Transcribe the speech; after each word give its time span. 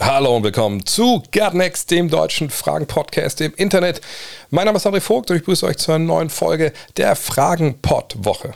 Hallo 0.00 0.36
und 0.36 0.44
willkommen 0.44 0.86
zu 0.86 1.24
Gerdnext, 1.32 1.90
dem 1.90 2.08
deutschen 2.08 2.50
Fragen-Podcast 2.50 3.40
im 3.40 3.52
Internet. 3.56 4.00
Mein 4.48 4.66
Name 4.66 4.76
ist 4.76 4.86
André 4.86 5.00
Vogt 5.00 5.30
und 5.30 5.36
ich 5.36 5.42
begrüße 5.42 5.66
euch 5.66 5.76
zu 5.76 5.90
einer 5.90 6.04
neuen 6.04 6.30
Folge 6.30 6.72
der 6.96 7.16
Fragen-Pod-Woche. 7.16 8.54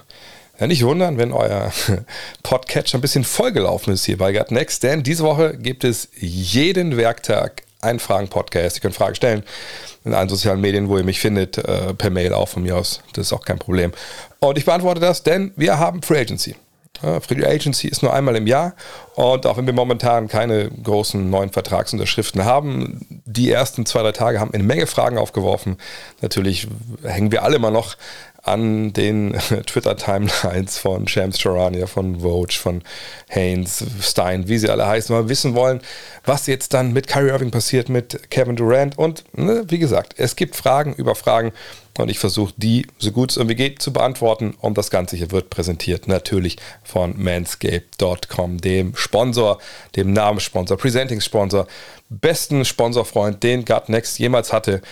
Ja, 0.60 0.68
nicht 0.68 0.84
wundern, 0.84 1.18
wenn 1.18 1.32
euer 1.32 1.72
Podcatcher 2.44 2.98
ein 2.98 3.00
bisschen 3.00 3.24
vollgelaufen 3.24 3.92
ist 3.92 4.04
hier 4.04 4.18
bei 4.18 4.30
Gerdnext, 4.30 4.84
denn 4.84 5.02
diese 5.02 5.24
Woche 5.24 5.58
gibt 5.58 5.82
es 5.82 6.08
jeden 6.14 6.96
Werktag 6.96 7.64
einen 7.80 7.98
Fragen-Podcast. 7.98 8.76
Ihr 8.76 8.80
könnt 8.80 8.94
Fragen 8.94 9.16
stellen 9.16 9.42
in 10.04 10.14
allen 10.14 10.28
sozialen 10.28 10.60
Medien, 10.60 10.88
wo 10.88 10.96
ihr 10.96 11.04
mich 11.04 11.18
findet, 11.18 11.58
äh, 11.58 11.92
per 11.92 12.10
Mail 12.10 12.34
auch 12.34 12.48
von 12.48 12.62
mir 12.62 12.76
aus. 12.76 13.00
Das 13.14 13.26
ist 13.26 13.32
auch 13.32 13.44
kein 13.44 13.58
Problem. 13.58 13.92
Und 14.38 14.58
ich 14.58 14.64
beantworte 14.64 15.00
das, 15.00 15.24
denn 15.24 15.52
wir 15.56 15.80
haben 15.80 16.02
Free 16.02 16.20
Agency. 16.20 16.54
Free 17.00 17.44
Agency 17.44 17.88
ist 17.88 18.02
nur 18.02 18.12
einmal 18.12 18.36
im 18.36 18.46
Jahr 18.46 18.74
und 19.14 19.46
auch 19.46 19.56
wenn 19.56 19.66
wir 19.66 19.72
momentan 19.72 20.28
keine 20.28 20.70
großen 20.70 21.28
neuen 21.30 21.50
Vertragsunterschriften 21.50 22.44
haben, 22.44 23.22
die 23.24 23.50
ersten 23.50 23.86
zwei, 23.86 24.02
drei 24.02 24.12
Tage 24.12 24.38
haben 24.38 24.54
eine 24.54 24.62
Menge 24.62 24.86
Fragen 24.86 25.18
aufgeworfen. 25.18 25.78
Natürlich 26.20 26.68
hängen 27.02 27.32
wir 27.32 27.42
alle 27.42 27.56
immer 27.56 27.70
noch 27.70 27.96
an 28.42 28.92
den 28.92 29.32
Twitter-Timelines 29.66 30.78
von 30.78 31.06
Shams 31.06 31.38
Charania, 31.38 31.86
von 31.86 32.20
Vogue, 32.20 32.52
von 32.52 32.82
Haynes, 33.28 33.84
Stein, 34.00 34.48
wie 34.48 34.58
sie 34.58 34.68
alle 34.68 34.86
heißen, 34.86 35.14
mal 35.14 35.28
wissen 35.28 35.54
wollen, 35.54 35.80
was 36.24 36.48
jetzt 36.48 36.74
dann 36.74 36.92
mit 36.92 37.06
Kyrie 37.06 37.30
Irving 37.30 37.52
passiert, 37.52 37.88
mit 37.88 38.30
Kevin 38.30 38.56
Durant. 38.56 38.98
Und 38.98 39.24
ne, 39.32 39.64
wie 39.68 39.78
gesagt, 39.78 40.14
es 40.16 40.34
gibt 40.34 40.56
Fragen 40.56 40.92
über 40.94 41.14
Fragen 41.14 41.52
und 41.98 42.08
ich 42.08 42.18
versuche 42.18 42.52
die, 42.56 42.86
so 42.98 43.12
gut 43.12 43.30
es 43.30 43.36
irgendwie 43.36 43.54
geht, 43.54 43.80
zu 43.80 43.92
beantworten. 43.92 44.54
Und 44.60 44.76
das 44.76 44.90
Ganze 44.90 45.16
hier 45.16 45.30
wird 45.30 45.50
präsentiert 45.50 46.08
natürlich 46.08 46.56
von 46.82 47.14
manscape.com, 47.22 48.58
dem 48.58 48.96
Sponsor, 48.96 49.58
dem 49.94 50.12
Namenssponsor, 50.12 50.76
Presenting-Sponsor, 50.78 51.68
besten 52.08 52.64
Sponsorfreund, 52.64 53.42
den 53.42 53.64
Gut 53.64 53.88
Next 53.88 54.18
jemals 54.18 54.52
hatte 54.52 54.82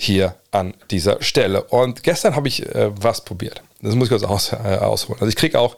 hier 0.00 0.34
an 0.50 0.74
dieser 0.90 1.22
Stelle. 1.22 1.62
Und 1.64 2.02
gestern 2.02 2.34
habe 2.34 2.48
ich 2.48 2.64
äh, 2.74 2.90
was 2.94 3.22
probiert. 3.22 3.62
Das 3.82 3.94
muss 3.94 4.06
ich 4.06 4.10
kurz 4.10 4.22
aus, 4.22 4.52
äh, 4.52 4.56
ausholen. 4.56 5.20
Also 5.20 5.28
ich 5.28 5.36
kriege 5.36 5.58
auch 5.58 5.76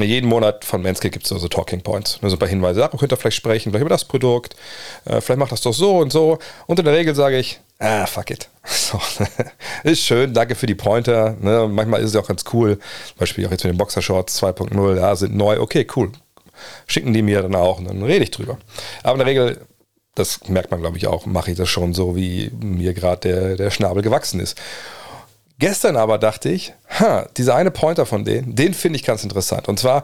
jeden 0.00 0.28
Monat 0.28 0.64
von 0.64 0.80
Manscaped 0.80 1.12
gibt 1.12 1.26
es 1.26 1.28
so, 1.28 1.36
so 1.36 1.48
Talking 1.48 1.82
Points, 1.82 2.22
ne, 2.22 2.30
so 2.30 2.36
ein 2.36 2.38
paar 2.38 2.48
Hinweise. 2.48 2.80
Ja, 2.80 2.88
könnt 2.88 3.12
ihr 3.12 3.16
vielleicht 3.16 3.36
sprechen, 3.36 3.70
vielleicht 3.70 3.82
über 3.82 3.90
das 3.90 4.06
Produkt, 4.06 4.56
äh, 5.04 5.20
vielleicht 5.20 5.38
macht 5.38 5.52
das 5.52 5.60
doch 5.60 5.74
so 5.74 5.98
und 5.98 6.10
so. 6.10 6.38
Und 6.66 6.78
in 6.78 6.86
der 6.86 6.94
Regel 6.94 7.14
sage 7.14 7.38
ich, 7.38 7.60
ah, 7.78 8.06
fuck 8.06 8.30
it. 8.30 8.48
So, 8.64 8.98
ist 9.82 10.00
schön, 10.00 10.32
danke 10.32 10.54
für 10.54 10.66
die 10.66 10.74
Pointer. 10.74 11.36
Ne? 11.40 11.68
Manchmal 11.70 12.00
ist 12.00 12.10
es 12.10 12.16
auch 12.16 12.26
ganz 12.26 12.44
cool. 12.54 12.78
Zum 12.78 13.18
Beispiel 13.18 13.46
auch 13.46 13.50
jetzt 13.50 13.64
mit 13.64 13.74
den 13.74 13.78
Boxershorts 13.78 14.42
2.0, 14.42 14.96
ja, 14.96 15.14
sind 15.14 15.36
neu. 15.36 15.60
Okay, 15.60 15.86
cool. 15.94 16.10
Schicken 16.86 17.12
die 17.12 17.22
mir 17.22 17.42
dann 17.42 17.54
auch 17.54 17.78
und 17.78 17.88
dann 17.88 18.02
rede 18.02 18.24
ich 18.24 18.30
drüber. 18.30 18.56
Aber 19.02 19.14
in 19.14 19.18
der 19.18 19.26
Regel 19.26 19.66
das 20.14 20.48
merkt 20.48 20.70
man, 20.70 20.80
glaube 20.80 20.98
ich, 20.98 21.06
auch, 21.06 21.26
mache 21.26 21.50
ich 21.50 21.56
das 21.56 21.68
schon 21.68 21.94
so, 21.94 22.16
wie 22.16 22.50
mir 22.60 22.92
gerade 22.92 23.28
der, 23.28 23.56
der 23.56 23.70
Schnabel 23.70 24.02
gewachsen 24.02 24.40
ist. 24.40 24.60
Gestern 25.58 25.96
aber 25.96 26.18
dachte 26.18 26.48
ich, 26.50 26.74
ha, 26.98 27.28
dieser 27.36 27.54
eine 27.54 27.70
Pointer 27.70 28.04
von 28.04 28.24
denen, 28.24 28.54
den 28.56 28.74
finde 28.74 28.96
ich 28.96 29.04
ganz 29.04 29.22
interessant. 29.22 29.68
Und 29.68 29.78
zwar, 29.78 30.02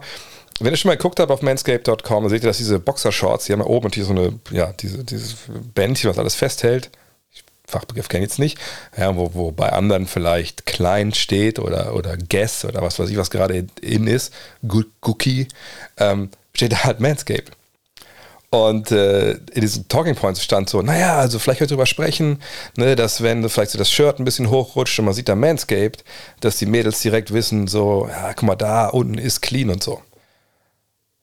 wenn 0.59 0.73
ihr 0.73 0.77
schon 0.77 0.89
mal 0.89 0.95
geguckt 0.95 1.19
habt 1.19 1.31
auf 1.31 1.41
manscape.com, 1.41 2.29
seht 2.29 2.43
ihr, 2.43 2.47
dass 2.47 2.57
diese 2.57 2.79
Boxershorts, 2.79 3.45
die 3.45 3.53
haben 3.53 3.59
ja 3.59 3.65
oben 3.65 3.91
hier 3.91 4.05
so 4.05 4.11
eine, 4.11 4.39
ja, 4.51 4.73
diese, 4.79 5.03
dieses 5.03 5.35
Bändchen, 5.75 6.09
was 6.09 6.17
alles 6.17 6.35
festhält. 6.35 6.89
Fachbegriff 7.67 8.09
kenne 8.09 8.23
ich 8.23 8.31
jetzt 8.31 8.39
nicht, 8.39 8.57
ja, 8.97 9.15
wo, 9.15 9.31
wo 9.35 9.51
bei 9.51 9.71
anderen 9.71 10.07
vielleicht 10.07 10.65
klein 10.65 11.13
steht 11.13 11.59
oder, 11.59 11.93
oder 11.93 12.17
Guess 12.17 12.65
oder 12.65 12.81
was 12.81 12.97
weiß 12.97 13.09
ich, 13.09 13.17
was 13.17 13.29
gerade 13.29 13.67
in 13.81 14.07
ist, 14.07 14.33
Cookie, 15.01 15.47
ähm, 15.97 16.29
steht 16.53 16.71
da 16.71 16.83
halt 16.83 16.99
Manscape. 16.99 17.51
Und 18.51 18.91
äh, 18.91 19.33
in 19.33 19.61
diesen 19.61 19.87
Talking 19.87 20.15
Points 20.15 20.43
stand 20.43 20.69
so, 20.69 20.81
naja, 20.81 21.17
also 21.17 21.37
vielleicht 21.37 21.61
ihr 21.61 21.67
drüber 21.67 21.85
sprechen, 21.85 22.41
ne, 22.75 22.95
dass 22.95 23.21
wenn 23.21 23.47
vielleicht 23.47 23.71
so 23.71 23.77
das 23.77 23.91
Shirt 23.91 24.19
ein 24.19 24.25
bisschen 24.25 24.49
hochrutscht 24.49 24.97
und 24.97 25.05
man 25.05 25.13
sieht 25.13 25.29
da 25.29 25.35
Manscaped, 25.35 26.03
dass 26.39 26.57
die 26.57 26.65
Mädels 26.65 26.99
direkt 27.01 27.31
wissen, 27.31 27.67
so, 27.67 28.07
ja, 28.09 28.33
guck 28.33 28.43
mal, 28.43 28.55
da 28.55 28.87
unten 28.87 29.19
ist 29.19 29.41
clean 29.41 29.69
und 29.69 29.83
so. 29.83 30.01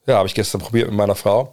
Ja, 0.06 0.19
habe 0.19 0.28
ich 0.28 0.34
gestern 0.34 0.60
probiert 0.60 0.87
mit 0.87 0.97
meiner 0.97 1.16
Frau. 1.16 1.53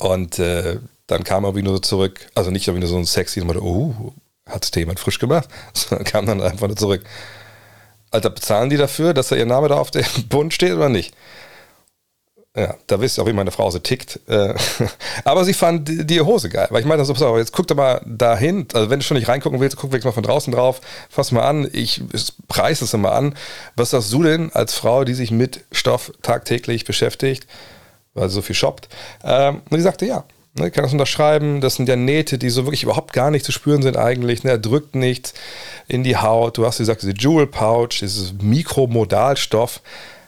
Und 0.00 0.40
äh, 0.40 0.80
dann 1.06 1.22
kam 1.22 1.44
irgendwie 1.44 1.62
nur 1.62 1.74
so 1.74 1.78
zurück, 1.80 2.26
also 2.34 2.50
nicht 2.50 2.66
irgendwie 2.66 2.80
nur 2.80 2.88
so 2.88 2.96
ein 2.96 3.04
sexy, 3.04 3.40
meinte, 3.40 3.62
oh, 3.62 4.12
hat 4.44 4.64
es 4.64 4.72
dir 4.72 4.80
jemand 4.80 4.98
frisch 4.98 5.20
gemacht? 5.20 5.48
Sondern 5.72 6.04
kam 6.04 6.26
dann 6.26 6.42
einfach 6.42 6.66
nur 6.66 6.76
zurück. 6.76 7.04
Alter, 8.10 8.30
bezahlen 8.30 8.70
die 8.70 8.76
dafür, 8.76 9.14
dass 9.14 9.28
da 9.28 9.36
ihr 9.36 9.46
Name 9.46 9.68
da 9.68 9.76
auf 9.76 9.92
dem 9.92 10.04
Bund 10.28 10.52
steht 10.52 10.72
oder 10.72 10.88
nicht? 10.88 11.14
Ja, 12.56 12.74
da 12.86 12.98
wisst 12.98 13.18
ihr 13.18 13.22
auch, 13.22 13.26
wie 13.26 13.34
meine 13.34 13.50
Frau 13.50 13.70
so 13.70 13.78
tickt. 13.78 14.18
Äh, 14.28 14.54
aber 15.24 15.44
sie 15.44 15.52
fand 15.52 16.10
die, 16.10 16.20
Hose 16.22 16.48
geil. 16.48 16.66
Weil 16.70 16.80
ich 16.80 16.86
meine, 16.86 17.04
so, 17.04 17.12
pass 17.12 17.22
auf, 17.22 17.36
jetzt 17.36 17.52
guck 17.52 17.66
doch 17.66 17.76
mal 17.76 18.00
dahin. 18.06 18.66
Also 18.72 18.88
wenn 18.88 18.98
du 18.98 19.04
schon 19.04 19.18
nicht 19.18 19.28
reingucken 19.28 19.60
willst, 19.60 19.76
guck 19.76 19.92
wirklich 19.92 20.06
mal 20.06 20.12
von 20.12 20.22
draußen 20.22 20.52
drauf. 20.52 20.80
Fass 21.10 21.32
mal 21.32 21.42
an. 21.42 21.68
Ich 21.72 22.02
preise 22.48 22.86
es 22.86 22.94
immer 22.94 23.12
an. 23.12 23.34
Was 23.76 23.90
sagst 23.90 24.10
du 24.10 24.22
denn 24.22 24.50
als 24.54 24.72
Frau, 24.72 25.04
die 25.04 25.12
sich 25.12 25.30
mit 25.30 25.64
Stoff 25.70 26.12
tagtäglich 26.22 26.86
beschäftigt, 26.86 27.46
weil 28.14 28.30
sie 28.30 28.34
so 28.36 28.42
viel 28.42 28.56
shoppt? 28.56 28.88
Ähm, 29.22 29.60
und 29.68 29.76
die 29.76 29.82
sagte, 29.82 30.06
ja, 30.06 30.24
Ne, 30.58 30.70
kann 30.70 30.84
das 30.84 30.92
unterschreiben. 30.92 31.60
Das 31.60 31.74
sind 31.74 31.86
ja 31.86 31.96
Nähte, 31.96 32.38
die 32.38 32.48
so 32.48 32.64
wirklich 32.64 32.82
überhaupt 32.82 33.12
gar 33.12 33.30
nicht 33.30 33.44
zu 33.44 33.52
spüren 33.52 33.82
sind 33.82 33.98
eigentlich. 33.98 34.42
Ne, 34.42 34.52
er 34.52 34.58
drückt 34.58 34.94
nichts 34.94 35.34
in 35.86 36.02
die 36.02 36.16
Haut. 36.16 36.56
Du 36.56 36.64
hast 36.64 36.78
gesagt, 36.78 37.02
diese 37.02 37.12
Jewel 37.12 37.46
Pouch, 37.46 37.90
dieses 38.00 38.32
Mikromodalstoff. 38.40 39.82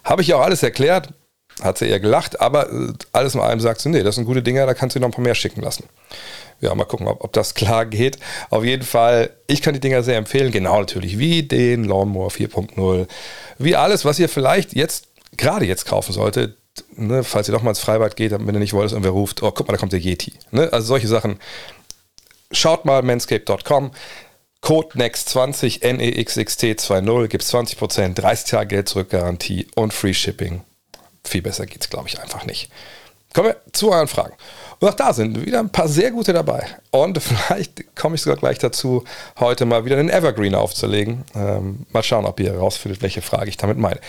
Habe 0.04 0.20
ich 0.20 0.28
ja 0.28 0.36
auch 0.36 0.42
alles 0.42 0.62
erklärt 0.62 1.14
hat 1.62 1.78
sie 1.78 1.86
eher 1.86 2.00
gelacht, 2.00 2.40
aber 2.40 2.70
äh, 2.72 2.92
alles 3.12 3.34
in 3.34 3.40
allem 3.40 3.60
sagt 3.60 3.80
sie, 3.80 3.88
nee, 3.88 4.02
das 4.02 4.14
sind 4.14 4.24
gute 4.24 4.42
Dinger, 4.42 4.66
da 4.66 4.74
kannst 4.74 4.96
du 4.96 5.00
noch 5.00 5.08
ein 5.08 5.12
paar 5.12 5.24
mehr 5.24 5.34
schicken 5.34 5.62
lassen. 5.62 5.84
Ja, 6.60 6.74
mal 6.74 6.84
gucken, 6.84 7.06
ob, 7.06 7.22
ob 7.22 7.32
das 7.32 7.54
klar 7.54 7.86
geht. 7.86 8.18
Auf 8.50 8.64
jeden 8.64 8.84
Fall, 8.84 9.30
ich 9.46 9.62
kann 9.62 9.74
die 9.74 9.80
Dinger 9.80 10.02
sehr 10.02 10.16
empfehlen, 10.16 10.50
genau 10.50 10.80
natürlich, 10.80 11.18
wie 11.18 11.42
den 11.42 11.84
Lawnmower 11.84 12.30
4.0, 12.30 13.06
wie 13.58 13.76
alles, 13.76 14.04
was 14.04 14.18
ihr 14.18 14.28
vielleicht 14.28 14.74
jetzt, 14.74 15.06
gerade 15.36 15.66
jetzt 15.66 15.86
kaufen 15.86 16.12
solltet, 16.12 16.56
ne, 16.96 17.24
falls 17.24 17.48
ihr 17.48 17.52
doch 17.52 17.62
mal 17.62 17.70
ins 17.70 17.80
Freibad 17.80 18.16
geht, 18.16 18.32
wenn 18.32 18.54
ihr 18.54 18.60
nicht 18.60 18.72
wollt, 18.72 18.86
dass 18.86 18.92
irgendwer 18.92 19.12
ruft, 19.12 19.42
oh, 19.42 19.50
guck 19.50 19.66
mal, 19.66 19.72
da 19.72 19.78
kommt 19.78 19.92
der 19.92 20.00
Yeti. 20.00 20.32
Ne? 20.50 20.68
Also 20.72 20.88
solche 20.88 21.08
Sachen. 21.08 21.38
Schaut 22.50 22.84
mal 22.84 23.02
manscape.com. 23.02 23.90
Code 24.60 24.88
NEXT20, 24.96 25.82
NEXXT20, 25.82 27.28
gibt 27.28 27.44
es 27.44 27.54
20%, 27.54 28.14
30 28.14 28.50
Tage 28.50 28.66
Geld 28.68 28.88
zurück 28.88 29.10
Garantie 29.10 29.68
und 29.76 29.92
Free 29.92 30.14
Shipping 30.14 30.62
viel 31.28 31.42
besser 31.42 31.66
geht 31.66 31.82
es, 31.82 31.90
glaube 31.90 32.08
ich, 32.08 32.20
einfach 32.20 32.44
nicht. 32.44 32.70
Kommen 33.34 33.48
wir 33.48 33.56
zu 33.72 33.92
euren 33.92 34.08
Fragen. 34.08 34.34
Und 34.80 34.88
auch 34.88 34.94
da 34.94 35.12
sind 35.12 35.44
wieder 35.44 35.58
ein 35.58 35.70
paar 35.70 35.88
sehr 35.88 36.10
gute 36.10 36.32
dabei. 36.32 36.66
Und 36.90 37.22
vielleicht 37.22 37.94
komme 37.94 38.14
ich 38.14 38.22
sogar 38.22 38.38
gleich 38.38 38.58
dazu, 38.58 39.04
heute 39.38 39.66
mal 39.66 39.84
wieder 39.84 39.98
einen 39.98 40.08
Evergreen 40.08 40.54
aufzulegen. 40.54 41.24
Ähm, 41.34 41.86
mal 41.92 42.02
schauen, 42.02 42.24
ob 42.24 42.40
ihr 42.40 42.52
herausfindet, 42.52 43.02
welche 43.02 43.22
Frage 43.22 43.50
ich 43.50 43.56
damit 43.56 43.78
meine. 43.78 44.00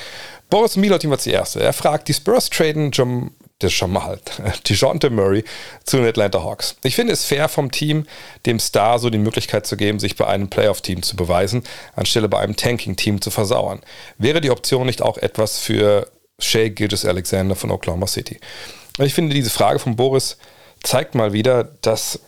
Boris 0.50 0.78
Milotin 0.78 1.10
war 1.10 1.20
zuerst. 1.20 1.58
Er 1.58 1.74
fragt, 1.74 2.08
die 2.08 2.14
Spurs 2.14 2.50
traden 2.50 2.92
Jam 2.94 3.32
das 3.60 3.74
schon 3.74 3.92
mal 3.92 4.04
halt. 4.04 4.42
DeJounte 4.70 5.10
Murray 5.10 5.44
zu 5.84 5.98
den 5.98 6.06
Atlanta 6.08 6.42
Hawks. 6.42 6.78
Ich 6.84 6.96
finde 6.96 7.14
es 7.14 7.26
fair 7.26 7.50
vom 7.50 7.72
Team, 7.72 8.06
dem 8.46 8.60
Star 8.60 9.00
so 9.00 9.10
die 9.10 9.18
Möglichkeit 9.18 9.68
zu 9.68 9.76
geben, 9.76 10.00
sich 10.00 10.16
bei 10.16 10.26
einem 10.26 10.50
Playoff-Team 10.50 11.04
zu 11.04 11.16
beweisen, 11.16 11.64
anstelle 11.96 12.30
bei 12.30 12.40
einem 12.40 12.56
Tanking-Team 12.56 13.22
zu 13.22 13.32
versauern. 13.32 13.82
Wäre 14.18 14.40
die 14.40 14.50
Option 14.50 14.86
nicht 14.86 15.02
auch 15.02 15.18
etwas 15.18 15.60
für 15.60 16.08
Shea 16.40 16.70
Gilgis 16.70 17.06
Alexander 17.06 17.56
von 17.56 17.72
Oklahoma 17.72 18.08
City. 18.08 18.40
Ich 18.98 19.14
finde, 19.14 19.34
diese 19.34 19.50
Frage 19.50 19.80
von 19.80 19.96
Boris 19.96 20.38
zeigt 20.84 21.16
mal 21.16 21.34
wieder, 21.34 21.64
dass, 21.82 22.20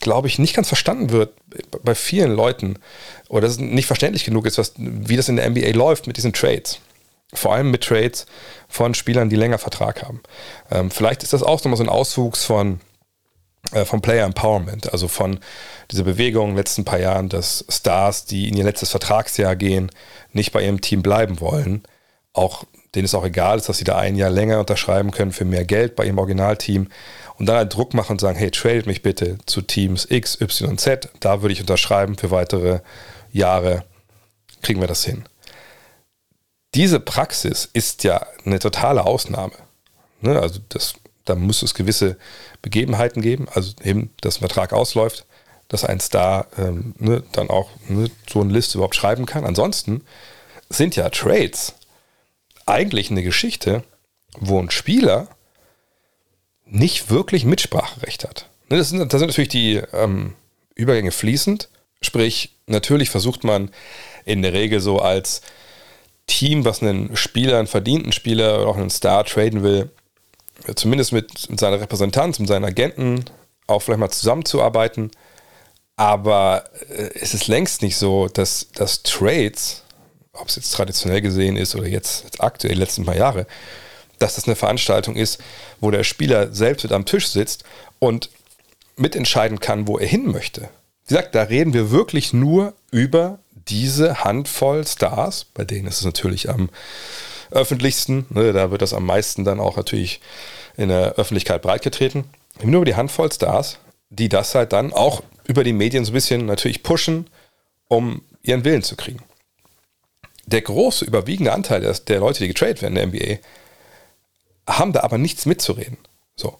glaube 0.00 0.28
ich, 0.28 0.38
nicht 0.38 0.54
ganz 0.54 0.68
verstanden 0.68 1.10
wird 1.10 1.34
bei 1.82 1.94
vielen 1.94 2.32
Leuten 2.34 2.78
oder 3.28 3.42
dass 3.42 3.52
es 3.52 3.58
nicht 3.58 3.86
verständlich 3.86 4.24
genug 4.24 4.46
ist, 4.46 4.58
was, 4.58 4.72
wie 4.76 5.16
das 5.16 5.28
in 5.28 5.36
der 5.36 5.48
NBA 5.48 5.70
läuft 5.70 6.06
mit 6.06 6.16
diesen 6.16 6.32
Trades. 6.32 6.80
Vor 7.34 7.52
allem 7.52 7.70
mit 7.70 7.82
Trades 7.82 8.26
von 8.68 8.94
Spielern, 8.94 9.28
die 9.28 9.36
länger 9.36 9.58
Vertrag 9.58 10.02
haben. 10.02 10.22
Ähm, 10.70 10.90
vielleicht 10.90 11.22
ist 11.22 11.32
das 11.32 11.42
auch 11.42 11.58
nochmal 11.58 11.76
so 11.76 11.82
ein 11.82 11.88
Auswuchs 11.88 12.44
von, 12.44 12.80
äh, 13.72 13.84
von 13.84 14.00
Player 14.00 14.24
Empowerment, 14.24 14.92
also 14.92 15.08
von 15.08 15.40
dieser 15.90 16.04
Bewegung 16.04 16.44
in 16.44 16.50
den 16.52 16.58
letzten 16.58 16.84
paar 16.84 17.00
Jahren, 17.00 17.28
dass 17.28 17.64
Stars, 17.68 18.26
die 18.26 18.48
in 18.48 18.56
ihr 18.56 18.64
letztes 18.64 18.90
Vertragsjahr 18.90 19.56
gehen, 19.56 19.90
nicht 20.32 20.52
bei 20.52 20.62
ihrem 20.62 20.80
Team 20.80 21.02
bleiben 21.02 21.40
wollen, 21.40 21.82
auch 22.32 22.64
denen 22.94 23.04
es 23.04 23.14
auch 23.14 23.24
egal 23.24 23.58
ist, 23.58 23.68
dass 23.68 23.78
sie 23.78 23.84
da 23.84 23.98
ein 23.98 24.16
Jahr 24.16 24.30
länger 24.30 24.60
unterschreiben 24.60 25.10
können 25.10 25.32
für 25.32 25.44
mehr 25.44 25.64
Geld 25.64 25.96
bei 25.96 26.04
ihrem 26.04 26.18
Originalteam 26.18 26.88
und 27.38 27.46
dann 27.46 27.56
halt 27.56 27.74
Druck 27.74 27.94
machen 27.94 28.12
und 28.12 28.20
sagen, 28.20 28.38
hey, 28.38 28.50
tradet 28.50 28.86
mich 28.86 29.02
bitte 29.02 29.38
zu 29.46 29.60
Teams 29.60 30.06
X, 30.10 30.40
Y, 30.40 30.78
Z, 30.78 31.10
da 31.20 31.42
würde 31.42 31.52
ich 31.52 31.60
unterschreiben 31.60 32.16
für 32.16 32.30
weitere 32.30 32.80
Jahre 33.32 33.84
kriegen 34.62 34.80
wir 34.80 34.88
das 34.88 35.04
hin. 35.04 35.24
Diese 36.74 36.98
Praxis 36.98 37.68
ist 37.72 38.04
ja 38.04 38.26
eine 38.44 38.58
totale 38.58 39.06
Ausnahme. 39.06 39.54
Ne? 40.20 40.40
Also 40.40 40.60
das, 40.68 40.94
da 41.24 41.34
muss 41.34 41.62
es 41.62 41.74
gewisse 41.74 42.16
Begebenheiten 42.62 43.22
geben, 43.22 43.46
also 43.54 43.72
eben, 43.82 44.10
dass 44.20 44.36
ein 44.36 44.40
Vertrag 44.40 44.72
ausläuft, 44.72 45.26
dass 45.68 45.84
ein 45.84 46.00
Star 46.00 46.48
ähm, 46.58 46.94
ne, 46.98 47.22
dann 47.32 47.48
auch 47.48 47.70
ne, 47.88 48.10
so 48.28 48.40
eine 48.40 48.52
Liste 48.52 48.78
überhaupt 48.78 48.96
schreiben 48.96 49.26
kann. 49.26 49.44
Ansonsten 49.44 50.04
sind 50.68 50.96
ja 50.96 51.08
Trades 51.10 51.74
eigentlich 52.66 53.10
eine 53.10 53.22
Geschichte, 53.22 53.84
wo 54.38 54.60
ein 54.60 54.70
Spieler 54.70 55.28
nicht 56.64 57.10
wirklich 57.10 57.44
Mitspracherecht 57.44 58.24
hat. 58.24 58.48
Ne, 58.68 58.78
das 58.78 58.90
sind, 58.90 59.12
da 59.12 59.18
sind 59.18 59.28
natürlich 59.28 59.48
die 59.48 59.76
ähm, 59.92 60.34
Übergänge 60.74 61.12
fließend. 61.12 61.68
Sprich, 62.02 62.56
natürlich 62.66 63.10
versucht 63.10 63.44
man 63.44 63.70
in 64.24 64.42
der 64.42 64.52
Regel 64.52 64.80
so 64.80 64.98
als 64.98 65.40
Team, 66.26 66.64
was 66.64 66.82
einen 66.82 67.16
Spieler, 67.16 67.58
einen 67.58 67.68
verdienten 67.68 68.12
Spieler 68.12 68.60
oder 68.60 68.68
auch 68.68 68.76
einen 68.76 68.90
Star 68.90 69.24
traden 69.24 69.62
will, 69.62 69.90
zumindest 70.74 71.12
mit 71.12 71.30
seiner 71.58 71.80
Repräsentanz, 71.80 72.38
mit 72.38 72.48
seinen 72.48 72.64
Agenten 72.64 73.24
auch 73.66 73.80
vielleicht 73.80 74.00
mal 74.00 74.10
zusammenzuarbeiten. 74.10 75.10
Aber 75.96 76.64
äh, 76.90 77.10
es 77.14 77.32
ist 77.32 77.46
längst 77.46 77.82
nicht 77.82 77.96
so, 77.96 78.28
dass, 78.28 78.68
dass 78.74 79.02
Trades, 79.02 79.82
ob 80.36 80.48
es 80.48 80.56
jetzt 80.56 80.70
traditionell 80.72 81.20
gesehen 81.20 81.56
ist 81.56 81.74
oder 81.74 81.86
jetzt, 81.86 82.40
aktuell, 82.40 82.74
die 82.74 82.80
letzten 82.80 83.04
paar 83.04 83.16
Jahre, 83.16 83.46
dass 84.18 84.36
das 84.36 84.46
eine 84.46 84.56
Veranstaltung 84.56 85.16
ist, 85.16 85.40
wo 85.80 85.90
der 85.90 86.04
Spieler 86.04 86.52
selbst 86.52 86.84
mit 86.84 86.92
am 86.92 87.04
Tisch 87.04 87.28
sitzt 87.28 87.64
und 87.98 88.30
mitentscheiden 88.96 89.60
kann, 89.60 89.86
wo 89.86 89.98
er 89.98 90.06
hin 90.06 90.26
möchte. 90.30 90.62
Wie 91.06 91.14
gesagt, 91.14 91.34
da 91.34 91.42
reden 91.42 91.74
wir 91.74 91.90
wirklich 91.90 92.32
nur 92.32 92.72
über 92.90 93.38
diese 93.68 94.24
Handvoll 94.24 94.86
Stars, 94.86 95.44
bei 95.44 95.64
denen 95.64 95.86
ist 95.86 95.98
es 95.98 96.04
natürlich 96.04 96.48
am 96.48 96.70
öffentlichsten, 97.50 98.26
ne, 98.30 98.52
da 98.52 98.70
wird 98.70 98.82
das 98.82 98.92
am 98.92 99.04
meisten 99.04 99.44
dann 99.44 99.60
auch 99.60 99.76
natürlich 99.76 100.20
in 100.76 100.88
der 100.88 101.14
Öffentlichkeit 101.14 101.62
breitgetreten. 101.62 102.24
Nur 102.62 102.78
über 102.78 102.84
die 102.84 102.96
Handvoll 102.96 103.30
Stars, 103.32 103.78
die 104.10 104.28
das 104.28 104.54
halt 104.54 104.72
dann 104.72 104.92
auch 104.92 105.22
über 105.46 105.62
die 105.62 105.72
Medien 105.72 106.04
so 106.04 106.10
ein 106.10 106.14
bisschen 106.14 106.46
natürlich 106.46 106.82
pushen, 106.82 107.28
um 107.88 108.22
ihren 108.42 108.64
Willen 108.64 108.82
zu 108.82 108.96
kriegen. 108.96 109.20
Der 110.46 110.62
große, 110.62 111.04
überwiegende 111.04 111.52
Anteil 111.52 111.80
der, 111.80 111.92
der 111.92 112.20
Leute, 112.20 112.40
die 112.40 112.48
getradet 112.48 112.82
werden 112.82 112.96
in 112.96 113.10
der 113.10 113.36
NBA, 113.36 113.38
haben 114.68 114.92
da 114.92 115.00
aber 115.00 115.18
nichts 115.18 115.46
mitzureden. 115.46 115.98
So. 116.34 116.58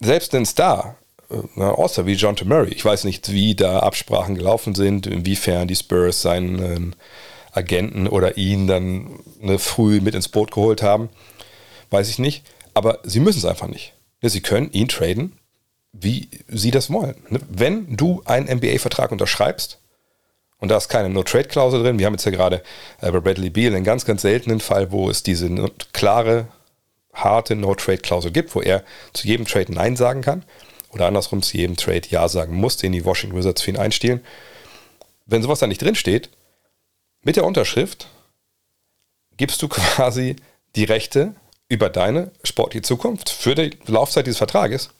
Selbst 0.00 0.34
ein 0.34 0.46
Star, 0.46 0.96
äh, 1.30 1.60
außer 1.60 2.06
wie 2.06 2.14
John 2.14 2.36
T. 2.36 2.44
Murray, 2.44 2.70
ich 2.70 2.84
weiß 2.84 3.04
nicht, 3.04 3.32
wie 3.32 3.54
da 3.54 3.80
Absprachen 3.80 4.34
gelaufen 4.34 4.74
sind, 4.74 5.06
inwiefern 5.06 5.68
die 5.68 5.76
Spurs 5.76 6.22
seinen 6.22 6.58
äh, 6.92 6.96
Agenten 7.52 8.06
oder 8.06 8.36
ihn 8.36 8.66
dann 8.66 9.20
ne, 9.40 9.58
früh 9.58 10.00
mit 10.00 10.14
ins 10.14 10.28
Boot 10.28 10.50
geholt 10.50 10.82
haben, 10.82 11.08
weiß 11.90 12.08
ich 12.08 12.18
nicht. 12.18 12.44
Aber 12.74 13.00
sie 13.02 13.20
müssen 13.20 13.38
es 13.38 13.44
einfach 13.44 13.66
nicht. 13.66 13.94
Sie 14.22 14.40
können 14.40 14.70
ihn 14.72 14.88
traden, 14.88 15.32
wie 15.92 16.28
sie 16.48 16.70
das 16.70 16.90
wollen. 16.90 17.16
Ne? 17.28 17.40
Wenn 17.48 17.96
du 17.96 18.22
einen 18.24 18.48
NBA-Vertrag 18.48 19.10
unterschreibst, 19.10 19.77
und 20.60 20.68
da 20.68 20.76
ist 20.76 20.88
keine 20.88 21.08
No-Trade-Klausel 21.08 21.82
drin, 21.82 21.98
wir 21.98 22.06
haben 22.06 22.14
jetzt 22.14 22.24
ja 22.24 22.32
gerade 22.32 22.62
äh, 23.00 23.10
bei 23.10 23.20
Bradley 23.20 23.50
Beal 23.50 23.74
einen 23.74 23.84
ganz, 23.84 24.04
ganz 24.04 24.22
seltenen 24.22 24.60
Fall, 24.60 24.90
wo 24.90 25.08
es 25.08 25.22
diese 25.22 25.48
klare 25.92 26.48
harte 27.12 27.54
No-Trade-Klausel 27.56 28.30
gibt, 28.30 28.54
wo 28.54 28.60
er 28.60 28.84
zu 29.12 29.26
jedem 29.26 29.46
Trade 29.46 29.72
Nein 29.72 29.96
sagen 29.96 30.22
kann 30.22 30.44
oder 30.90 31.06
andersrum 31.06 31.42
zu 31.42 31.56
jedem 31.56 31.76
Trade 31.76 32.08
Ja 32.08 32.28
sagen 32.28 32.54
muss, 32.54 32.76
den 32.76 32.92
die 32.92 33.04
Washington 33.04 33.36
Wizards 33.36 33.62
für 33.62 33.70
ihn 33.70 33.76
einstehlen. 33.76 34.24
Wenn 35.26 35.42
sowas 35.42 35.58
da 35.58 35.66
nicht 35.66 35.82
drin 35.82 35.94
steht, 35.94 36.30
mit 37.22 37.36
der 37.36 37.44
Unterschrift 37.44 38.08
gibst 39.36 39.62
du 39.62 39.68
quasi 39.68 40.36
die 40.76 40.84
Rechte 40.84 41.34
über 41.68 41.90
deine 41.90 42.30
sportliche 42.42 42.82
Zukunft 42.82 43.28
für 43.28 43.54
die 43.54 43.76
Laufzeit 43.86 44.26
dieses 44.26 44.38
Vertrages 44.38 44.90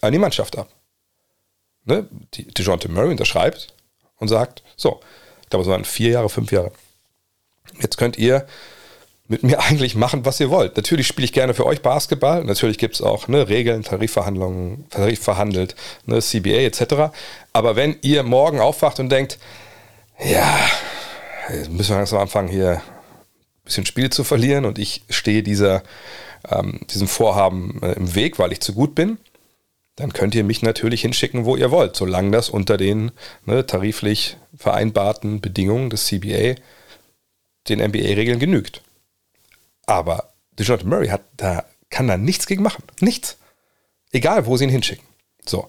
an 0.00 0.12
die 0.12 0.18
Mannschaft 0.18 0.58
ab. 0.58 0.68
Ne? 1.84 2.08
Die, 2.34 2.46
DeJounte 2.46 2.88
Murray 2.88 3.10
unterschreibt 3.10 3.72
und 4.18 4.28
sagt, 4.28 4.62
so, 4.76 5.00
ich 5.42 5.50
glaube, 5.50 5.64
es 5.64 5.70
waren 5.70 5.84
vier 5.84 6.10
Jahre, 6.10 6.28
fünf 6.28 6.52
Jahre. 6.52 6.72
Jetzt 7.80 7.98
könnt 7.98 8.18
ihr 8.18 8.46
mit 9.28 9.42
mir 9.42 9.60
eigentlich 9.68 9.94
machen, 9.94 10.24
was 10.24 10.40
ihr 10.40 10.50
wollt. 10.50 10.76
Natürlich 10.76 11.06
spiele 11.06 11.24
ich 11.24 11.32
gerne 11.32 11.54
für 11.54 11.66
euch 11.66 11.82
Basketball. 11.82 12.44
Natürlich 12.44 12.78
gibt 12.78 12.94
es 12.94 13.02
auch 13.02 13.28
ne, 13.28 13.48
Regeln, 13.48 13.82
Tarifverhandlungen, 13.82 14.88
Tarif 14.90 15.22
verhandelt, 15.22 15.74
ne, 16.06 16.20
CBA 16.20 16.62
etc. 16.62 17.12
Aber 17.52 17.76
wenn 17.76 17.96
ihr 18.02 18.22
morgen 18.22 18.60
aufwacht 18.60 19.00
und 19.00 19.10
denkt, 19.10 19.38
ja, 20.24 20.58
jetzt 21.50 21.70
müssen 21.70 21.90
wir 21.90 21.96
langsam 21.96 22.20
anfangen, 22.20 22.48
hier 22.48 22.72
ein 22.72 22.82
bisschen 23.64 23.86
Spiel 23.86 24.10
zu 24.10 24.24
verlieren 24.24 24.64
und 24.64 24.78
ich 24.78 25.02
stehe 25.10 25.42
dieser, 25.42 25.82
ähm, 26.50 26.80
diesem 26.90 27.08
Vorhaben 27.08 27.80
äh, 27.82 27.92
im 27.92 28.14
Weg, 28.14 28.38
weil 28.38 28.52
ich 28.52 28.60
zu 28.60 28.72
gut 28.72 28.94
bin, 28.94 29.18
dann 29.96 30.12
könnt 30.12 30.34
ihr 30.34 30.44
mich 30.44 30.62
natürlich 30.62 31.00
hinschicken, 31.00 31.46
wo 31.46 31.56
ihr 31.56 31.70
wollt, 31.70 31.96
solange 31.96 32.30
das 32.30 32.50
unter 32.50 32.76
den 32.76 33.12
ne, 33.46 33.66
tariflich 33.66 34.36
vereinbarten 34.54 35.40
Bedingungen 35.40 35.90
des 35.90 36.06
CBA 36.06 36.54
den 37.68 37.80
NBA-Regeln 37.80 38.38
genügt. 38.38 38.82
Aber 39.86 40.32
DeJounte 40.58 40.86
Murray 40.86 41.08
hat 41.08 41.22
da, 41.36 41.64
kann 41.90 42.08
da 42.08 42.16
nichts 42.16 42.46
gegen 42.46 42.62
machen. 42.62 42.84
Nichts. 43.00 43.38
Egal, 44.12 44.46
wo 44.46 44.56
sie 44.56 44.64
ihn 44.64 44.70
hinschicken. 44.70 45.06
So. 45.44 45.68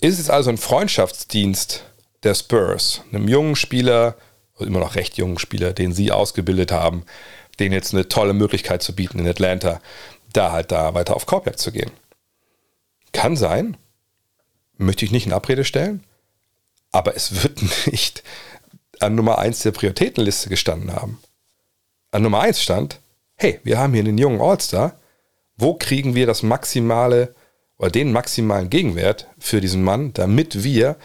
Ist 0.00 0.18
es 0.18 0.30
also 0.30 0.50
ein 0.50 0.58
Freundschaftsdienst 0.58 1.84
der 2.22 2.34
Spurs, 2.34 3.02
einem 3.12 3.28
jungen 3.28 3.56
Spieler, 3.56 4.16
immer 4.58 4.80
noch 4.80 4.94
recht 4.94 5.16
jungen 5.16 5.38
Spieler, 5.38 5.72
den 5.72 5.92
sie 5.92 6.12
ausgebildet 6.12 6.72
haben, 6.72 7.04
denen 7.58 7.72
jetzt 7.72 7.94
eine 7.94 8.08
tolle 8.08 8.34
Möglichkeit 8.34 8.82
zu 8.82 8.94
bieten 8.94 9.18
in 9.18 9.26
Atlanta, 9.28 9.80
da 10.32 10.52
halt 10.52 10.70
da 10.70 10.92
weiter 10.94 11.16
auf 11.16 11.26
Korbjagd 11.26 11.58
zu 11.58 11.72
gehen. 11.72 11.90
Kann 13.12 13.36
sein. 13.36 13.76
Möchte 14.76 15.04
ich 15.04 15.10
nicht 15.10 15.26
in 15.26 15.32
Abrede 15.32 15.64
stellen. 15.64 16.04
Aber 16.92 17.16
es 17.16 17.42
wird 17.42 17.62
nicht 17.86 18.22
an 19.00 19.14
Nummer 19.14 19.38
1 19.38 19.60
der 19.60 19.72
Prioritätenliste 19.72 20.48
gestanden 20.48 20.92
haben. 20.92 21.20
An 22.10 22.22
Nummer 22.22 22.40
1 22.40 22.60
stand, 22.60 23.00
hey, 23.36 23.60
wir 23.62 23.78
haben 23.78 23.94
hier 23.94 24.04
einen 24.04 24.18
jungen 24.18 24.40
All-Star, 24.40 24.98
wo 25.56 25.74
kriegen 25.74 26.14
wir 26.14 26.26
das 26.26 26.42
maximale 26.42 27.34
oder 27.78 27.90
den 27.90 28.12
maximalen 28.12 28.68
Gegenwert 28.68 29.28
für 29.38 29.60
diesen 29.60 29.82
Mann, 29.82 30.12
damit 30.12 30.64
wir 30.64 30.96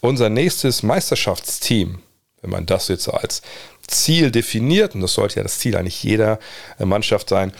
unser 0.00 0.30
nächstes 0.30 0.82
Meisterschaftsteam, 0.82 2.00
wenn 2.40 2.50
man 2.50 2.66
das 2.66 2.88
jetzt 2.88 3.08
als 3.08 3.42
Ziel 3.86 4.30
definiert, 4.30 4.94
und 4.94 5.00
das 5.00 5.14
sollte 5.14 5.36
ja 5.36 5.42
das 5.42 5.58
Ziel 5.58 5.76
eigentlich 5.76 6.02
jeder 6.02 6.38
Mannschaft 6.78 7.28
sein, 7.28 7.52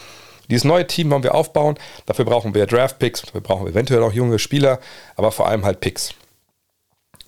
dieses 0.52 0.64
neue 0.64 0.86
Team 0.86 1.10
wollen 1.10 1.22
wir 1.22 1.34
aufbauen. 1.34 1.78
Dafür 2.04 2.26
brauchen 2.26 2.54
wir 2.54 2.66
Draft-Picks, 2.66 3.32
wir 3.32 3.40
brauchen 3.40 3.66
eventuell 3.66 4.02
auch 4.02 4.12
junge 4.12 4.38
Spieler, 4.38 4.80
aber 5.16 5.32
vor 5.32 5.48
allem 5.48 5.64
halt 5.64 5.80
Picks. 5.80 6.10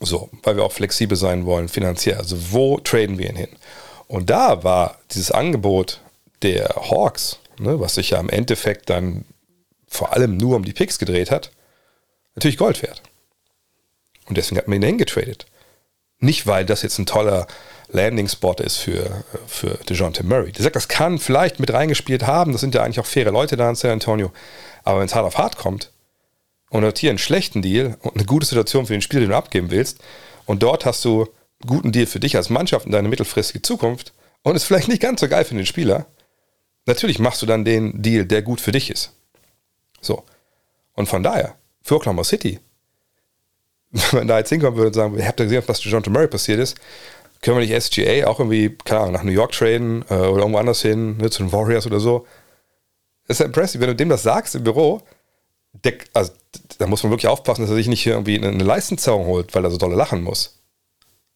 So, 0.01 0.29
weil 0.43 0.57
wir 0.57 0.65
auch 0.65 0.73
flexibel 0.73 1.17
sein 1.17 1.47
wollen 1.47 1.69
finanziell. 1.69 2.19
Also 2.19 2.53
wo 2.53 2.79
traden 2.79 3.19
wir 3.19 3.31
ihn 3.31 3.37
hin? 3.37 3.49
Und 4.09 4.29
da 4.29 4.63
war 4.63 4.99
dieses 5.11 5.31
Angebot 5.31 6.01
der 6.43 6.69
Hawks, 6.69 7.39
ne, 7.59 7.81
was 7.81 7.95
sich 7.95 8.11
ja 8.11 8.21
im 8.21 8.29
Endeffekt 8.29 8.91
dann 8.91 9.25
vor 9.89 10.13
allem 10.13 10.37
nur 10.37 10.57
um 10.57 10.65
die 10.65 10.75
Picks 10.75 10.99
gedreht 10.99 11.31
hat, 11.31 11.51
natürlich 12.35 12.59
Gold 12.59 12.83
wert. 12.83 13.01
Und 14.27 14.37
deswegen 14.37 14.59
hat 14.59 14.69
man 14.69 14.77
ihn 14.77 14.83
hingetradet. 14.83 15.47
Nicht, 16.19 16.47
weil 16.47 16.67
das 16.67 16.83
jetzt 16.83 16.99
ein 16.99 17.07
toller 17.07 17.47
Landing-Spot 17.95 18.57
ist 18.63 18.77
für, 18.77 19.25
für 19.47 19.79
DeJounte 19.89 20.25
Murray. 20.25 20.53
Der 20.53 20.63
sagt, 20.63 20.77
das 20.77 20.89
kann 20.89 21.19
vielleicht 21.19 21.61
mit 21.61 21.73
reingespielt 21.73 22.27
haben. 22.27 22.53
Das 22.53 22.61
sind 22.61 22.75
ja 22.75 22.83
eigentlich 22.83 23.01
auch 23.01 23.07
faire 23.07 23.31
Leute 23.31 23.57
da 23.57 23.69
in 23.69 23.77
San 23.77 23.93
Antonio. 23.93 24.33
Aber 24.83 25.01
wenn 25.01 25.07
es 25.07 25.15
hart 25.15 25.25
auf 25.25 25.39
hart 25.39 25.57
kommt 25.57 25.91
und 26.71 26.83
du 26.83 26.93
hier 26.97 27.11
einen 27.11 27.19
schlechten 27.19 27.63
Deal 27.63 27.97
und 28.03 28.17
eine 28.17 28.27
gute 28.27 28.47
Situation 28.47 28.87
für 28.87 28.93
den 28.93 29.03
Spieler, 29.03 29.21
den 29.21 29.31
du 29.31 29.37
abgeben 29.37 29.71
willst, 29.71 30.01
und 30.47 30.63
dort 30.63 30.85
hast 30.85 31.05
du 31.05 31.23
einen 31.23 31.69
guten 31.69 31.93
Deal 31.93 32.07
für 32.07 32.21
dich 32.21 32.37
als 32.37 32.51
Mannschaft 32.51 32.85
und 32.85 32.93
deine 32.93 33.09
mittelfristige 33.09 33.63
Zukunft 33.63 34.13
und 34.43 34.57
ist 34.57 34.65
vielleicht 34.65 34.89
nicht 34.89 35.01
ganz 35.01 35.21
so 35.21 35.29
geil 35.29 35.45
für 35.45 35.55
den 35.55 35.65
Spieler, 35.65 36.07
Natürlich 36.87 37.19
machst 37.19 37.41
du 37.43 37.47
dann 37.47 37.65
den 37.65 38.03
Deal, 38.03 38.27
der 38.27 38.43
gut 38.43 38.61
für 38.61 38.73
dich 38.73 38.91
ist. 38.91 39.13
So. 40.01 40.25
Und 40.93 41.07
von 41.09 41.23
daher, 41.23 41.57
für 41.83 41.97
Oklahoma 41.97 42.25
City, 42.25 42.61
wenn 43.91 44.21
man 44.21 44.29
da 44.29 44.39
jetzt 44.39 44.51
hinkommen 44.51 44.77
würde 44.77 44.89
und 44.89 44.95
sagen, 44.95 45.27
habt 45.27 45.41
ihr 45.41 45.47
gesehen, 45.47 45.63
was 45.67 45.83
John 45.85 46.03
Murray 46.09 46.29
passiert 46.29 46.61
ist, 46.61 46.77
können 47.45 47.59
wir 47.59 47.67
nicht 47.67 47.85
SGA 47.85 48.27
auch 48.27 48.41
irgendwie, 48.41 48.71
keine 48.85 49.01
Ahnung, 49.01 49.13
nach 49.13 49.23
New 49.23 49.31
York 49.31 49.53
traden 49.53 50.03
äh, 50.09 50.15
oder 50.15 50.39
irgendwo 50.39 50.59
anders 50.59 50.81
hin, 50.81 51.19
ne, 51.19 51.29
zu 51.29 51.43
den 51.43 51.53
Warriors 51.53 51.87
oder 51.87 52.01
so. 52.01 52.27
Das 53.27 53.37
ist 53.37 53.41
ja 53.41 53.47
impressive. 53.47 53.83
Wenn 53.83 53.91
du 53.91 53.97
dem 53.97 54.09
das 54.09 54.23
sagst 54.23 54.55
im 54.55 54.65
Büro, 54.65 55.03
der, 55.85 55.93
also, 56.15 56.33
da 56.79 56.87
muss 56.87 57.03
man 57.03 57.13
wirklich 57.13 57.29
aufpassen, 57.29 57.61
dass 57.61 57.71
er 57.71 57.77
sich 57.77 57.87
nicht 57.87 58.03
hier 58.03 58.15
irgendwie 58.15 58.39
eine 58.43 58.65
Leistenzerrung 58.65 59.27
holt, 59.27 59.55
weil 59.55 59.63
er 59.63 59.71
so 59.71 59.77
dolle 59.77 59.95
lachen 59.95 60.23
muss. 60.23 60.59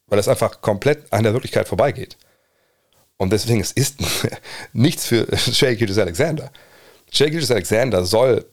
Weil 0.06 0.16
das 0.16 0.28
einfach 0.28 0.62
komplett 0.62 1.12
an 1.12 1.24
der 1.24 1.34
Wirklichkeit 1.34 1.68
vorbeigeht. 1.68 2.16
Und 3.18 3.30
deswegen, 3.30 3.60
es 3.60 3.72
ist 3.72 3.98
nichts 4.72 5.04
für 5.04 5.26
Shay 5.36 5.76
Gilgis 5.76 5.98
Alexander. 5.98 6.50
Shay 7.12 7.28
Gilgis 7.28 7.50
Alexander 7.50 8.02
soll, 8.06 8.46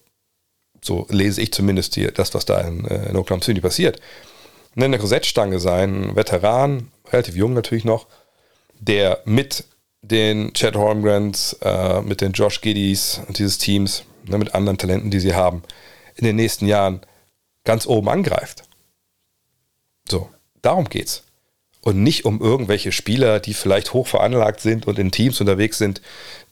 so 0.82 1.08
lese 1.10 1.42
ich 1.42 1.54
zumindest 1.54 1.96
hier, 1.96 2.12
das, 2.12 2.34
was 2.34 2.44
da 2.44 2.60
in, 2.60 2.84
äh, 2.84 3.10
in 3.10 3.16
Oklahoma 3.16 3.46
City 3.46 3.62
passiert, 3.62 4.02
eine 4.84 5.00
Korsettstange 5.00 5.60
sein, 5.60 6.10
ein 6.10 6.15
Veteran, 6.15 6.91
relativ 7.12 7.36
jung 7.36 7.53
natürlich 7.53 7.86
noch, 7.86 8.08
der 8.79 9.22
mit 9.25 9.63
den 10.01 10.53
Chad 10.53 10.75
Holmgrens, 10.75 11.53
äh, 11.62 12.01
mit 12.01 12.22
den 12.22 12.34
Josh 12.34 12.62
Giddies 12.62 13.22
und 13.27 13.39
dieses 13.39 13.58
Teams, 13.58 14.03
ne, 14.25 14.38
mit 14.38 14.53
anderen 14.53 14.77
Talenten, 14.77 15.12
die 15.12 15.20
sie 15.20 15.34
haben, 15.34 15.63
in 16.15 16.25
den 16.25 16.36
nächsten 16.36 16.67
Jahren 16.67 17.01
ganz 17.63 17.88
oben 17.88 18.10
angreift. 18.10 18.63
So, 20.10 20.29
darum 20.62 20.89
geht's. 20.89 21.24
Und 21.82 22.01
nicht 22.01 22.25
um 22.25 22.41
irgendwelche 22.41 22.91
Spieler, 22.91 23.39
die 23.39 23.53
vielleicht 23.53 23.94
hoch 23.94 24.08
veranlagt 24.08 24.60
sind 24.60 24.88
und 24.88 24.98
in 25.00 25.12
Teams 25.12 25.39
unterwegs 25.39 25.77
sind, 25.77 26.01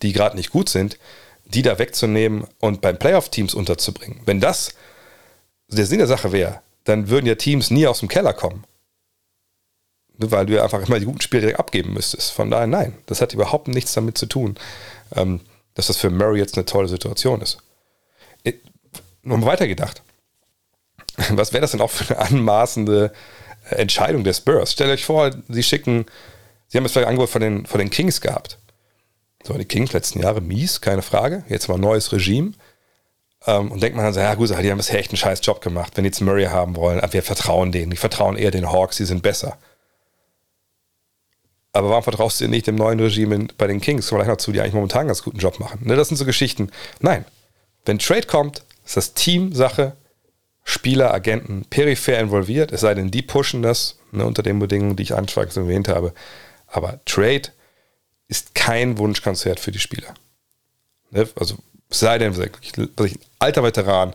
die 0.01 0.13
gerade 0.13 0.35
nicht 0.35 0.51
gut 0.51 0.69
sind, 0.69 0.97
die 1.45 1.61
da 1.61 1.79
wegzunehmen 1.79 2.45
und 2.59 2.81
beim 2.81 2.97
Playoff-Teams 2.97 3.53
unterzubringen. 3.53 4.21
Wenn 4.25 4.39
das 4.39 4.75
der 5.67 5.85
Sinn 5.85 5.99
der 5.99 6.07
Sache 6.07 6.31
wäre, 6.31 6.61
dann 6.83 7.09
würden 7.09 7.25
ja 7.25 7.35
Teams 7.35 7.71
nie 7.71 7.87
aus 7.87 7.99
dem 7.99 8.09
Keller 8.09 8.33
kommen. 8.33 8.63
Weil 10.17 10.45
du 10.45 10.53
ja 10.53 10.63
einfach 10.63 10.87
immer 10.87 10.99
die 10.99 11.05
guten 11.05 11.21
Spiele 11.21 11.41
direkt 11.41 11.59
abgeben 11.59 11.93
müsstest. 11.93 12.31
Von 12.31 12.51
daher, 12.51 12.67
nein, 12.67 12.95
das 13.07 13.21
hat 13.21 13.33
überhaupt 13.33 13.67
nichts 13.67 13.93
damit 13.93 14.17
zu 14.17 14.27
tun, 14.27 14.55
ähm, 15.15 15.39
dass 15.73 15.87
das 15.87 15.97
für 15.97 16.09
Murray 16.09 16.39
jetzt 16.39 16.55
eine 16.55 16.65
tolle 16.65 16.87
Situation 16.87 17.41
ist. 17.41 17.57
Nochmal 19.23 19.53
weitergedacht. 19.53 20.03
Was 21.29 21.53
wäre 21.53 21.61
das 21.61 21.71
denn 21.71 21.81
auch 21.81 21.91
für 21.91 22.17
eine 22.17 22.27
anmaßende 22.27 23.13
äh, 23.69 23.75
Entscheidung 23.75 24.23
der 24.23 24.33
Spurs? 24.33 24.73
Stellt 24.73 24.91
euch 24.91 25.05
vor, 25.05 25.31
sie 25.47 25.63
schicken, 25.63 26.05
sie 26.67 26.77
haben 26.77 26.83
jetzt 26.83 26.91
vielleicht 26.91 27.07
ein 27.07 27.11
Angebot 27.13 27.29
von 27.29 27.41
den, 27.41 27.65
von 27.65 27.79
den 27.79 27.89
Kings 27.89 28.21
gehabt. 28.21 28.59
So, 29.43 29.53
die 29.57 29.65
Kings 29.65 29.93
letzten 29.93 30.21
Jahre 30.21 30.41
mies, 30.41 30.81
keine 30.81 31.01
Frage. 31.01 31.43
Jetzt 31.49 31.67
mal 31.69 31.77
neues 31.77 32.11
Regime. 32.11 32.53
Ähm, 33.45 33.71
und 33.71 33.81
denkt 33.81 33.95
man 33.95 34.05
dann 34.05 34.13
so, 34.13 34.19
ja 34.19 34.35
gut, 34.35 34.50
die 34.50 34.71
haben 34.71 34.77
bisher 34.77 35.00
echt 35.00 35.12
einen 35.12 35.17
scheiß 35.17 35.41
Job 35.43 35.62
gemacht, 35.62 35.93
wenn 35.95 36.03
die 36.03 36.09
jetzt 36.09 36.21
Murray 36.21 36.45
haben 36.45 36.75
wollen. 36.75 37.00
Aber 37.00 37.13
wir 37.13 37.23
vertrauen 37.23 37.71
denen. 37.71 37.91
Die 37.91 37.97
vertrauen 37.97 38.38
eher 38.38 38.51
den 38.51 38.71
Hawks, 38.71 38.97
die 38.97 39.05
sind 39.05 39.23
besser. 39.23 39.57
Aber 41.73 41.89
warum 41.89 42.03
vertraust 42.03 42.39
du 42.39 42.47
nicht 42.47 42.67
dem 42.67 42.75
neuen 42.75 43.00
Regime 43.00 43.47
bei 43.57 43.67
den 43.67 43.81
Kings? 43.81 44.07
Gleich 44.09 44.27
noch 44.27 44.38
zu, 44.38 44.51
die 44.51 44.62
eigentlich 44.62 44.75
momentan 44.75 45.01
einen 45.01 45.07
ganz 45.07 45.23
guten 45.23 45.39
Job 45.39 45.59
machen. 45.59 45.79
Ne, 45.83 45.95
das 45.95 46.07
sind 46.07 46.17
so 46.17 46.25
Geschichten. 46.25 46.69
Nein, 47.00 47.25
wenn 47.85 47.97
Trade 47.97 48.27
kommt, 48.27 48.63
ist 48.85 48.95
das 48.95 49.13
Team-Sache, 49.15 49.93
Spieler, 50.63 51.13
Agenten 51.13 51.65
peripher 51.65 52.19
involviert, 52.19 52.71
es 52.71 52.81
sei 52.81 52.93
denn, 52.93 53.12
die 53.12 53.21
pushen 53.21 53.62
das 53.63 53.97
ne, 54.12 54.25
unter 54.25 54.43
den 54.43 54.59
Bedingungen, 54.59 54.95
die 54.95 55.03
ich 55.03 55.15
anfangs 55.15 55.57
erwähnt 55.57 55.89
habe. 55.89 56.13
Aber 56.67 57.03
Trade 57.05 57.50
ist 58.27 58.55
kein 58.55 58.97
Wunschkonzert 58.97 59.59
für 59.59 59.71
die 59.71 59.79
Spieler. 59.79 60.13
Ne? 61.12 61.27
Also 61.35 61.57
sei 62.00 62.17
denn, 62.17 62.35
wirklich, 62.35 62.77
ein 62.77 63.19
alter 63.39 63.63
Veteran, 63.63 64.13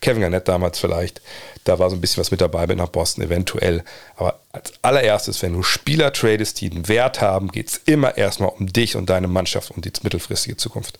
Kevin 0.00 0.20
Garnett 0.20 0.46
damals 0.48 0.78
vielleicht, 0.78 1.22
da 1.64 1.78
war 1.78 1.90
so 1.90 1.96
ein 1.96 2.00
bisschen 2.00 2.20
was 2.20 2.30
mit 2.30 2.40
dabei 2.40 2.66
mit 2.66 2.78
nach 2.78 2.88
Boston 2.88 3.24
eventuell. 3.24 3.82
Aber 4.16 4.40
als 4.52 4.72
allererstes, 4.82 5.42
wenn 5.42 5.54
du 5.54 5.62
Spieler 5.62 6.12
tradest, 6.12 6.60
die 6.60 6.70
einen 6.70 6.88
Wert 6.88 7.20
haben, 7.20 7.50
geht 7.50 7.68
es 7.68 7.80
immer 7.86 8.16
erstmal 8.16 8.50
um 8.50 8.66
dich 8.66 8.96
und 8.96 9.10
deine 9.10 9.26
Mannschaft 9.26 9.70
und 9.70 9.84
die 9.84 9.92
mittelfristige 10.02 10.56
Zukunft. 10.56 10.98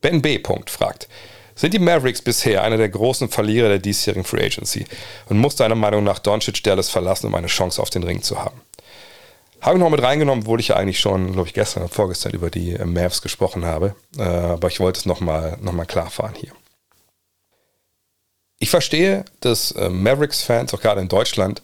Ben 0.00 0.22
B. 0.22 0.38
Punkt 0.38 0.70
fragt, 0.70 1.08
sind 1.54 1.74
die 1.74 1.78
Mavericks 1.78 2.22
bisher 2.22 2.62
einer 2.64 2.78
der 2.78 2.88
großen 2.88 3.28
Verlierer 3.28 3.68
der 3.68 3.78
diesjährigen 3.78 4.24
Free 4.24 4.44
Agency 4.44 4.86
und 5.28 5.38
muss 5.38 5.54
deiner 5.54 5.74
Meinung 5.74 6.02
nach 6.02 6.18
Doncic 6.18 6.62
Dallas 6.64 6.88
verlassen, 6.88 7.26
um 7.26 7.34
eine 7.34 7.46
Chance 7.46 7.80
auf 7.80 7.90
den 7.90 8.02
Ring 8.02 8.22
zu 8.22 8.42
haben? 8.42 8.60
Habe 9.62 9.76
ich 9.76 9.80
noch 9.80 9.90
mit 9.90 10.02
reingenommen, 10.02 10.42
obwohl 10.42 10.58
ich 10.58 10.68
ja 10.68 10.76
eigentlich 10.76 10.98
schon, 10.98 11.32
glaube 11.32 11.46
ich, 11.46 11.54
gestern 11.54 11.84
oder 11.84 11.92
vorgestern 11.92 12.32
über 12.32 12.50
die 12.50 12.72
äh, 12.72 12.84
Mavs 12.84 13.22
gesprochen 13.22 13.64
habe. 13.64 13.94
Äh, 14.18 14.22
aber 14.22 14.66
ich 14.66 14.80
wollte 14.80 14.98
es 14.98 15.06
nochmal 15.06 15.56
noch 15.62 15.72
mal 15.72 15.84
klar 15.84 16.10
hier. 16.34 16.50
Ich 18.58 18.70
verstehe, 18.70 19.24
dass 19.40 19.70
äh, 19.72 19.88
Mavericks-Fans, 19.88 20.74
auch 20.74 20.80
gerade 20.80 21.00
in 21.00 21.08
Deutschland, 21.08 21.62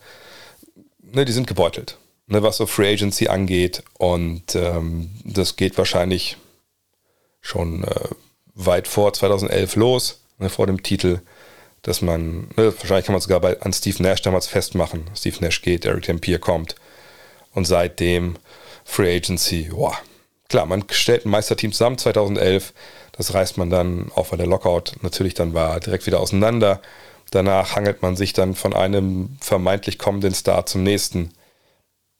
ne, 1.01 1.25
die 1.25 1.33
sind 1.33 1.49
gebeutelt, 1.49 1.99
ne, 2.29 2.41
was 2.41 2.59
so 2.59 2.67
Free 2.67 2.93
Agency 2.93 3.27
angeht. 3.27 3.83
Und 3.99 4.55
ähm, 4.55 5.11
das 5.25 5.57
geht 5.57 5.77
wahrscheinlich 5.77 6.37
schon 7.41 7.83
äh, 7.83 8.09
weit 8.55 8.87
vor 8.87 9.13
2011 9.13 9.75
los, 9.75 10.21
ne, 10.39 10.51
vor 10.51 10.69
dem 10.69 10.85
Titel, 10.85 11.21
dass 11.83 12.01
man, 12.01 12.49
ne, 12.57 12.73
wahrscheinlich 12.79 13.07
kann 13.07 13.15
man 13.15 13.23
sogar 13.23 13.41
bei, 13.41 13.61
an 13.61 13.73
Steve 13.73 14.01
Nash 14.05 14.23
damals 14.23 14.47
festmachen. 14.47 15.05
Steve 15.17 15.39
Nash 15.41 15.63
geht, 15.63 15.85
Eric 15.85 16.05
Tempier 16.05 16.39
kommt. 16.39 16.77
Und 17.55 17.67
seitdem 17.67 18.37
Free 18.85 19.17
Agency, 19.17 19.71
boah, 19.71 19.97
klar, 20.49 20.67
man 20.67 20.85
stellt 20.91 21.27
ein 21.27 21.31
Meisterteam 21.31 21.73
zusammen 21.73 21.99
2011. 21.99 22.73
Das 23.13 23.35
reißt 23.35 23.59
man 23.59 23.71
dann, 23.71 24.11
auch 24.15 24.31
weil 24.31 24.39
der 24.39 24.47
Lockout 24.47 24.93
natürlich 25.03 25.35
dann 25.35 25.55
war, 25.55 25.81
direkt 25.81 26.07
wieder 26.07 26.21
auseinander. 26.21 26.81
Danach 27.31 27.77
hangelt 27.77 28.01
man 28.01 28.17
sich 28.17 28.33
dann 28.33 28.55
von 28.55 28.75
einem 28.75 29.37
vermeintlich 29.41 29.99
kommenden 29.99 30.35
Star 30.35 30.67
zum 30.67 30.83
nächsten. 30.83 31.33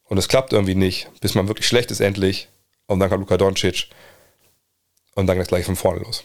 Und 0.05 0.19
es 0.19 0.29
klappt 0.29 0.53
irgendwie 0.53 0.75
nicht, 0.75 1.09
bis 1.21 1.35
man 1.35 1.49
wirklich 1.49 1.67
schlecht 1.67 1.91
ist 1.91 2.01
endlich. 2.01 2.49
Und 2.87 3.01
dann 3.01 3.09
kommt 3.09 3.21
Luka 3.21 3.37
Doncic. 3.37 3.89
Und 5.15 5.27
dann 5.27 5.37
geht 5.37 5.45
es 5.45 5.49
gleich 5.49 5.65
von 5.65 5.77
vorne 5.77 6.01
los. 6.01 6.25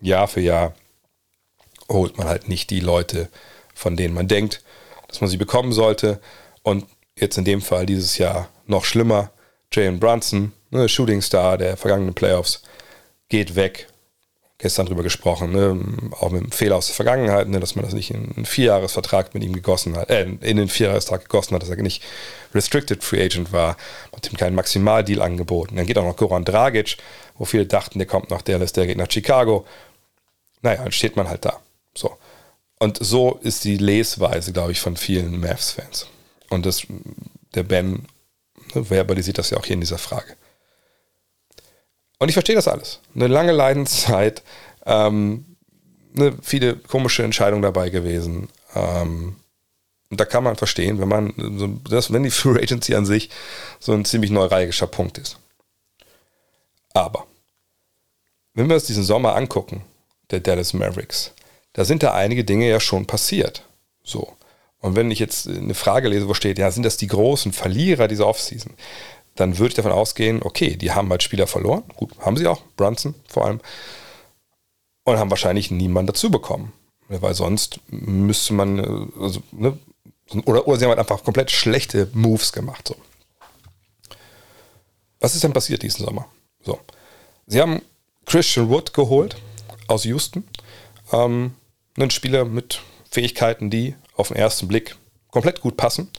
Jahr 0.00 0.28
für 0.28 0.40
Jahr 0.40 0.74
holt 1.88 2.18
man 2.18 2.28
halt 2.28 2.48
nicht 2.48 2.70
die 2.70 2.80
Leute, 2.80 3.28
von 3.74 3.96
denen 3.96 4.14
man 4.14 4.28
denkt, 4.28 4.62
dass 5.08 5.20
man 5.20 5.30
sie 5.30 5.36
bekommen 5.36 5.72
sollte. 5.72 6.20
Und 6.62 6.86
jetzt 7.18 7.38
in 7.38 7.44
dem 7.44 7.60
Fall 7.60 7.86
dieses 7.86 8.18
Jahr 8.18 8.48
noch 8.66 8.84
schlimmer. 8.84 9.30
Jalen 9.72 9.98
Brunson, 9.98 10.52
ne, 10.70 10.88
Shooting 10.88 11.22
Star 11.22 11.58
der 11.58 11.76
vergangenen 11.76 12.14
Playoffs, 12.14 12.62
geht 13.28 13.56
weg. 13.56 13.88
Gestern 14.58 14.86
drüber 14.86 15.02
gesprochen, 15.02 15.52
ne, 15.52 15.78
auch 16.18 16.30
mit 16.30 16.42
einem 16.42 16.50
Fehler 16.50 16.76
aus 16.76 16.86
der 16.86 16.94
Vergangenheit, 16.94 17.46
ne, 17.48 17.60
dass 17.60 17.74
man 17.74 17.84
das 17.84 17.92
nicht 17.92 18.10
in 18.10 18.32
einen 18.36 18.46
Vierjahresvertrag 18.46 19.34
mit 19.34 19.42
ihm 19.44 19.52
gegossen 19.52 19.96
hat, 19.96 20.08
äh, 20.08 20.22
in 20.24 20.56
den 20.56 20.68
Vierjahresvertrag 20.68 21.28
gegossen 21.28 21.54
hat, 21.54 21.62
dass 21.62 21.68
er 21.68 21.76
nicht 21.76 22.02
Restricted 22.54 23.04
Free 23.04 23.22
Agent 23.22 23.52
war, 23.52 23.76
hat 24.14 24.30
ihm 24.30 24.38
keinen 24.38 24.54
Maximaldeal 24.54 25.20
angeboten. 25.20 25.76
Dann 25.76 25.86
geht 25.86 25.98
auch 25.98 26.04
noch 26.04 26.16
Goran 26.16 26.44
Dragic, 26.44 26.96
wo 27.36 27.44
viele 27.44 27.66
dachten, 27.66 27.98
der 27.98 28.06
kommt 28.06 28.30
nach 28.30 28.40
Dallas, 28.40 28.72
der 28.72 28.86
geht 28.86 28.96
nach 28.96 29.10
Chicago. 29.10 29.66
Naja, 30.62 30.82
dann 30.82 30.92
steht 30.92 31.16
man 31.16 31.28
halt 31.28 31.44
da. 31.44 31.60
So. 31.94 32.16
Und 32.78 32.98
so 33.04 33.38
ist 33.42 33.64
die 33.64 33.76
Lesweise, 33.76 34.52
glaube 34.52 34.72
ich, 34.72 34.80
von 34.80 34.96
vielen 34.96 35.38
Mavs-Fans. 35.40 36.06
Und 36.50 36.66
das, 36.66 36.86
der 37.54 37.62
Ben 37.62 38.06
ne, 38.74 38.90
verbalisiert 38.90 39.38
das 39.38 39.50
ja 39.50 39.58
auch 39.58 39.64
hier 39.64 39.74
in 39.74 39.80
dieser 39.80 39.98
Frage. 39.98 40.36
Und 42.18 42.28
ich 42.28 42.34
verstehe 42.34 42.56
das 42.56 42.68
alles. 42.68 43.00
Eine 43.14 43.26
lange 43.26 43.52
Leidenszeit, 43.52 44.42
ähm, 44.86 45.56
ne, 46.12 46.36
viele 46.42 46.76
komische 46.76 47.22
Entscheidungen 47.22 47.62
dabei 47.62 47.90
gewesen. 47.90 48.48
Ähm, 48.74 49.36
und 50.10 50.20
da 50.20 50.24
kann 50.24 50.44
man 50.44 50.56
verstehen, 50.56 51.00
wenn 51.00 51.08
man, 51.08 51.80
das, 51.88 52.12
wenn 52.12 52.22
die 52.22 52.30
Free 52.30 52.62
Agency 52.62 52.94
an 52.94 53.06
sich 53.06 53.30
so 53.80 53.92
ein 53.92 54.04
ziemlich 54.04 54.30
neuralgischer 54.30 54.86
Punkt 54.86 55.18
ist. 55.18 55.38
Aber, 56.94 57.26
wenn 58.54 58.68
wir 58.68 58.76
uns 58.76 58.86
diesen 58.86 59.04
Sommer 59.04 59.34
angucken, 59.34 59.82
der 60.30 60.40
Dallas 60.40 60.72
Mavericks, 60.72 61.32
da 61.74 61.84
sind 61.84 62.02
da 62.02 62.14
einige 62.14 62.44
Dinge 62.44 62.68
ja 62.68 62.80
schon 62.80 63.06
passiert. 63.06 63.62
So. 64.02 64.34
Und 64.86 64.94
wenn 64.94 65.10
ich 65.10 65.18
jetzt 65.18 65.48
eine 65.48 65.74
Frage 65.74 66.06
lese, 66.06 66.28
wo 66.28 66.34
steht, 66.34 66.60
ja, 66.60 66.70
sind 66.70 66.84
das 66.84 66.96
die 66.96 67.08
großen 67.08 67.52
Verlierer 67.52 68.06
dieser 68.06 68.28
Offseason, 68.28 68.72
dann 69.34 69.58
würde 69.58 69.70
ich 69.70 69.74
davon 69.74 69.90
ausgehen, 69.90 70.44
okay, 70.44 70.76
die 70.76 70.92
haben 70.92 71.10
halt 71.10 71.24
Spieler 71.24 71.48
verloren. 71.48 71.82
Gut, 71.96 72.16
haben 72.20 72.36
sie 72.36 72.46
auch, 72.46 72.62
Brunson 72.76 73.16
vor 73.26 73.46
allem. 73.46 73.60
Und 75.02 75.18
haben 75.18 75.30
wahrscheinlich 75.30 75.72
niemanden 75.72 76.06
dazu 76.06 76.30
bekommen. 76.30 76.72
Weil 77.08 77.34
sonst 77.34 77.80
müsste 77.88 78.54
man, 78.54 78.78
äh, 78.78 79.20
also, 79.20 79.42
ne, 79.50 79.76
oder, 80.44 80.68
oder 80.68 80.78
sie 80.78 80.84
haben 80.84 80.90
halt 80.90 81.00
einfach 81.00 81.24
komplett 81.24 81.50
schlechte 81.50 82.08
Moves 82.12 82.52
gemacht. 82.52 82.86
So. 82.86 82.94
Was 85.18 85.34
ist 85.34 85.42
denn 85.42 85.52
passiert 85.52 85.82
diesen 85.82 86.04
Sommer? 86.04 86.26
So. 86.62 86.78
Sie 87.48 87.60
haben 87.60 87.82
Christian 88.24 88.68
Wood 88.68 88.94
geholt 88.94 89.36
aus 89.88 90.04
Houston. 90.04 90.44
Ähm, 91.10 91.54
einen 91.96 92.10
Spieler 92.10 92.44
mit 92.44 92.82
Fähigkeiten, 93.10 93.68
die 93.68 93.96
auf 94.16 94.28
den 94.28 94.36
ersten 94.36 94.68
Blick 94.68 94.96
komplett 95.30 95.60
gut 95.60 95.76
passen. 95.76 96.10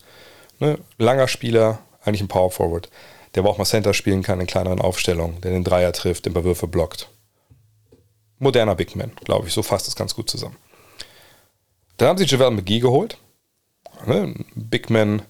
Ne? 0.60 0.80
Langer 0.98 1.28
Spieler, 1.28 1.80
eigentlich 2.04 2.22
ein 2.22 2.28
Power 2.28 2.52
Forward, 2.52 2.90
der 3.34 3.44
aber 3.44 3.50
auch 3.50 3.58
mal 3.58 3.66
Center 3.66 3.94
spielen 3.94 4.24
kann 4.24 4.40
in 4.40 4.48
kleineren 4.48 4.82
Aufstellungen, 4.82 5.42
der 5.42 5.52
den 5.52 5.64
Dreier 5.64 5.94
trifft, 5.94 6.26
den 6.26 6.34
paar 6.34 6.44
Würfe 6.44 6.68
blockt. 6.68 7.10
Moderner 8.40 8.76
Big 8.76 8.96
Man, 8.96 9.12
glaube 9.26 9.48
ich, 9.48 9.54
so 9.54 9.64
fasst 9.64 9.88
es 9.88 9.96
ganz 9.96 10.16
gut 10.16 10.30
zusammen. 10.30 10.58
Dann 11.98 12.10
haben 12.10 12.18
sie 12.18 12.26
Javel 12.26 12.52
McGee 12.52 12.80
geholt. 12.80 13.18
Ne? 14.06 14.36
Big 14.56 14.90
Man 14.90 15.24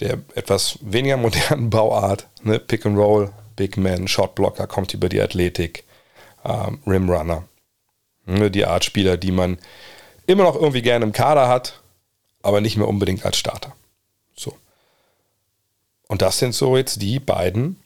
der 0.00 0.18
etwas 0.34 0.78
weniger 0.82 1.16
modernen 1.16 1.70
Bauart. 1.70 2.28
Ne? 2.42 2.58
Pick 2.58 2.86
and 2.86 2.98
Roll, 2.98 3.32
Big 3.56 3.76
Man, 3.76 4.08
Shotblocker, 4.08 4.66
kommt 4.66 4.94
über 4.94 5.08
die 5.08 5.20
Athletik, 5.20 5.84
ähm, 6.44 6.80
Rimrunner. 6.86 7.44
Ne? 8.26 8.50
Die 8.50 8.64
Art 8.64 8.84
Spieler, 8.84 9.16
die 9.16 9.32
man 9.32 9.58
immer 10.26 10.44
noch 10.44 10.56
irgendwie 10.56 10.82
gerne 10.82 11.04
im 11.04 11.12
Kader 11.12 11.48
hat, 11.48 11.80
aber 12.44 12.60
nicht 12.60 12.76
mehr 12.76 12.88
unbedingt 12.88 13.24
als 13.24 13.38
Starter. 13.38 13.74
So. 14.36 14.56
Und 16.08 16.22
das 16.22 16.38
sind 16.38 16.54
so 16.54 16.76
jetzt 16.76 17.00
die 17.00 17.18
beiden 17.18 17.82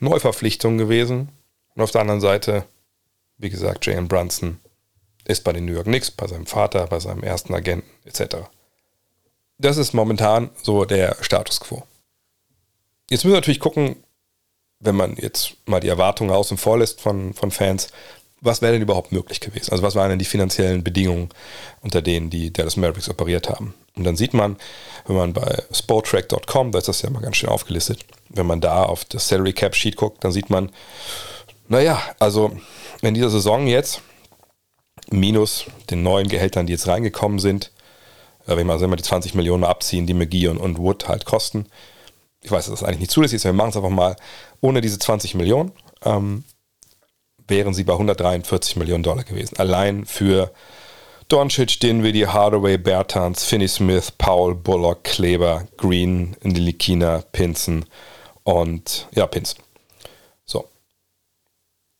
Neuverpflichtungen 0.00 0.78
gewesen. 0.78 1.28
Und 1.74 1.82
auf 1.82 1.90
der 1.90 2.02
anderen 2.02 2.20
Seite, 2.20 2.64
wie 3.38 3.50
gesagt, 3.50 3.86
Jalen 3.86 4.08
Brunson 4.08 4.60
ist 5.24 5.44
bei 5.44 5.52
den 5.52 5.64
New 5.64 5.72
York 5.72 5.86
Knicks, 5.86 6.10
bei 6.10 6.26
seinem 6.26 6.46
Vater, 6.46 6.86
bei 6.86 7.00
seinem 7.00 7.22
ersten 7.22 7.54
Agenten 7.54 7.88
etc. 8.04 8.36
das 9.58 9.76
ist 9.76 9.94
momentan 9.94 10.50
so 10.62 10.84
der 10.84 11.16
Status 11.20 11.60
quo. 11.60 11.84
Jetzt 13.08 13.24
müssen 13.24 13.34
wir 13.34 13.40
natürlich 13.40 13.60
gucken, 13.60 14.02
wenn 14.80 14.96
man 14.96 15.16
jetzt 15.16 15.56
mal 15.66 15.80
die 15.80 15.88
Erwartungen 15.88 16.32
außen 16.32 16.58
vor 16.58 16.78
lässt 16.78 17.00
von, 17.00 17.34
von 17.34 17.50
Fans, 17.52 17.88
was 18.42 18.60
wäre 18.60 18.72
denn 18.72 18.82
überhaupt 18.82 19.12
möglich 19.12 19.40
gewesen? 19.40 19.70
Also 19.70 19.82
was 19.82 19.94
waren 19.94 20.10
denn 20.10 20.18
die 20.18 20.24
finanziellen 20.24 20.82
Bedingungen, 20.82 21.28
unter 21.80 22.02
denen 22.02 22.28
die 22.28 22.52
Dallas 22.52 22.76
Mavericks 22.76 23.08
operiert 23.08 23.48
haben? 23.48 23.72
Und 23.94 24.04
dann 24.04 24.16
sieht 24.16 24.34
man, 24.34 24.56
wenn 25.06 25.16
man 25.16 25.32
bei 25.32 25.62
sporttrack.com, 25.72 26.72
da 26.72 26.78
ist 26.78 26.88
das 26.88 27.02
ja 27.02 27.10
mal 27.10 27.22
ganz 27.22 27.36
schön 27.36 27.48
aufgelistet, 27.48 28.04
wenn 28.28 28.46
man 28.46 28.60
da 28.60 28.82
auf 28.82 29.04
das 29.04 29.28
Salary 29.28 29.52
Cap 29.52 29.76
Sheet 29.76 29.96
guckt, 29.96 30.24
dann 30.24 30.32
sieht 30.32 30.50
man, 30.50 30.70
naja, 31.68 32.02
also 32.18 32.52
in 33.00 33.14
dieser 33.14 33.30
Saison 33.30 33.66
jetzt, 33.68 34.02
minus 35.10 35.66
den 35.90 36.02
neuen 36.02 36.28
Gehältern, 36.28 36.66
die 36.66 36.72
jetzt 36.72 36.88
reingekommen 36.88 37.38
sind, 37.38 37.70
äh, 38.46 38.56
wenn 38.56 38.66
wir, 38.66 38.80
wenn 38.80 38.90
die 38.90 39.02
20 39.02 39.34
Millionen 39.34 39.62
abziehen, 39.62 40.06
die 40.06 40.14
McGee 40.14 40.48
und, 40.48 40.58
und 40.58 40.78
Wood 40.78 41.06
halt 41.06 41.26
kosten, 41.26 41.66
ich 42.40 42.50
weiß, 42.50 42.66
dass 42.66 42.80
das 42.80 42.88
eigentlich 42.88 43.00
nicht 43.00 43.12
zulässig 43.12 43.36
ist, 43.36 43.44
wir 43.44 43.52
machen 43.52 43.70
es 43.70 43.76
einfach 43.76 43.88
mal 43.90 44.16
ohne 44.60 44.80
diese 44.80 44.98
20 44.98 45.36
Millionen, 45.36 45.70
ähm, 46.04 46.42
wären 47.48 47.74
sie 47.74 47.84
bei 47.84 47.92
143 47.92 48.76
Millionen 48.76 49.02
Dollar 49.02 49.24
gewesen. 49.24 49.56
Allein 49.58 50.04
für 50.04 50.52
Doncic, 51.28 51.80
Dinwiddie, 51.80 52.26
Hardaway, 52.26 52.76
Bertans, 52.76 53.44
Finney 53.44 53.68
Smith, 53.68 54.10
Paul, 54.10 54.54
Bullock, 54.54 55.04
Kleber, 55.04 55.66
Green, 55.78 56.36
Nilikina, 56.42 57.22
Pinson 57.32 57.84
und 58.42 59.08
ja, 59.14 59.26
Pins. 59.26 59.54
So. 60.44 60.68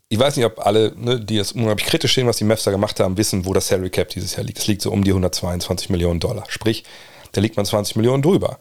Ich 0.08 0.18
weiß 0.18 0.36
nicht, 0.36 0.44
ob 0.44 0.64
alle, 0.66 0.92
ne, 0.96 1.18
die 1.18 1.38
das 1.38 1.52
unglaublich 1.52 1.86
kritisch 1.86 2.14
sehen, 2.14 2.26
was 2.26 2.36
die 2.36 2.44
Mavs 2.44 2.64
da 2.64 2.70
gemacht 2.70 3.00
haben, 3.00 3.16
wissen, 3.16 3.46
wo 3.46 3.54
das 3.54 3.68
Salary 3.68 3.90
Cap 3.90 4.10
dieses 4.10 4.36
Jahr 4.36 4.44
liegt. 4.44 4.58
Es 4.58 4.66
liegt 4.66 4.82
so 4.82 4.90
um 4.90 5.02
die 5.02 5.12
122 5.12 5.88
Millionen 5.88 6.20
Dollar. 6.20 6.44
Sprich, 6.48 6.84
da 7.32 7.40
liegt 7.40 7.56
man 7.56 7.64
20 7.64 7.96
Millionen 7.96 8.22
drüber. 8.22 8.58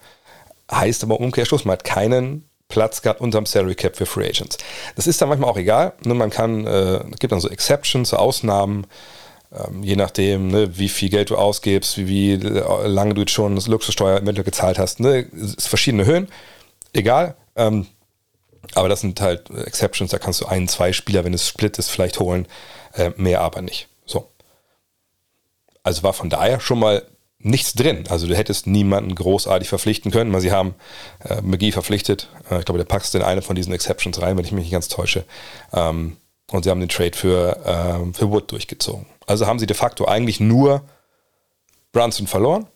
Heißt 0.71 1.03
aber 1.03 1.19
Umkehrschluss, 1.19 1.65
man 1.65 1.73
hat 1.73 1.83
keinen 1.83 2.49
Platz 2.71 3.03
gehabt 3.03 3.21
unterm 3.21 3.45
Salary 3.45 3.75
Cap 3.75 3.95
für 3.95 4.07
Free 4.07 4.27
Agents. 4.27 4.57
Das 4.95 5.05
ist 5.05 5.21
dann 5.21 5.29
manchmal 5.29 5.51
auch 5.51 5.57
egal. 5.57 5.93
Ne? 6.03 6.15
Man 6.15 6.31
kann, 6.31 6.65
äh, 6.65 7.03
es 7.11 7.19
gibt 7.19 7.31
dann 7.31 7.39
so 7.39 7.49
Exceptions, 7.49 8.09
so 8.09 8.17
Ausnahmen, 8.17 8.87
ähm, 9.53 9.83
je 9.83 9.95
nachdem, 9.95 10.47
ne, 10.47 10.77
wie 10.77 10.89
viel 10.89 11.09
Geld 11.09 11.29
du 11.29 11.35
ausgibst, 11.35 11.97
wie, 11.97 12.41
wie 12.41 12.87
lange 12.87 13.13
du 13.13 13.21
jetzt 13.21 13.31
schon 13.31 13.55
das 13.55 13.67
Luxussteuer 13.67 14.21
eventuell 14.21 14.45
gezahlt 14.45 14.79
hast. 14.79 14.99
Ne? 14.99 15.27
Verschiedene 15.59 16.05
Höhen, 16.05 16.29
egal. 16.93 17.35
Ähm, 17.55 17.87
aber 18.75 18.89
das 18.89 19.01
sind 19.01 19.19
halt 19.19 19.49
Exceptions, 19.49 20.11
da 20.11 20.19
kannst 20.19 20.41
du 20.41 20.45
einen, 20.45 20.67
zwei 20.67 20.93
Spieler, 20.93 21.25
wenn 21.25 21.33
es 21.33 21.47
Split 21.47 21.77
ist, 21.77 21.89
vielleicht 21.89 22.19
holen, 22.19 22.47
äh, 22.93 23.11
mehr 23.17 23.41
aber 23.41 23.61
nicht. 23.61 23.89
So. 24.05 24.29
Also 25.83 26.03
war 26.03 26.13
von 26.13 26.29
daher 26.29 26.59
schon 26.59 26.79
mal 26.79 27.03
nichts 27.43 27.73
drin. 27.73 28.05
Also 28.09 28.27
du 28.27 28.35
hättest 28.35 28.67
niemanden 28.67 29.15
großartig 29.15 29.69
verpflichten 29.69 30.11
können. 30.11 30.37
Sie 30.39 30.51
haben 30.51 30.75
äh, 31.23 31.41
McGee 31.41 31.71
verpflichtet. 31.71 32.29
Äh, 32.49 32.59
ich 32.59 32.65
glaube, 32.65 32.77
der 32.77 32.85
packst 32.85 33.15
in 33.15 33.21
eine 33.21 33.41
von 33.41 33.55
diesen 33.55 33.73
Exceptions 33.73 34.21
rein, 34.21 34.37
wenn 34.37 34.45
ich 34.45 34.51
mich 34.51 34.63
nicht 34.63 34.71
ganz 34.71 34.87
täusche. 34.87 35.25
Ähm, 35.73 36.17
und 36.51 36.63
sie 36.63 36.69
haben 36.69 36.79
den 36.79 36.89
Trade 36.89 37.15
für, 37.15 37.57
ähm, 37.65 38.13
für 38.13 38.29
Wood 38.29 38.51
durchgezogen. 38.51 39.05
Also 39.25 39.47
haben 39.47 39.59
sie 39.59 39.67
de 39.67 39.75
facto 39.75 40.05
eigentlich 40.05 40.39
nur 40.39 40.83
Brunson 41.91 42.27
verloren, 42.27 42.67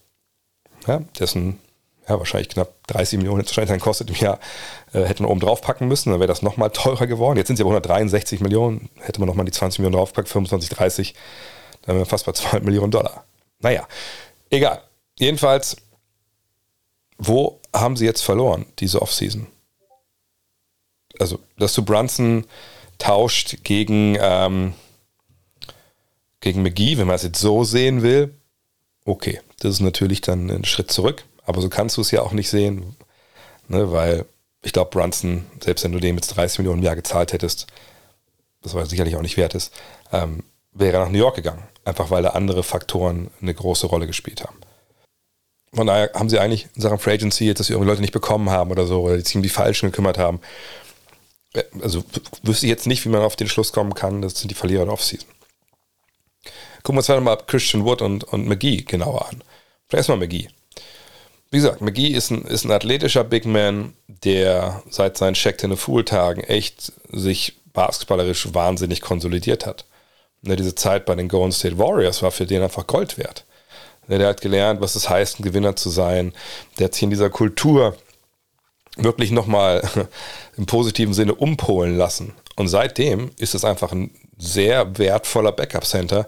ja, 0.88 1.02
dessen 1.20 1.60
ja, 2.08 2.20
wahrscheinlich 2.20 2.50
knapp 2.50 2.70
30 2.88 3.18
Millionen 3.18 3.40
jetzt 3.40 3.50
wahrscheinlich 3.50 3.72
dann 3.72 3.80
kostet 3.80 4.10
im 4.10 4.16
Jahr, 4.16 4.40
äh, 4.94 5.04
hätten 5.04 5.24
wir 5.24 5.30
oben 5.30 5.40
drauf 5.40 5.62
packen 5.62 5.88
müssen, 5.88 6.12
dann 6.12 6.20
wäre 6.20 6.28
das 6.28 6.42
nochmal 6.42 6.70
teurer 6.70 7.08
geworden. 7.08 7.38
Jetzt 7.38 7.48
sind 7.48 7.58
sie 7.58 7.64
aber 7.64 7.72
163 7.72 8.42
Millionen, 8.42 8.90
hätte 9.00 9.20
man 9.20 9.28
nochmal 9.28 9.46
die 9.46 9.52
20 9.52 9.80
Millionen 9.80 9.96
draufgepackt, 9.96 10.30
25, 10.30 10.70
30, 10.70 11.16
dann 11.82 11.96
wären 11.96 12.02
wir 12.02 12.06
fast 12.06 12.26
bei 12.26 12.32
200 12.32 12.64
Millionen 12.64 12.92
Dollar. 12.92 13.26
Naja, 13.60 13.88
Egal. 14.56 14.82
Jedenfalls, 15.20 15.76
wo 17.18 17.60
haben 17.74 17.98
sie 17.98 18.06
jetzt 18.06 18.22
verloren, 18.22 18.66
diese 18.80 19.02
Offseason? 19.02 19.48
Also, 21.20 21.40
dass 21.58 21.74
du 21.74 21.84
Brunson 21.84 22.46
tauscht 22.98 23.58
gegen, 23.66 24.18
ähm, 24.18 24.74
gegen 26.40 26.64
McGee, 26.64 26.98
wenn 26.98 27.08
man 27.08 27.18
es 27.18 27.24
jetzt 27.24 27.42
so 27.42 27.66
sehen 27.66 28.02
will, 28.02 28.34
okay, 29.04 29.42
das 29.60 29.74
ist 29.74 29.80
natürlich 29.82 30.22
dann 30.22 30.50
ein 30.50 30.64
Schritt 30.64 30.90
zurück, 30.90 31.26
aber 31.46 31.62
so 31.62 31.68
kannst 31.68 31.98
du 31.98 32.02
es 32.02 32.12
ja 32.12 32.22
auch 32.22 32.32
nicht 32.32 32.50
sehen, 32.50 32.96
ne, 33.68 33.92
weil 33.92 34.26
ich 34.62 34.72
glaube, 34.72 34.92
Brunson, 34.92 35.46
selbst 35.62 35.84
wenn 35.84 35.92
du 35.92 36.00
dem 36.00 36.16
jetzt 36.16 36.30
30 36.30 36.60
Millionen 36.60 36.80
im 36.80 36.86
Jahr 36.86 36.96
gezahlt 36.96 37.34
hättest, 37.34 37.68
das 38.62 38.74
war 38.74 38.86
sicherlich 38.86 39.18
auch 39.18 39.22
nicht 39.22 39.36
wert 39.36 39.54
ist, 39.54 39.74
ähm, 40.14 40.44
wäre 40.76 41.00
nach 41.00 41.10
New 41.10 41.18
York 41.18 41.36
gegangen. 41.36 41.64
Einfach 41.84 42.12
weil 42.12 42.24
da 42.24 42.30
andere 42.30 42.64
Faktoren 42.64 43.32
eine 43.42 43.54
große 43.54 43.88
Rolle 43.88 44.08
gespielt 44.08 44.44
haben. 44.44 44.58
Von 45.74 45.88
daher 45.88 46.12
haben 46.14 46.30
sie 46.30 46.40
eigentlich 46.40 46.68
in 46.76 46.82
Sachen 46.82 47.00
Free 47.00 47.14
Agency 47.14 47.46
jetzt, 47.46 47.60
dass 47.60 47.68
sie 47.68 47.74
irgendwie 47.74 47.90
Leute 47.90 48.02
nicht 48.02 48.14
bekommen 48.14 48.50
haben 48.50 48.72
oder 48.72 48.86
so, 48.86 49.02
oder 49.02 49.18
die 49.18 49.24
sich 49.24 49.36
um 49.36 49.44
die 49.44 49.50
Falschen 49.50 49.88
gekümmert 49.92 50.18
haben. 50.18 50.40
Äh, 51.54 51.64
also 51.82 52.04
wüsste 52.44 52.66
ich 52.66 52.70
jetzt 52.70 52.88
nicht, 52.88 53.04
wie 53.06 53.10
man 53.10 53.22
auf 53.22 53.36
den 53.36 53.50
Schluss 53.50 53.74
kommen 53.74 53.94
kann, 53.94 54.22
das 54.22 54.40
sind 54.40 54.50
die 54.50 54.56
Verlierer 54.56 54.86
der 54.86 54.94
Offseason. 54.94 55.28
Gucken 56.84 57.04
wir 57.04 57.16
uns 57.16 57.24
mal 57.24 57.38
Christian 57.48 57.84
Wood 57.84 58.02
und, 58.02 58.24
und 58.26 58.48
McGee 58.48 58.84
genauer 58.84 59.28
an. 59.30 59.44
Vielleicht 59.88 60.10
erstmal 60.10 60.20
McGee. 60.20 60.50
Wie 61.52 61.58
gesagt, 61.58 61.82
McGee 61.82 62.10
ist 62.10 62.32
ein, 62.32 62.44
ist 62.44 62.66
ein 62.66 62.72
athletischer 62.72 63.24
Big 63.24 63.46
Man, 63.46 63.94
der 64.08 64.84
seit 64.90 65.18
seinen 65.18 65.34
Check 65.34 65.64
in 65.64 65.72
the 65.72 65.78
Fool-Tagen 65.78 66.42
echt 66.42 66.94
sich 67.12 67.54
basketballerisch 67.74 68.54
wahnsinnig 68.54 69.02
konsolidiert 69.02 69.66
hat. 69.66 69.86
Ne, 70.46 70.56
diese 70.56 70.76
Zeit 70.76 71.06
bei 71.06 71.16
den 71.16 71.28
Golden 71.28 71.52
State 71.52 71.78
Warriors 71.78 72.22
war 72.22 72.32
für 72.32 72.46
den 72.46 72.62
einfach 72.62 72.86
Gold 72.86 73.18
wert. 73.18 73.46
Ne, 74.08 74.20
der 74.20 74.28
hat 74.28 74.42
gelernt, 74.42 74.80
was 74.80 74.96
es 74.96 75.10
heißt, 75.10 75.40
ein 75.40 75.44
Gewinner 75.44 75.76
zu 75.76 75.90
sein. 75.90 76.34
Der 76.78 76.86
hat 76.86 76.94
sich 76.94 77.04
in 77.04 77.10
dieser 77.10 77.32
Kultur 77.32 77.96
wirklich 78.96 79.32
nochmal 79.32 79.82
im 80.58 80.68
positiven 80.68 81.14
Sinne 81.14 81.34
umpolen 81.34 81.98
lassen. 81.98 82.34
Und 82.56 82.68
seitdem 82.68 83.32
ist 83.38 83.56
es 83.56 83.66
einfach 83.66 83.92
ein 83.92 84.12
sehr 84.38 84.98
wertvoller 84.98 85.52
Backup-Center, 85.52 86.28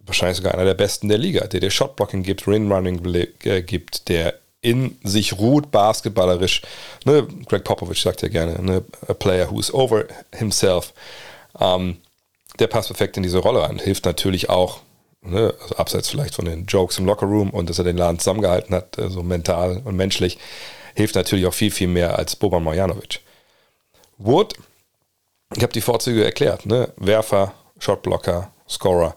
wahrscheinlich 0.00 0.38
sogar 0.38 0.54
einer 0.54 0.64
der 0.64 0.74
besten 0.74 1.08
der 1.08 1.18
Liga, 1.18 1.46
der 1.46 1.60
dir 1.60 1.70
Shotblocking 1.70 2.22
gibt, 2.22 2.46
Ring-Running 2.46 3.04
äh, 3.44 3.62
gibt, 3.62 4.08
der 4.08 4.34
in 4.60 4.98
sich 5.04 5.38
ruht, 5.38 5.70
basketballerisch. 5.70 6.62
Ne, 7.04 7.26
Greg 7.46 7.62
Popovich 7.64 8.02
sagt 8.02 8.22
ja 8.22 8.28
gerne, 8.28 8.60
ne, 8.60 8.84
a 9.06 9.14
player 9.14 9.50
who's 9.50 9.72
over 9.72 10.04
himself. 10.34 10.92
Ähm, 11.58 11.98
der 12.58 12.66
passt 12.66 12.88
perfekt 12.88 13.16
in 13.16 13.22
diese 13.22 13.38
Rolle 13.38 13.62
rein. 13.62 13.78
Hilft 13.78 14.04
natürlich 14.04 14.50
auch, 14.50 14.80
ne, 15.22 15.54
also 15.60 15.76
abseits 15.76 16.08
vielleicht 16.08 16.34
von 16.34 16.44
den 16.44 16.66
Jokes 16.66 16.98
im 16.98 17.06
Lockerroom 17.06 17.50
und 17.50 17.70
dass 17.70 17.78
er 17.78 17.84
den 17.84 17.96
Laden 17.96 18.18
zusammengehalten 18.18 18.74
hat, 18.74 18.96
so 18.96 19.02
also 19.02 19.22
mental 19.22 19.80
und 19.84 19.96
menschlich, 19.96 20.38
hilft 20.94 21.14
natürlich 21.14 21.46
auch 21.46 21.54
viel, 21.54 21.70
viel 21.70 21.88
mehr 21.88 22.18
als 22.18 22.36
Boban 22.36 22.64
Marjanovic. 22.64 23.20
Wood, 24.18 24.54
ich 25.56 25.62
habe 25.62 25.72
die 25.72 25.80
Vorzüge 25.80 26.24
erklärt, 26.24 26.66
ne? 26.66 26.92
Werfer, 26.96 27.54
Shotblocker, 27.78 28.52
Scorer. 28.68 29.16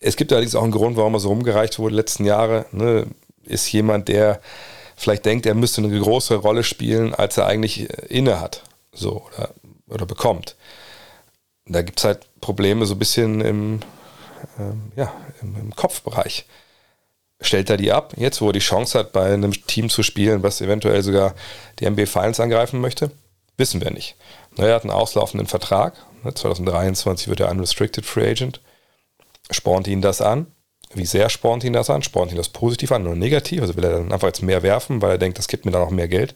Es 0.00 0.16
gibt 0.16 0.32
allerdings 0.32 0.54
auch 0.54 0.62
einen 0.62 0.72
Grund, 0.72 0.96
warum 0.96 1.14
er 1.14 1.20
so 1.20 1.28
rumgereicht 1.28 1.78
wurde 1.78 1.94
letzten 1.94 2.24
Jahre. 2.24 2.66
Ne? 2.72 3.06
Ist 3.44 3.72
jemand, 3.72 4.08
der 4.08 4.40
vielleicht 4.96 5.24
denkt, 5.24 5.46
er 5.46 5.54
müsste 5.54 5.82
eine 5.82 5.98
größere 5.98 6.38
Rolle 6.38 6.64
spielen, 6.64 7.14
als 7.14 7.38
er 7.38 7.46
eigentlich 7.46 7.88
inne 8.10 8.40
hat. 8.40 8.62
So, 8.92 9.22
oder, 9.28 9.50
oder 9.88 10.06
bekommt 10.06 10.56
da 11.66 11.82
gibt 11.82 11.98
es 11.98 12.04
halt 12.04 12.26
Probleme 12.40 12.86
so 12.86 12.94
ein 12.94 12.98
bisschen 12.98 13.40
im, 13.40 13.80
ähm, 14.58 14.92
ja, 14.96 15.12
im, 15.40 15.56
im, 15.56 15.74
Kopfbereich. 15.74 16.46
Stellt 17.40 17.70
er 17.70 17.76
die 17.76 17.92
ab, 17.92 18.14
jetzt 18.16 18.40
wo 18.40 18.48
er 18.48 18.52
die 18.52 18.58
Chance 18.60 18.98
hat, 18.98 19.12
bei 19.12 19.32
einem 19.32 19.52
Team 19.66 19.88
zu 19.88 20.02
spielen, 20.02 20.42
was 20.42 20.60
eventuell 20.60 21.02
sogar 21.02 21.34
die 21.78 21.88
NBA 21.88 22.06
Finals 22.06 22.40
angreifen 22.40 22.80
möchte? 22.80 23.10
Wissen 23.56 23.80
wir 23.80 23.90
nicht. 23.90 24.16
Er 24.56 24.74
hat 24.74 24.82
einen 24.82 24.90
auslaufenden 24.90 25.46
Vertrag. 25.46 25.94
2023 26.22 27.26
ne, 27.26 27.30
wird 27.30 27.40
er 27.40 27.50
Unrestricted 27.50 28.06
Free 28.06 28.30
Agent. 28.30 28.60
Spornt 29.50 29.86
ihn 29.86 30.00
das 30.00 30.20
an? 30.20 30.46
Wie 30.94 31.06
sehr 31.06 31.28
spornt 31.28 31.64
ihn 31.64 31.72
das 31.72 31.90
an? 31.90 32.02
Spornt 32.02 32.30
ihn 32.30 32.36
das 32.36 32.48
positiv 32.48 32.92
an 32.92 33.06
oder 33.06 33.16
negativ? 33.16 33.60
Also 33.60 33.76
will 33.76 33.84
er 33.84 33.98
dann 33.98 34.12
einfach 34.12 34.28
jetzt 34.28 34.42
mehr 34.42 34.62
werfen, 34.62 35.02
weil 35.02 35.12
er 35.12 35.18
denkt, 35.18 35.38
das 35.38 35.48
gibt 35.48 35.66
mir 35.66 35.72
dann 35.72 35.82
auch 35.82 35.90
mehr 35.90 36.08
Geld? 36.08 36.34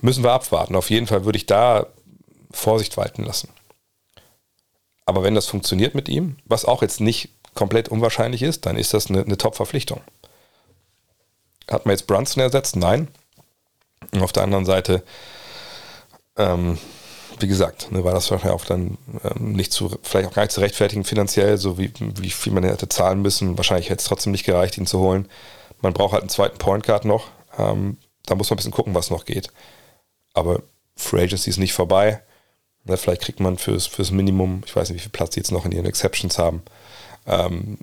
Müssen 0.00 0.24
wir 0.24 0.32
abwarten. 0.32 0.74
Auf 0.74 0.90
jeden 0.90 1.06
Fall 1.06 1.24
würde 1.24 1.36
ich 1.36 1.46
da 1.46 1.86
Vorsicht 2.50 2.96
walten 2.96 3.22
lassen. 3.22 3.48
Aber 5.04 5.22
wenn 5.22 5.34
das 5.34 5.46
funktioniert 5.46 5.94
mit 5.94 6.08
ihm, 6.08 6.36
was 6.44 6.64
auch 6.64 6.82
jetzt 6.82 7.00
nicht 7.00 7.30
komplett 7.54 7.88
unwahrscheinlich 7.88 8.42
ist, 8.42 8.66
dann 8.66 8.76
ist 8.76 8.94
das 8.94 9.08
eine, 9.08 9.22
eine 9.22 9.36
Top-Verpflichtung. 9.36 10.00
Hat 11.70 11.86
man 11.86 11.92
jetzt 11.94 12.06
Brunson 12.06 12.42
ersetzt? 12.42 12.76
Nein. 12.76 13.08
Und 14.12 14.22
auf 14.22 14.32
der 14.32 14.42
anderen 14.42 14.64
Seite, 14.64 15.02
ähm, 16.36 16.78
wie 17.38 17.46
gesagt, 17.46 17.90
ne, 17.92 18.04
war 18.04 18.12
das 18.12 18.30
wahrscheinlich 18.30 18.60
auch 18.60 18.64
dann 18.64 18.98
ähm, 19.24 19.52
nicht 19.52 19.72
zu, 19.72 19.96
vielleicht 20.02 20.28
auch 20.28 20.34
gar 20.34 20.42
nicht 20.42 20.52
zu 20.52 20.60
rechtfertigen 20.60 21.04
finanziell, 21.04 21.56
so 21.58 21.78
wie, 21.78 21.92
wie 21.98 22.30
viel 22.30 22.52
man 22.52 22.64
hätte 22.64 22.88
zahlen 22.88 23.22
müssen. 23.22 23.56
Wahrscheinlich 23.56 23.90
hätte 23.90 24.00
es 24.00 24.06
trotzdem 24.06 24.32
nicht 24.32 24.44
gereicht, 24.44 24.78
ihn 24.78 24.86
zu 24.86 24.98
holen. 24.98 25.28
Man 25.80 25.92
braucht 25.92 26.12
halt 26.12 26.22
einen 26.22 26.30
zweiten 26.30 26.58
Point 26.58 26.84
Guard 26.84 27.04
noch. 27.04 27.28
Ähm, 27.58 27.96
da 28.26 28.34
muss 28.34 28.50
man 28.50 28.54
ein 28.54 28.58
bisschen 28.58 28.72
gucken, 28.72 28.94
was 28.94 29.10
noch 29.10 29.24
geht. 29.24 29.48
Aber 30.34 30.62
Free 30.96 31.22
Agency 31.22 31.50
ist 31.50 31.58
nicht 31.58 31.72
vorbei. 31.72 32.22
Na, 32.84 32.96
vielleicht 32.96 33.22
kriegt 33.22 33.40
man 33.40 33.58
fürs, 33.58 33.86
fürs 33.86 34.10
Minimum, 34.10 34.62
ich 34.66 34.74
weiß 34.74 34.90
nicht, 34.90 34.98
wie 34.98 35.02
viel 35.02 35.12
Platz 35.12 35.30
die 35.30 35.40
jetzt 35.40 35.52
noch 35.52 35.64
in 35.64 35.72
ihren 35.72 35.86
Exceptions 35.86 36.38
haben, 36.38 36.62
ähm, 37.26 37.78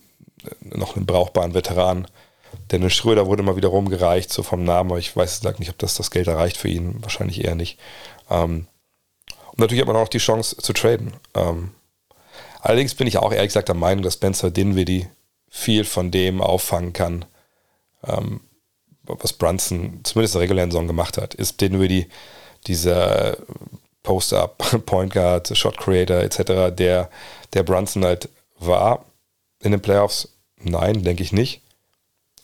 noch 0.62 0.95
einen 0.95 1.05
brauchbaren 1.05 1.53
Veteran. 1.53 2.07
Dennis 2.71 2.93
Schröder 2.93 3.27
wurde 3.27 3.43
mal 3.43 3.55
wieder 3.55 3.69
rumgereicht, 3.69 4.31
so 4.31 4.43
vom 4.43 4.63
Namen, 4.63 4.91
aber 4.91 4.99
ich 4.99 5.15
weiß 5.15 5.43
nicht, 5.43 5.69
ob 5.69 5.77
das 5.77 5.95
das 5.95 6.12
Geld 6.12 6.27
erreicht 6.27 6.57
für 6.57 6.67
ihn. 6.67 7.01
Wahrscheinlich 7.01 7.43
eher 7.43 7.55
nicht. 7.55 7.79
Ähm, 8.29 8.67
und 9.47 9.59
natürlich 9.59 9.81
hat 9.81 9.88
man 9.88 9.95
auch 9.95 10.01
noch 10.01 10.09
die 10.09 10.17
Chance 10.17 10.57
zu 10.57 10.73
traden. 10.73 11.13
Ähm, 11.33 11.71
allerdings 12.62 12.95
bin 12.95 13.07
ich 13.07 13.17
auch 13.17 13.31
ehrlich 13.31 13.49
gesagt 13.49 13.69
der 13.69 13.75
Meinung, 13.75 14.03
dass 14.03 14.15
Spencer 14.15 14.51
Dinwiddie 14.51 15.07
viel 15.49 15.83
von 15.83 16.12
dem 16.12 16.41
auffangen 16.41 16.93
kann, 16.93 17.25
ähm, 18.05 18.41
was 19.03 19.33
Brunson 19.33 20.01
zumindest 20.03 20.35
in 20.35 20.39
der 20.39 20.43
regulären 20.43 20.71
Saison 20.71 20.88
gemacht 20.88 21.17
hat. 21.17 21.33
Ist 21.33 21.62
Dinwiddie 21.62 22.07
dieser 22.67 23.38
Post-Up, 24.03 24.57
Point 24.85 25.13
Guard, 25.13 25.55
Shot 25.55 25.77
Creator 25.77 26.17
etc., 26.17 26.75
der, 26.75 27.09
der 27.53 27.63
Brunson 27.63 28.05
halt 28.05 28.29
war 28.59 29.05
in 29.62 29.71
den 29.71 29.81
Playoffs? 29.81 30.29
Nein, 30.57 31.03
denke 31.03 31.23
ich 31.23 31.31
nicht. 31.31 31.62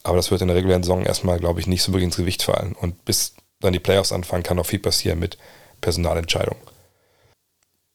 Aber 0.04 0.18
das 0.18 0.32
wird 0.32 0.42
in 0.42 0.48
der 0.48 0.58
regulären 0.58 0.84
Saison 0.84 1.04
erstmal, 1.04 1.40
glaube 1.40 1.60
ich, 1.60 1.68
nicht 1.68 1.82
so 1.82 1.92
wirklich 1.92 2.06
ins 2.06 2.18
Gewicht 2.18 2.44
fallen. 2.44 2.74
Und 2.74 3.06
bis 3.06 3.34
dann 3.60 3.74
die 3.74 3.80
Playoffs 3.80 4.12
anfangen, 4.12 4.44
kann 4.44 4.58
noch 4.58 4.66
viel 4.66 4.80
passieren 4.80 5.20
mit 5.20 5.38
Personalentscheidungen. 5.82 6.62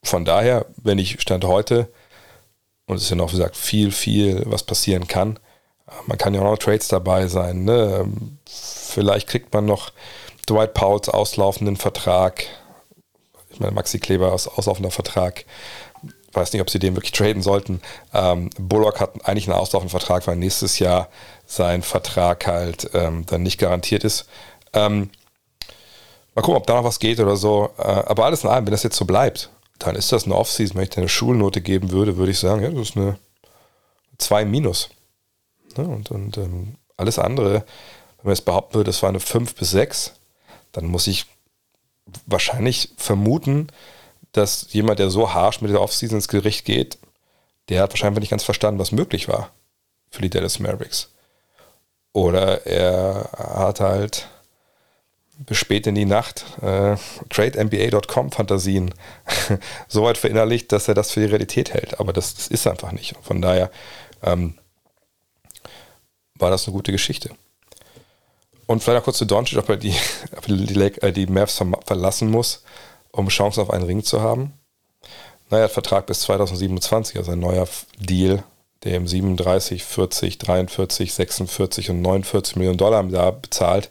Von 0.03 0.25
daher, 0.25 0.67
wenn 0.77 0.99
ich 0.99 1.21
Stand 1.21 1.45
heute, 1.45 1.89
und 2.87 2.97
es 2.97 3.05
ist 3.05 3.11
ja 3.11 3.17
noch, 3.17 3.29
wie 3.29 3.37
gesagt, 3.37 3.57
viel, 3.57 3.93
viel, 3.93 4.43
was 4.47 4.65
passieren 4.65 5.07
kann, 5.07 5.39
man 6.07 6.19
kann 6.19 6.35
ja 6.35 6.41
auch 6.41 6.45
noch 6.45 6.59
Trades 6.59 6.89
dabei 6.89 7.27
sein. 7.27 7.65
Ne? 7.65 8.11
Vielleicht 8.47 9.29
kriegt 9.29 9.53
man 9.53 9.67
noch 9.67 9.93
Dwight 10.49 10.75
Powells 10.75 11.09
auslaufenden 11.09 11.77
Vertrag. 11.77 12.45
Ich 13.51 13.61
meine, 13.61 13.73
Maxi 13.73 13.99
Kleber 13.99 14.33
aus 14.33 14.49
auslaufender 14.49 14.91
Vertrag. 14.91 15.45
Weiß 16.33 16.53
nicht, 16.53 16.63
ob 16.63 16.71
sie 16.71 16.79
den 16.79 16.95
wirklich 16.95 17.13
traden 17.13 17.43
sollten. 17.43 17.81
Ähm, 18.15 18.51
Bullock 18.59 19.01
hat 19.01 19.27
eigentlich 19.27 19.49
einen 19.49 19.59
auslaufenden 19.59 19.91
Vertrag, 19.91 20.27
weil 20.27 20.37
nächstes 20.37 20.79
Jahr 20.79 21.09
sein 21.47 21.83
Vertrag 21.83 22.47
halt 22.47 22.91
ähm, 22.95 23.27
dann 23.27 23.43
nicht 23.43 23.59
garantiert 23.59 24.05
ist. 24.05 24.27
Ähm, 24.73 25.11
mal 26.35 26.43
gucken, 26.43 26.57
ob 26.57 26.67
da 26.67 26.75
noch 26.75 26.85
was 26.85 27.01
geht 27.01 27.19
oder 27.19 27.37
so. 27.37 27.71
Äh, 27.79 27.83
aber 27.83 28.25
alles 28.25 28.45
in 28.45 28.51
allem, 28.51 28.67
wenn 28.67 28.73
das 28.73 28.85
jetzt 28.85 28.97
so 28.97 29.05
bleibt, 29.05 29.51
dann 29.81 29.97
ist 29.97 30.13
das 30.13 30.25
eine 30.25 30.37
Offseason. 30.37 30.77
Wenn 30.77 30.85
ich 30.85 30.91
dir 30.91 30.99
eine 30.99 31.09
Schulnote 31.09 31.61
geben 31.61 31.91
würde, 31.91 32.17
würde 32.17 32.31
ich 32.31 32.39
sagen, 32.39 32.63
ja, 32.63 32.71
das 32.71 32.91
ist 32.91 32.97
eine 32.97 33.19
2 34.19 34.45
minus. 34.45 34.91
Ne? 35.77 35.85
Und, 35.85 36.11
und 36.13 36.37
ähm, 36.39 36.77
alles 36.97 37.19
andere, 37.19 37.55
wenn 37.55 38.25
man 38.25 38.35
jetzt 38.35 38.45
behaupten 38.45 38.75
würde, 38.75 38.91
das 38.91 39.03
war 39.03 39.09
eine 39.09 39.21
5 39.21 39.55
bis 39.57 39.71
6, 39.71 40.15
dann 40.73 40.87
muss 40.87 41.07
ich 41.07 41.27
wahrscheinlich 42.27 42.91
vermuten, 42.97 43.69
dass 44.33 44.73
jemand, 44.73 44.99
der 44.99 45.11
so 45.11 45.33
harsch 45.33 45.61
mit 45.61 45.71
der 45.71 45.81
Offseason 45.81 46.19
ins 46.19 46.29
Gericht 46.29 46.65
geht, 46.65 46.99
der 47.69 47.83
hat 47.83 47.93
wahrscheinlich 47.93 48.21
nicht 48.21 48.31
ganz 48.31 48.45
verstanden, 48.45 48.81
was 48.81 48.93
möglich 48.93 49.29
war 49.29 49.51
für 50.11 50.23
die 50.23 50.31
Dallas 50.31 50.59
Mavericks. 50.59 51.11
Oder 52.13 52.67
er 52.67 53.31
hat 53.33 53.81
halt 53.81 54.29
bis 55.39 55.57
spät 55.57 55.87
in 55.87 55.95
die 55.95 56.05
Nacht 56.05 56.45
äh, 56.61 56.97
TradeNBA.com 57.31 58.31
Fantasien 58.33 58.93
so 59.89 60.05
weit 60.05 60.19
verinnerlicht, 60.19 60.71
dass 60.73 60.89
er 60.89 60.95
das 60.95 61.13
für 61.13 61.21
die 61.21 61.27
Realität 61.27 61.73
hält. 61.73 61.99
Aber 61.99 62.13
das, 62.13 62.35
das 62.35 62.49
ist 62.49 62.67
einfach 62.67 62.93
nicht. 62.93 63.15
Von 63.23 63.41
daher 63.41 63.71
ähm, 64.23 64.59
war 66.35 66.51
das 66.51 66.67
eine 66.67 66.75
gute 66.75 66.93
Geschichte. 66.93 67.31
Und 68.71 68.85
vielleicht 68.85 69.01
auch 69.01 69.05
kurz 69.07 69.19
zu 69.19 69.25
Doncic, 69.25 69.59
ob 69.59 69.69
er 69.69 69.77
die, 69.77 69.93
ob 70.37 70.47
die, 70.47 70.81
äh, 70.81 71.13
die 71.13 71.27
Mavs 71.27 71.61
verlassen 71.87 72.31
muss, 72.31 72.63
um 73.11 73.27
Chancen 73.27 73.63
auf 73.63 73.71
einen 73.71 73.83
Ring 73.83 74.05
zu 74.05 74.21
haben. 74.21 74.53
Naja, 75.49 75.67
Vertrag 75.67 76.07
bis 76.07 76.21
2027, 76.21 77.17
also 77.17 77.33
ein 77.33 77.41
neuer 77.41 77.67
Deal, 77.99 78.45
der 78.85 78.95
ihm 78.95 79.09
37, 79.09 79.83
40, 79.83 80.39
43, 80.39 81.13
46 81.13 81.91
und 81.91 82.01
49 82.01 82.55
Millionen 82.55 82.79
Dollar 82.79 83.01
im 83.01 83.11
Jahr 83.11 83.33
bezahlt. 83.33 83.91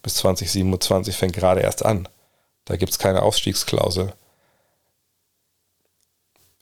Bis 0.00 0.14
2027 0.14 1.16
fängt 1.16 1.34
gerade 1.34 1.62
erst 1.62 1.84
an. 1.84 2.08
Da 2.66 2.76
gibt 2.76 2.92
es 2.92 3.00
keine 3.00 3.20
Ausstiegsklausel. 3.20 4.12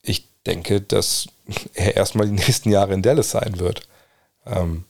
Ich 0.00 0.26
denke, 0.46 0.80
dass 0.80 1.26
er 1.74 1.96
erstmal 1.96 2.28
die 2.28 2.32
nächsten 2.32 2.70
Jahre 2.70 2.94
in 2.94 3.02
Dallas 3.02 3.32
sein 3.32 3.58
wird. 3.58 3.82
Ähm, 4.46 4.86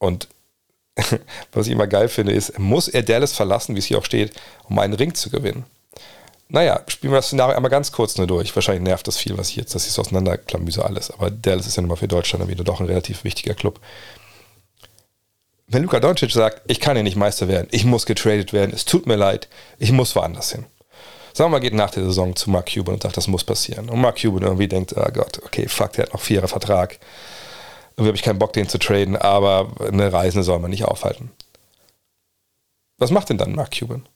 und 0.00 0.26
was 1.52 1.66
ich 1.66 1.72
immer 1.72 1.86
geil 1.86 2.08
finde, 2.08 2.32
ist, 2.32 2.58
muss 2.58 2.88
er 2.88 3.02
Dallas 3.02 3.32
verlassen, 3.32 3.74
wie 3.74 3.78
es 3.78 3.86
hier 3.86 3.98
auch 3.98 4.04
steht, 4.04 4.32
um 4.68 4.78
einen 4.78 4.94
Ring 4.94 5.14
zu 5.14 5.30
gewinnen? 5.30 5.64
Naja, 6.48 6.82
spielen 6.88 7.12
wir 7.12 7.18
das 7.18 7.26
Szenario 7.26 7.54
einmal 7.54 7.70
ganz 7.70 7.92
kurz 7.92 8.18
nur 8.18 8.26
durch. 8.26 8.54
Wahrscheinlich 8.56 8.82
nervt 8.82 9.06
das 9.06 9.16
viel, 9.16 9.38
was 9.38 9.50
ich 9.50 9.56
jetzt, 9.56 9.74
das 9.74 9.86
ist 9.86 9.98
auseinanderklamüse 9.98 10.84
alles. 10.84 11.10
Aber 11.12 11.30
Dallas 11.30 11.66
ist 11.66 11.76
ja 11.76 11.82
nun 11.82 11.90
mal 11.90 11.96
für 11.96 12.08
Deutschland 12.08 12.48
wieder 12.48 12.64
doch 12.64 12.80
ein 12.80 12.86
relativ 12.86 13.22
wichtiger 13.22 13.54
Club. 13.54 13.78
Wenn 15.68 15.84
Luka 15.84 16.00
Doncic 16.00 16.32
sagt, 16.32 16.62
ich 16.66 16.80
kann 16.80 16.96
hier 16.96 17.04
nicht 17.04 17.16
Meister 17.16 17.46
werden, 17.46 17.68
ich 17.70 17.84
muss 17.84 18.04
getradet 18.04 18.52
werden, 18.52 18.72
es 18.74 18.84
tut 18.84 19.06
mir 19.06 19.14
leid, 19.14 19.48
ich 19.78 19.92
muss 19.92 20.16
woanders 20.16 20.50
hin. 20.50 20.66
Sagen 21.32 21.50
wir 21.50 21.58
mal, 21.58 21.60
geht 21.60 21.74
nach 21.74 21.92
der 21.92 22.02
Saison 22.02 22.34
zu 22.34 22.50
Mark 22.50 22.72
Cuban 22.74 22.94
und 22.94 23.02
sagt, 23.04 23.16
das 23.16 23.28
muss 23.28 23.44
passieren. 23.44 23.88
Und 23.88 24.00
Mark 24.00 24.20
Cuban 24.20 24.42
irgendwie 24.42 24.66
denkt, 24.66 24.94
oh 24.96 25.08
Gott, 25.12 25.40
okay, 25.44 25.68
fuck, 25.68 25.92
der 25.92 26.06
hat 26.06 26.12
noch 26.12 26.20
vier 26.20 26.36
Jahre 26.36 26.48
Vertrag 26.48 26.98
habe 28.06 28.16
ich 28.16 28.22
keinen 28.22 28.38
Bock, 28.38 28.52
den 28.52 28.68
zu 28.68 28.78
traden, 28.78 29.16
aber 29.16 29.72
eine 29.80 30.12
Reisende 30.12 30.44
soll 30.44 30.58
man 30.58 30.70
nicht 30.70 30.84
aufhalten. 30.84 31.30
Was 32.98 33.10
macht 33.10 33.30
denn 33.30 33.38
dann 33.38 33.54
Mark 33.54 33.78
Cuban? 33.78 34.06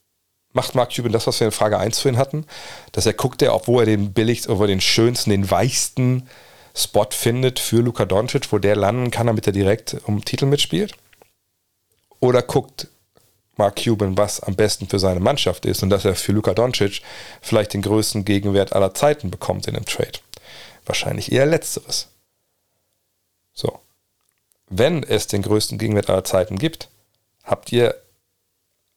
Macht 0.53 0.75
Mark 0.75 0.95
Cuban 0.95 1.11
das, 1.11 1.27
was 1.27 1.41
wir 1.41 1.47
in 1.47 1.53
Frage 1.53 1.79
1 1.79 1.99
vorhin 1.99 2.19
hatten? 2.19 2.47
Dass 2.93 3.07
er 3.07 3.13
guckt, 3.13 3.43
wo 3.43 3.81
er 3.81 3.87
den 3.87 4.13
billigsten, 4.13 4.57
wo 4.57 4.63
er 4.63 4.69
den 4.69 4.81
schönsten, 4.81 5.31
den 5.31 5.51
weichsten 5.51 6.29
Spot 6.77 7.07
findet 7.11 7.59
für 7.59 7.79
Luka 7.79 8.05
Doncic, 8.05 8.53
wo 8.53 8.59
der 8.59 8.77
landen 8.77 9.11
kann, 9.11 9.27
damit 9.27 9.47
er 9.47 9.53
direkt 9.53 9.97
um 10.07 10.25
Titel 10.25 10.47
mitspielt? 10.47 10.95
Oder 12.21 12.43
guckt 12.43 12.89
Mark 13.57 13.83
Cuban, 13.83 14.17
was 14.17 14.41
am 14.41 14.55
besten 14.55 14.89
für 14.89 14.99
seine 14.99 15.21
Mannschaft 15.21 15.67
ist 15.67 15.83
und 15.83 15.91
dass 15.91 16.05
er 16.05 16.15
für 16.15 16.33
Luka 16.33 16.55
Doncic 16.55 17.03
vielleicht 17.41 17.75
den 17.75 17.83
größten 17.83 18.25
Gegenwert 18.25 18.73
aller 18.73 18.95
Zeiten 18.95 19.31
bekommt 19.31 19.67
in 19.67 19.77
einem 19.77 19.87
Trade? 19.87 20.19
Wahrscheinlich 20.87 21.33
eher 21.33 21.47
letzteres. 21.47 22.09
So. 23.55 23.81
Wenn 24.69 25.03
es 25.03 25.27
den 25.27 25.43
größten 25.43 25.79
Gegenwert 25.79 26.11
aller 26.11 26.25
Zeiten 26.25 26.59
gibt, 26.59 26.89
habt 27.45 27.73
ihr 27.73 27.95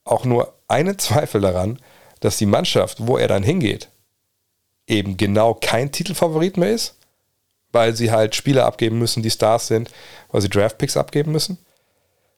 auch 0.03 0.25
nur 0.25 0.53
einen 0.67 0.97
Zweifel 0.97 1.41
daran, 1.41 1.79
dass 2.19 2.37
die 2.37 2.45
Mannschaft, 2.45 3.05
wo 3.05 3.17
er 3.17 3.27
dann 3.27 3.43
hingeht, 3.43 3.89
eben 4.87 5.17
genau 5.17 5.53
kein 5.53 5.91
Titelfavorit 5.91 6.57
mehr 6.57 6.71
ist, 6.71 6.95
weil 7.71 7.95
sie 7.95 8.11
halt 8.11 8.35
Spieler 8.35 8.65
abgeben 8.65 8.97
müssen, 8.97 9.21
die 9.21 9.29
Stars 9.29 9.67
sind, 9.67 9.91
weil 10.31 10.41
sie 10.41 10.49
Draftpicks 10.49 10.97
abgeben 10.97 11.31
müssen. 11.31 11.57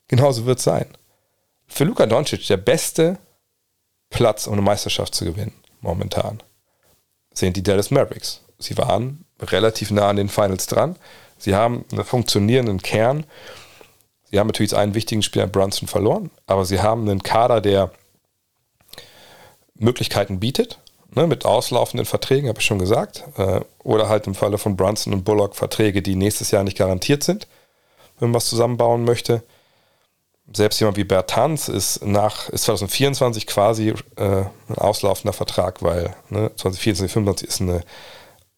Genauso 0.08 0.46
wird 0.46 0.58
es 0.58 0.66
sein. 0.66 0.88
Für 1.68 1.84
Luka 1.84 2.08
Doncic 2.08 2.48
der 2.48 2.58
beste 2.58 3.18
Platz, 4.10 4.48
um 4.48 4.54
eine 4.54 4.64
Meisterschaft 4.64 5.14
zu 5.14 5.24
gewinnen, 5.24 5.54
momentan, 5.82 6.42
sind 7.32 7.56
die 7.56 7.64
Dallas 7.64 7.92
Mavericks. 7.92 8.42
Sie 8.58 8.78
waren 8.78 9.24
relativ 9.40 9.92
nah 9.92 10.10
an 10.10 10.16
den 10.16 10.30
Finals 10.30 10.66
dran. 10.66 10.96
Sie 11.40 11.56
haben 11.56 11.86
einen 11.92 12.04
funktionierenden 12.04 12.82
Kern. 12.82 13.26
Sie 14.30 14.40
haben 14.40 14.48
natürlich 14.48 14.76
einen 14.76 14.94
wichtigen 14.94 15.24
Spieler 15.24 15.48
Brunson 15.48 15.88
verloren, 15.88 16.30
aber 16.46 16.66
sie 16.66 16.82
haben 16.82 17.10
einen 17.10 17.24
Kader, 17.24 17.62
der 17.62 17.92
Möglichkeiten 19.74 20.40
bietet, 20.40 20.80
ne, 21.16 21.26
mit 21.26 21.46
auslaufenden 21.46 22.06
Verträgen, 22.06 22.50
habe 22.50 22.60
ich 22.60 22.66
schon 22.66 22.80
gesagt, 22.80 23.24
äh, 23.38 23.62
oder 23.84 24.10
halt 24.10 24.28
im 24.28 24.36
Falle 24.36 24.58
von 24.58 24.76
Brunson 24.76 25.14
und 25.14 25.24
Bullock 25.24 25.56
Verträge, 25.56 26.02
die 26.02 26.16
nächstes 26.16 26.52
Jahr 26.52 26.64
nicht 26.64 26.78
garantiert 26.78 27.24
sind, 27.24 27.48
wenn 28.20 28.30
man 28.30 28.36
was 28.36 28.48
zusammenbauen 28.48 29.06
möchte. 29.06 29.42
Selbst 30.52 30.80
jemand 30.80 30.98
wie 30.98 31.04
Bertans 31.04 31.70
ist 31.70 32.04
nach 32.04 32.50
ist 32.50 32.64
2024 32.64 33.48
quasi 33.48 33.94
äh, 34.18 34.44
ein 34.68 34.78
auslaufender 34.78 35.34
Vertrag, 35.34 35.82
weil 35.82 36.16
ne, 36.30 36.52
2024, 36.56 37.12
2025 37.12 37.48
ist, 37.48 37.62
eine, 37.62 37.82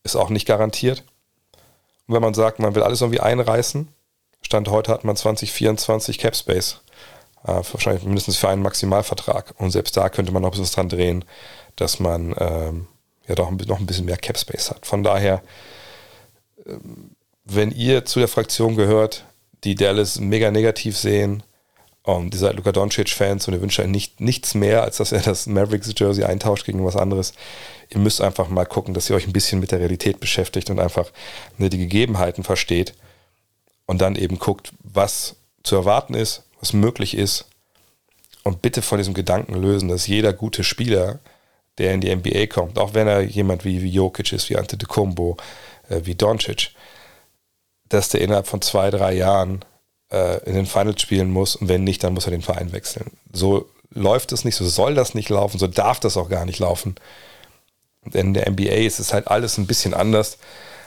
ist 0.04 0.16
auch 0.16 0.30
nicht 0.30 0.48
garantiert. 0.48 1.04
Wenn 2.12 2.22
man 2.22 2.34
sagt, 2.34 2.60
man 2.60 2.76
will 2.76 2.84
alles 2.84 3.02
irgendwie 3.02 3.20
einreißen, 3.20 3.88
Stand 4.42 4.70
heute 4.70 4.92
hat 4.92 5.04
man 5.04 5.16
2024 5.16 6.18
Cap 6.18 6.36
Space. 6.36 6.82
Äh, 7.44 7.62
wahrscheinlich 7.72 8.04
mindestens 8.04 8.38
für 8.38 8.50
einen 8.50 8.62
Maximalvertrag. 8.62 9.54
Und 9.58 9.72
selbst 9.72 9.96
da 9.98 10.10
könnte 10.10 10.32
man 10.32 10.42
noch 10.42 10.50
ein 10.50 10.60
bisschen 10.60 10.76
dran 10.76 10.90
drehen, 10.90 11.26
dass 11.76 12.00
man 12.00 12.36
ähm, 12.38 12.88
ja 13.28 13.36
doch 13.36 13.50
noch 13.50 13.80
ein 13.80 13.86
bisschen 13.86 14.06
mehr 14.06 14.18
Cap 14.18 14.38
Space 14.38 14.70
hat. 14.70 14.86
Von 14.86 15.04
daher, 15.04 15.42
ähm, 16.66 17.16
wenn 17.46 17.72
ihr 17.72 18.06
zu 18.06 18.20
der 18.20 18.28
Fraktion 18.28 18.76
gehört, 18.76 19.26
die 19.64 19.76
Dallas 19.76 20.20
mega 20.20 20.52
negativ 20.52 20.98
sehen, 20.98 21.44
und 22.04 22.34
ihr 22.34 22.40
seid 22.40 22.56
Luka 22.56 22.72
Doncic-Fans 22.72 23.48
und 23.48 23.54
ihr 23.54 23.62
wünscht 23.62 23.80
euch 23.80 23.88
nicht, 23.88 24.20
nichts 24.20 24.56
mehr, 24.56 24.84
als 24.84 24.98
dass 24.98 25.12
er 25.12 25.22
das 25.22 25.46
Mavericks-Jersey 25.46 26.24
eintauscht 26.24 26.66
gegen 26.66 26.84
was 26.84 26.96
anderes. 26.96 27.34
Ihr 27.90 28.00
müsst 28.00 28.22
einfach 28.22 28.50
mal 28.50 28.66
gucken, 28.66 28.94
dass 28.94 29.10
ihr 29.10 29.16
euch 29.16 29.28
ein 29.28 29.34
bisschen 29.34 29.60
mit 29.60 29.72
der 29.72 29.80
Realität 29.80 30.20
beschäftigt 30.20 30.70
und 30.70 30.80
einfach 30.80 31.12
ne, 31.58 31.70
die 31.70 31.78
Gegebenheiten 31.78 32.44
versteht 32.44 32.96
und 33.86 34.02
dann 34.02 34.16
eben 34.16 34.40
guckt, 34.40 34.74
was 34.80 35.36
zu 35.64 35.76
erwarten 35.76 36.16
ist, 36.16 36.44
was 36.60 36.74
möglich 36.74 37.16
ist 37.16 37.46
und 38.44 38.64
bitte 38.64 38.82
von 38.82 38.98
diesem 38.98 39.14
Gedanken 39.14 39.54
lösen, 39.54 39.90
dass 39.90 40.08
jeder 40.08 40.34
gute 40.34 40.64
Spieler, 40.64 41.20
der 41.78 41.94
in 41.94 42.02
die 42.02 42.16
NBA 42.16 42.48
kommt, 42.48 42.80
auch 42.80 42.96
wenn 42.96 43.08
er 43.08 43.22
jemand 43.22 43.64
wie, 43.64 43.82
wie 43.82 43.90
Jokic 43.90 44.34
ist, 44.34 44.50
wie 44.50 44.58
Antetokounmpo, 44.58 45.38
äh, 45.90 46.02
wie 46.04 46.16
Doncic, 46.16 46.72
dass 47.90 48.10
der 48.10 48.22
innerhalb 48.22 48.48
von 48.48 48.62
zwei, 48.62 48.90
drei 48.90 49.14
Jahren 49.14 49.64
äh, 50.12 50.44
in 50.46 50.56
den 50.56 50.66
Finals 50.66 51.02
spielen 51.02 51.32
muss 51.32 51.56
und 51.56 51.68
wenn 51.68 51.84
nicht, 51.84 52.04
dann 52.04 52.14
muss 52.14 52.26
er 52.26 52.32
den 52.32 52.42
Verein 52.42 52.72
wechseln. 52.72 53.12
So 53.32 53.70
läuft 53.94 54.32
es 54.32 54.46
nicht, 54.46 54.56
so 54.56 54.68
soll 54.68 54.96
das 54.96 55.16
nicht 55.16 55.30
laufen, 55.30 55.60
so 55.60 55.68
darf 55.68 56.00
das 56.00 56.18
auch 56.18 56.30
gar 56.30 56.46
nicht 56.46 56.60
laufen. 56.60 56.96
Denn 58.06 58.28
in 58.28 58.34
der 58.34 58.50
NBA 58.50 58.86
ist 58.86 59.00
es 59.00 59.14
halt 59.14 59.28
alles 59.28 59.58
ein 59.58 59.68
bisschen 59.68 59.94
anders 59.94 60.38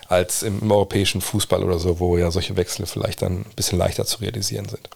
als 0.08 0.42
im, 0.42 0.60
im 0.60 0.70
europäischen 0.70 1.20
Fußball 1.20 1.62
oder 1.62 1.78
so, 1.78 2.00
wo 2.00 2.18
ja 2.18 2.30
solche 2.30 2.56
Wechsel 2.56 2.86
vielleicht 2.86 3.22
dann 3.22 3.40
ein 3.40 3.52
bisschen 3.56 3.78
leichter 3.78 4.04
zu 4.04 4.18
realisieren 4.18 4.68
sind. 4.68 4.88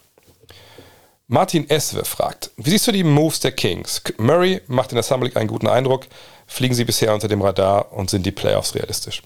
Martin 1.31 1.69
Eswe 1.69 2.05
fragt, 2.05 2.51
wie 2.57 2.71
siehst 2.71 2.87
du 2.87 2.93
die 2.93 3.05
Moves 3.05 3.41
der 3.41 3.53
Kings? 3.53 4.03
Murray 4.17 4.63
macht 4.67 4.93
in 4.93 4.97
der 4.97 5.03
Summer 5.03 5.25
League 5.27 5.37
einen 5.37 5.49
guten 5.49 5.69
Eindruck, 5.69 6.07
fliegen 6.47 6.75
sie 6.75 6.85
bisher 6.85 7.13
unter 7.13 7.29
dem 7.29 7.43
Radar 7.43 7.93
und 7.93 8.09
sind 8.09 8.25
die 8.25 8.33
Playoffs 8.33 8.75
realistisch? 8.75 9.23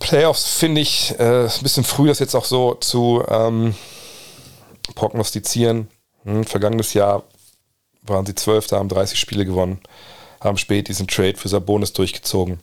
Playoffs 0.00 0.54
finde 0.54 0.80
ich 0.80 1.14
äh, 1.18 1.44
ein 1.44 1.62
bisschen 1.62 1.84
früh, 1.84 2.08
das 2.08 2.18
jetzt 2.18 2.34
auch 2.34 2.44
so 2.44 2.74
zu 2.74 3.22
ähm, 3.28 3.74
prognostizieren. 4.94 5.88
Hm, 6.24 6.44
vergangenes 6.44 6.94
Jahr 6.94 7.22
waren 8.02 8.26
sie 8.26 8.34
Zwölfter, 8.34 8.78
haben 8.78 8.88
30 8.88 9.18
Spiele 9.18 9.44
gewonnen, 9.44 9.80
haben 10.40 10.58
spät 10.58 10.88
diesen 10.88 11.08
Trade 11.08 11.36
für 11.36 11.48
Sabonis 11.48 11.92
durchgezogen. 11.92 12.60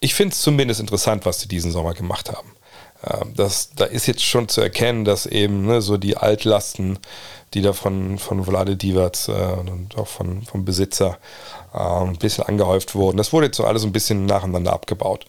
Ich 0.00 0.14
finde 0.14 0.32
es 0.32 0.40
zumindest 0.40 0.80
interessant, 0.80 1.24
was 1.24 1.40
sie 1.40 1.48
diesen 1.48 1.70
Sommer 1.70 1.94
gemacht 1.94 2.30
haben. 2.32 2.56
Ähm, 3.04 3.34
das, 3.36 3.70
da 3.74 3.84
ist 3.84 4.06
jetzt 4.06 4.24
schon 4.24 4.48
zu 4.48 4.60
erkennen, 4.60 5.04
dass 5.04 5.26
eben 5.26 5.66
ne, 5.66 5.80
so 5.80 5.96
die 5.96 6.16
Altlasten, 6.16 6.98
die 7.54 7.62
da 7.62 7.72
von, 7.72 8.18
von 8.18 8.44
Vlade 8.44 8.76
Divac 8.76 9.28
äh, 9.28 9.70
und 9.70 9.96
auch 9.96 10.08
von, 10.08 10.42
vom 10.42 10.64
Besitzer 10.64 11.18
äh, 11.74 11.78
ein 11.78 12.16
bisschen 12.16 12.44
angehäuft 12.44 12.94
wurden, 12.94 13.16
das 13.16 13.32
wurde 13.32 13.46
jetzt 13.46 13.56
so 13.56 13.64
alles 13.64 13.84
ein 13.84 13.92
bisschen 13.92 14.26
nacheinander 14.26 14.72
abgebaut. 14.72 15.26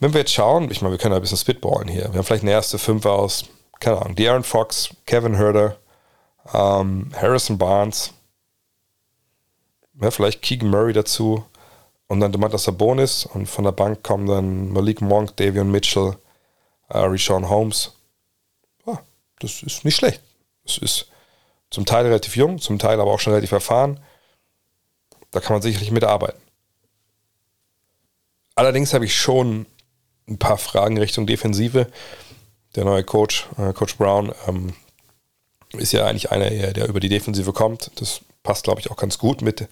Wenn 0.00 0.12
wir 0.12 0.20
jetzt 0.20 0.32
schauen, 0.32 0.70
ich 0.70 0.80
meine, 0.80 0.92
wir 0.92 0.98
können 0.98 1.14
ein 1.14 1.20
bisschen 1.20 1.38
spitballen 1.38 1.88
hier. 1.88 2.04
Wir 2.12 2.18
haben 2.18 2.24
vielleicht 2.24 2.44
eine 2.44 2.52
erste 2.52 2.78
Fünfe 2.78 3.10
aus, 3.10 3.44
keine 3.80 4.00
Ahnung, 4.00 4.14
De'Aaron 4.14 4.44
Fox, 4.44 4.90
Kevin 5.06 5.34
Herder, 5.34 5.76
ähm, 6.54 7.10
Harrison 7.16 7.58
Barnes, 7.58 8.12
ja, 10.00 10.10
vielleicht 10.10 10.42
Keegan 10.42 10.70
Murray 10.70 10.92
dazu 10.92 11.44
und 12.06 12.20
dann 12.20 12.30
Demantas 12.30 12.64
Sabonis 12.64 13.26
und 13.26 13.46
von 13.46 13.64
der 13.64 13.72
Bank 13.72 14.04
kommen 14.04 14.26
dann 14.26 14.72
Malik 14.72 15.00
Monk, 15.00 15.36
Davion 15.36 15.70
Mitchell, 15.70 16.16
äh, 16.88 16.98
Rishon 16.98 17.48
Holmes. 17.48 17.96
Ja, 18.86 19.00
das 19.40 19.62
ist 19.64 19.84
nicht 19.84 19.96
schlecht. 19.96 20.22
Es 20.64 20.78
ist 20.78 21.08
zum 21.70 21.84
Teil 21.84 22.06
relativ 22.06 22.36
jung, 22.36 22.60
zum 22.60 22.78
Teil 22.78 23.00
aber 23.00 23.12
auch 23.12 23.20
schon 23.20 23.32
relativ 23.32 23.52
erfahren. 23.52 24.00
Da 25.32 25.40
kann 25.40 25.54
man 25.54 25.62
sicherlich 25.62 25.90
mitarbeiten. 25.90 26.40
Allerdings 28.54 28.94
habe 28.94 29.04
ich 29.04 29.16
schon 29.16 29.66
ein 30.28 30.38
paar 30.38 30.58
Fragen 30.58 30.98
Richtung 30.98 31.26
Defensive. 31.26 31.86
Der 32.76 32.84
neue 32.84 33.04
Coach, 33.04 33.48
äh, 33.56 33.72
Coach 33.72 33.96
Brown, 33.96 34.32
ähm, 34.46 34.74
ist 35.76 35.92
ja 35.92 36.06
eigentlich 36.06 36.30
einer, 36.30 36.50
der 36.50 36.88
über 36.88 37.00
die 37.00 37.08
Defensive 37.08 37.52
kommt. 37.52 37.90
Das 37.96 38.20
passt, 38.42 38.64
glaube 38.64 38.80
ich, 38.80 38.90
auch 38.90 38.96
ganz 38.96 39.18
gut 39.18 39.42
mit, 39.42 39.68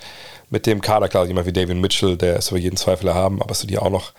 mit 0.50 0.66
dem 0.66 0.80
Kader. 0.80 1.08
Klar, 1.08 1.26
jemand 1.26 1.46
wie 1.46 1.52
David 1.52 1.76
Mitchell, 1.76 2.16
der 2.16 2.36
ist 2.36 2.50
über 2.50 2.58
jeden 2.58 2.76
Zweifel 2.76 3.14
haben, 3.14 3.40
aber 3.40 3.54
so 3.54 3.66
die 3.66 3.78
auch 3.78 3.90
noch. 3.90 4.12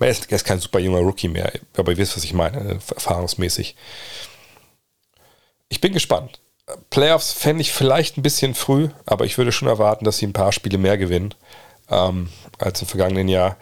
Er 0.00 0.08
ist, 0.08 0.30
er 0.32 0.36
ist 0.36 0.44
kein 0.44 0.58
super 0.58 0.80
junger 0.80 0.98
Rookie 0.98 1.28
mehr, 1.28 1.52
aber 1.76 1.92
ihr 1.92 1.98
wisst, 1.98 2.16
was 2.16 2.24
ich 2.24 2.34
meine, 2.34 2.58
äh, 2.58 2.78
erfahrungsmäßig. 2.94 3.76
Ich 5.68 5.80
bin 5.80 5.92
gespannt. 5.92 6.40
Playoffs 6.90 7.32
fände 7.32 7.62
ich 7.62 7.72
vielleicht 7.72 8.16
ein 8.16 8.22
bisschen 8.22 8.54
früh, 8.54 8.88
aber 9.06 9.26
ich 9.26 9.38
würde 9.38 9.52
schon 9.52 9.68
erwarten, 9.68 10.04
dass 10.04 10.18
sie 10.18 10.26
ein 10.26 10.32
paar 10.32 10.52
Spiele 10.52 10.78
mehr 10.78 10.98
gewinnen 10.98 11.34
ähm, 11.88 12.28
als 12.58 12.82
im 12.82 12.88
vergangenen 12.88 13.28
Jahr. 13.28 13.56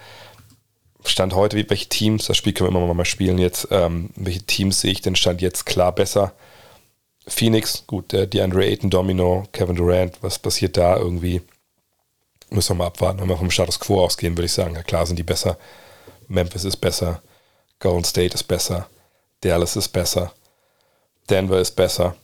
Stand 1.04 1.34
heute, 1.34 1.56
welche 1.70 1.88
Teams, 1.88 2.26
das 2.26 2.36
Spiel 2.36 2.52
können 2.52 2.72
wir 2.74 2.82
immer 2.82 2.94
mal 2.94 3.04
spielen 3.04 3.38
jetzt, 3.38 3.68
ähm, 3.70 4.10
welche 4.16 4.42
Teams 4.42 4.80
sehe 4.80 4.92
ich 4.92 5.00
denn 5.00 5.16
Stand 5.16 5.40
jetzt 5.40 5.66
klar 5.66 5.92
besser? 5.92 6.32
Phoenix, 7.26 7.84
gut, 7.86 8.12
der 8.12 8.26
DeAndre 8.26 8.64
Ayton, 8.64 8.90
Domino, 8.90 9.44
Kevin 9.52 9.76
Durant, 9.76 10.22
was 10.22 10.38
passiert 10.38 10.76
da 10.76 10.96
irgendwie? 10.96 11.42
Müssen 12.50 12.70
wir 12.70 12.78
mal 12.78 12.86
abwarten. 12.86 13.20
Wenn 13.20 13.28
wir 13.28 13.36
vom 13.36 13.50
Status 13.50 13.78
Quo 13.78 14.02
ausgehen, 14.02 14.36
würde 14.36 14.46
ich 14.46 14.52
sagen, 14.52 14.74
ja 14.74 14.82
klar 14.82 15.06
sind 15.06 15.18
die 15.18 15.22
besser. 15.22 15.56
Memphis 16.28 16.64
ist 16.64 16.76
besser, 16.76 17.22
Golden 17.78 18.04
State 18.04 18.34
ist 18.34 18.44
besser, 18.44 18.88
Dallas 19.40 19.76
ist 19.76 19.88
besser, 19.88 20.32
Denver 21.28 21.60
ist 21.60 21.76
besser. 21.76 22.16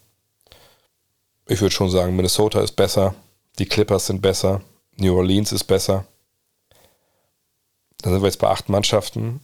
Ich 1.48 1.60
würde 1.60 1.74
schon 1.74 1.90
sagen, 1.90 2.16
Minnesota 2.16 2.60
ist 2.60 2.72
besser, 2.72 3.14
die 3.58 3.66
Clippers 3.66 4.06
sind 4.06 4.20
besser, 4.20 4.62
New 4.96 5.16
Orleans 5.16 5.52
ist 5.52 5.64
besser. 5.64 6.04
Dann 8.02 8.12
sind 8.12 8.22
wir 8.22 8.28
jetzt 8.28 8.38
bei 8.38 8.48
acht 8.48 8.68
Mannschaften. 8.68 9.40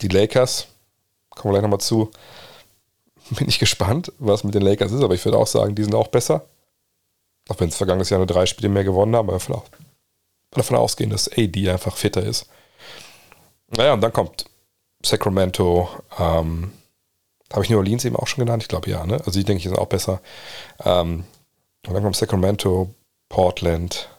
Die 0.00 0.08
Lakers, 0.08 0.68
kommen 1.30 1.52
wir 1.52 1.58
gleich 1.58 1.62
nochmal 1.62 1.80
zu, 1.80 2.10
bin 3.30 3.48
ich 3.48 3.58
gespannt, 3.58 4.12
was 4.18 4.44
mit 4.44 4.54
den 4.54 4.62
Lakers 4.62 4.92
ist, 4.92 5.02
aber 5.02 5.14
ich 5.14 5.24
würde 5.24 5.38
auch 5.38 5.46
sagen, 5.46 5.74
die 5.74 5.84
sind 5.84 5.94
auch 5.94 6.08
besser. 6.08 6.44
Auch 7.48 7.60
wenn 7.60 7.68
es 7.68 7.76
vergangenes 7.76 8.10
Jahr 8.10 8.18
nur 8.18 8.26
drei 8.26 8.46
Spiele 8.46 8.68
mehr 8.68 8.84
gewonnen 8.84 9.16
haben, 9.16 9.28
aber 9.28 9.38
davon, 9.38 9.60
davon 10.50 10.76
ausgehen, 10.76 11.10
dass 11.10 11.30
AD 11.30 11.70
einfach 11.70 11.96
fitter 11.96 12.22
ist. 12.22 12.46
Naja, 13.68 13.94
und 13.94 14.00
dann 14.00 14.12
kommt 14.12 14.46
Sacramento, 15.04 15.88
ähm, 16.18 16.72
habe 17.52 17.64
ich 17.64 17.70
New 17.70 17.78
Orleans 17.78 18.04
eben 18.04 18.16
auch 18.16 18.26
schon 18.26 18.44
genannt? 18.44 18.62
Ich 18.62 18.68
glaube 18.68 18.90
ja, 18.90 19.06
ne? 19.06 19.14
Also 19.18 19.32
die 19.32 19.44
denke 19.44 19.58
ich 19.58 19.64
sind 19.64 19.78
auch 19.78 19.86
besser. 19.86 20.20
Ähm, 20.84 21.24
und 21.86 21.94
dann 21.94 22.02
kommt 22.02 22.16
Sacramento, 22.16 22.94
Portland, 23.28 24.10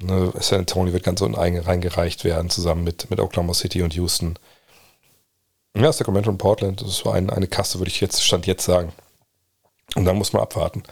ne? 0.00 0.32
San 0.40 0.60
Antonio 0.60 0.92
wird 0.92 1.04
ganz 1.04 1.20
unten 1.20 1.36
reingereicht 1.36 2.24
werden, 2.24 2.50
zusammen 2.50 2.84
mit, 2.84 3.10
mit 3.10 3.20
Oklahoma 3.20 3.54
City 3.54 3.82
und 3.82 3.94
Houston. 3.94 4.38
Ja, 5.76 5.92
Sacramento 5.92 6.30
und 6.30 6.38
Portland, 6.38 6.80
das 6.80 6.88
ist 6.88 6.98
so 6.98 7.10
ein, 7.10 7.30
eine 7.30 7.48
Kasse, 7.48 7.78
würde 7.78 7.90
ich 7.90 8.00
jetzt, 8.00 8.22
Stand 8.24 8.46
jetzt 8.46 8.64
sagen. 8.64 8.92
Und 9.96 10.04
dann 10.04 10.16
muss 10.16 10.32
man 10.32 10.42
abwarten. 10.42 10.82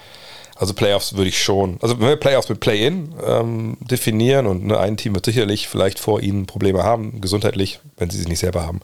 Also 0.56 0.74
Playoffs 0.74 1.14
würde 1.14 1.28
ich 1.28 1.42
schon, 1.42 1.78
also 1.80 1.98
wenn 1.98 2.08
wir 2.08 2.16
Playoffs 2.16 2.48
mit 2.48 2.60
Play-In 2.60 3.14
ähm, 3.24 3.76
definieren 3.80 4.46
und 4.46 4.66
ne, 4.66 4.78
ein 4.78 4.96
Team 4.96 5.14
wird 5.14 5.24
sicherlich 5.24 5.66
vielleicht 5.68 5.98
vor 5.98 6.20
ihnen 6.20 6.46
Probleme 6.46 6.84
haben, 6.84 7.20
gesundheitlich, 7.20 7.80
wenn 7.96 8.10
sie 8.10 8.18
sie 8.18 8.28
nicht 8.28 8.40
selber 8.40 8.66
haben. 8.66 8.80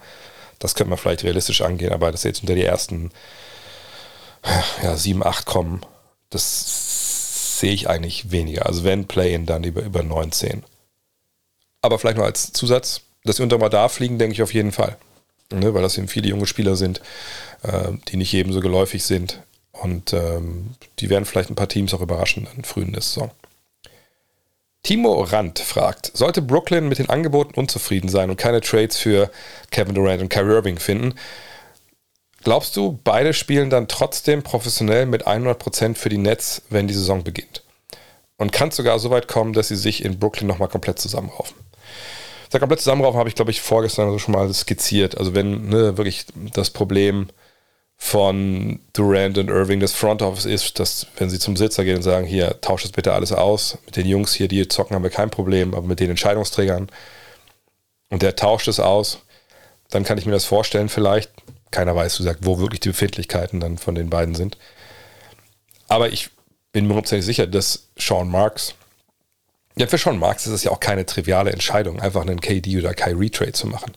Das 0.58 0.74
könnte 0.74 0.90
man 0.90 0.98
vielleicht 0.98 1.24
realistisch 1.24 1.60
angehen, 1.60 1.92
aber 1.92 2.10
dass 2.10 2.24
jetzt 2.24 2.40
unter 2.40 2.54
die 2.54 2.64
ersten 2.64 3.10
ja, 4.82 4.96
7, 4.96 5.24
8 5.24 5.46
kommen, 5.46 5.82
das 6.30 6.87
sehe 7.60 7.72
ich 7.72 7.88
eigentlich 7.88 8.30
weniger. 8.30 8.66
Also 8.66 8.84
wenn 8.84 9.06
Play-In, 9.06 9.46
dann 9.46 9.64
über, 9.64 9.82
über 9.82 10.02
19. 10.02 10.64
Aber 11.82 11.98
vielleicht 11.98 12.16
nur 12.16 12.26
als 12.26 12.52
Zusatz, 12.52 13.02
dass 13.24 13.36
sie 13.36 13.42
unter 13.42 13.58
dem 13.58 13.62
Radar 13.62 13.88
fliegen, 13.88 14.18
denke 14.18 14.34
ich 14.34 14.42
auf 14.42 14.54
jeden 14.54 14.72
Fall 14.72 14.96
ne, 15.52 15.74
weil 15.74 15.82
das 15.82 15.98
eben 15.98 16.08
viele 16.08 16.28
junge 16.28 16.46
Spieler 16.46 16.76
sind, 16.76 17.00
äh, 17.62 17.92
die 18.08 18.16
nicht 18.16 18.32
jedem 18.32 18.52
so 18.52 18.60
geläufig 18.60 19.04
sind. 19.04 19.42
Und 19.72 20.12
ähm, 20.12 20.74
die 20.98 21.08
werden 21.08 21.24
vielleicht 21.24 21.50
ein 21.50 21.54
paar 21.54 21.68
Teams 21.68 21.94
auch 21.94 22.00
überraschen 22.00 22.48
in 22.56 22.64
frühen 22.64 22.92
der 22.92 23.02
Saison. 23.02 23.30
Timo 24.82 25.22
Rand 25.22 25.58
fragt, 25.58 26.10
sollte 26.14 26.40
Brooklyn 26.40 26.88
mit 26.88 26.98
den 26.98 27.10
Angeboten 27.10 27.58
unzufrieden 27.58 28.08
sein 28.08 28.30
und 28.30 28.36
keine 28.36 28.60
Trades 28.60 28.96
für 28.96 29.30
Kevin 29.70 29.94
Durant 29.94 30.22
und 30.22 30.28
Kyrie 30.28 30.54
Irving 30.54 30.78
finden, 30.78 31.14
glaubst 32.42 32.76
du, 32.76 32.98
beide 33.04 33.32
spielen 33.34 33.70
dann 33.70 33.88
trotzdem 33.88 34.42
professionell 34.42 35.06
mit 35.06 35.26
100% 35.26 35.94
für 35.94 36.08
die 36.08 36.18
Nets, 36.18 36.62
wenn 36.70 36.88
die 36.88 36.94
Saison 36.94 37.24
beginnt? 37.24 37.62
Und 38.36 38.52
kann 38.52 38.68
es 38.68 38.76
sogar 38.76 38.98
so 38.98 39.10
weit 39.10 39.28
kommen, 39.28 39.52
dass 39.52 39.68
sie 39.68 39.76
sich 39.76 40.04
in 40.04 40.18
Brooklyn 40.18 40.46
nochmal 40.46 40.68
komplett 40.68 40.98
zusammenraufen? 40.98 41.56
Der 42.52 42.60
komplette 42.60 42.82
Zusammenraufen 42.82 43.18
habe 43.18 43.28
ich, 43.28 43.34
glaube 43.34 43.50
ich, 43.50 43.60
vorgestern 43.60 44.18
schon 44.18 44.32
mal 44.32 44.52
skizziert. 44.54 45.18
Also 45.18 45.34
wenn 45.34 45.68
ne, 45.68 45.98
wirklich 45.98 46.26
das 46.54 46.70
Problem 46.70 47.28
von 47.98 48.78
Durant 48.92 49.36
und 49.38 49.48
Irving 49.48 49.80
das 49.80 49.92
Front 49.92 50.22
Office 50.22 50.46
ist, 50.46 50.78
dass 50.78 51.08
wenn 51.16 51.28
sie 51.28 51.40
zum 51.40 51.56
Sitzer 51.56 51.84
gehen 51.84 51.96
und 51.96 52.02
sagen, 52.02 52.26
hier, 52.26 52.60
tauscht 52.60 52.84
das 52.84 52.92
bitte 52.92 53.12
alles 53.12 53.32
aus, 53.32 53.76
mit 53.84 53.96
den 53.96 54.06
Jungs 54.06 54.32
hier, 54.32 54.46
die 54.46 54.66
zocken, 54.68 54.94
haben 54.94 55.02
wir 55.02 55.10
kein 55.10 55.30
Problem, 55.30 55.74
aber 55.74 55.86
mit 55.86 55.98
den 55.98 56.10
Entscheidungsträgern 56.10 56.88
und 58.08 58.22
der 58.22 58.36
tauscht 58.36 58.68
es 58.68 58.78
aus, 58.78 59.18
dann 59.90 60.04
kann 60.04 60.16
ich 60.16 60.26
mir 60.26 60.32
das 60.32 60.44
vorstellen 60.44 60.88
vielleicht. 60.88 61.30
Keiner 61.70 61.94
weiß, 61.94 62.16
du 62.16 62.22
sagst, 62.22 62.44
wo 62.44 62.58
wirklich 62.58 62.80
die 62.80 62.88
Befindlichkeiten 62.88 63.60
dann 63.60 63.78
von 63.78 63.94
den 63.94 64.10
beiden 64.10 64.34
sind. 64.34 64.56
Aber 65.88 66.12
ich 66.12 66.30
bin 66.72 66.84
mir 66.84 66.90
hundertprozentig 66.90 67.26
sicher, 67.26 67.46
dass 67.46 67.88
Sean 67.96 68.28
Marks 68.28 68.74
ja, 69.78 69.86
für 69.86 69.98
Sean 69.98 70.18
Marks 70.18 70.46
ist 70.46 70.52
es 70.52 70.64
ja 70.64 70.72
auch 70.72 70.80
keine 70.80 71.06
triviale 71.06 71.52
Entscheidung, 71.52 72.00
einfach 72.00 72.22
einen 72.22 72.40
KD 72.40 72.78
oder 72.78 72.94
Kyrie 72.94 73.30
Trade 73.30 73.52
zu 73.52 73.68
machen. 73.68 73.92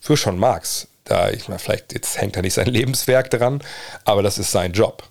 Für 0.00 0.16
Sean 0.16 0.38
Marks, 0.38 0.88
da 1.04 1.30
ich 1.30 1.46
meine, 1.48 1.60
vielleicht 1.60 1.92
jetzt 1.92 2.20
hängt 2.20 2.36
da 2.36 2.42
nicht 2.42 2.54
sein 2.54 2.66
Lebenswerk 2.72 3.30
dran, 3.30 3.62
aber 4.04 4.22
das 4.22 4.38
ist 4.38 4.50
sein 4.50 4.72
Job. 4.72 5.08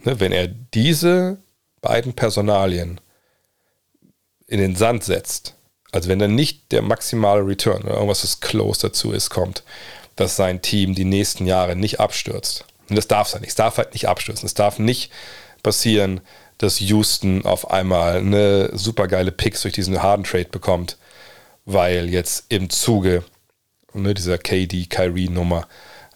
Ne, 0.00 0.20
wenn 0.20 0.32
er 0.32 0.48
diese 0.48 1.38
beiden 1.80 2.12
Personalien 2.12 3.00
in 4.46 4.60
den 4.60 4.76
Sand 4.76 5.04
setzt, 5.04 5.54
also 5.90 6.10
wenn 6.10 6.18
dann 6.18 6.34
nicht 6.34 6.70
der 6.72 6.82
maximale 6.82 7.46
Return 7.46 7.84
oder 7.84 7.94
irgendwas, 7.94 8.22
was 8.22 8.40
close 8.40 8.82
dazu 8.82 9.12
ist, 9.12 9.30
kommt, 9.30 9.62
dass 10.16 10.36
sein 10.36 10.62
Team 10.62 10.94
die 10.94 11.04
nächsten 11.04 11.46
Jahre 11.46 11.76
nicht 11.76 12.00
abstürzt. 12.00 12.64
Und 12.88 12.96
das 12.96 13.08
darf 13.08 13.34
nicht. 13.40 13.50
Es 13.50 13.54
darf 13.54 13.78
halt 13.78 13.92
nicht 13.92 14.08
abstürzen. 14.08 14.46
Es 14.46 14.54
darf 14.54 14.78
nicht 14.78 15.10
passieren, 15.62 16.20
dass 16.58 16.80
Houston 16.80 17.44
auf 17.44 17.70
einmal 17.70 18.18
eine 18.18 18.70
super 18.76 19.08
geile 19.08 19.32
Picks 19.32 19.62
durch 19.62 19.74
diesen 19.74 20.02
Harden 20.02 20.24
Trade 20.24 20.48
bekommt, 20.50 20.98
weil 21.64 22.10
jetzt 22.10 22.46
im 22.48 22.70
Zuge 22.70 23.24
ne, 23.92 24.14
dieser 24.14 24.38
KD 24.38 24.86
Kyrie 24.86 25.28
Nummer 25.28 25.66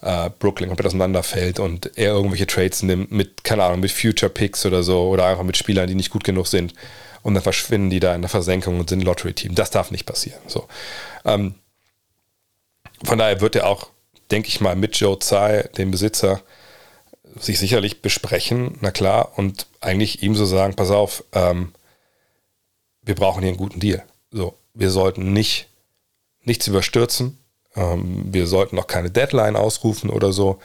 äh, 0.03 0.31
Brooklyn 0.39 0.69
komplett 0.69 0.87
auseinanderfällt 0.87 1.59
und 1.59 1.97
er 1.97 2.13
irgendwelche 2.13 2.47
Trades 2.47 2.83
nimmt 2.83 3.11
mit, 3.11 3.43
keine 3.43 3.65
Ahnung, 3.65 3.81
mit 3.81 3.91
Future 3.91 4.31
Picks 4.31 4.65
oder 4.65 4.83
so 4.83 5.09
oder 5.09 5.27
einfach 5.27 5.45
mit 5.45 5.57
Spielern, 5.57 5.89
die 5.89 5.95
nicht 5.95 6.11
gut 6.11 6.25
genug 6.25 6.47
sind 6.47 6.75
und 7.23 7.35
dann 7.35 7.43
verschwinden 7.43 7.91
die 7.91 8.01
da 8.01 8.15
in 8.15 8.23
der 8.23 8.29
Versenkung 8.29 8.79
und 8.79 8.89
sind 8.89 9.03
Lottery-Team. 9.03 9.55
Das 9.55 9.71
darf 9.71 9.91
nicht 9.91 10.07
passieren. 10.07 10.41
So. 10.47 10.69
Ähm, 11.25 11.55
von 13.05 13.19
daher 13.19 13.41
wird 13.41 13.57
er 13.57 13.67
auch, 13.67 13.89
denke 14.31 14.49
ich 14.49 14.61
mal, 14.61 14.77
mit 14.77 14.97
Joe 14.97 15.19
Tsai, 15.19 15.69
dem 15.77 15.91
Besitzer, 15.91 16.43
sich 17.39 17.59
sicherlich 17.59 18.03
besprechen, 18.03 18.79
na 18.81 18.91
klar, 18.91 19.33
und 19.37 19.67
eigentlich 19.81 20.23
ihm 20.23 20.35
so 20.35 20.47
sagen, 20.47 20.75
pass 20.75 20.91
auf, 20.91 21.25
ähm, 21.33 21.73
wir 23.03 23.15
brauchen 23.15 23.41
hier 23.41 23.51
einen 23.51 23.59
guten 23.59 23.81
Deal. 23.81 24.03
So, 24.31 24.55
wir 24.75 24.91
sollten 24.91 25.33
nicht 25.33 25.69
nichts 26.45 26.67
überstürzen, 26.67 27.39
ähm, 27.77 28.25
wir 28.33 28.47
sollten 28.47 28.79
auch 28.79 28.87
keine 28.87 29.11
Deadline 29.11 29.57
ausrufen 29.57 30.11
oder 30.11 30.33
so. 30.33 30.59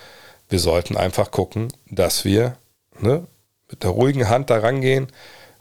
Wir 0.50 0.60
sollten 0.60 0.98
einfach 0.98 1.32
gucken, 1.32 1.72
dass 1.90 2.26
wir 2.26 2.58
ne, 3.00 3.28
mit 3.70 3.84
der 3.84 3.92
ruhigen 3.92 4.30
Hand 4.30 4.50
da 4.50 4.60
rangehen, 4.60 5.08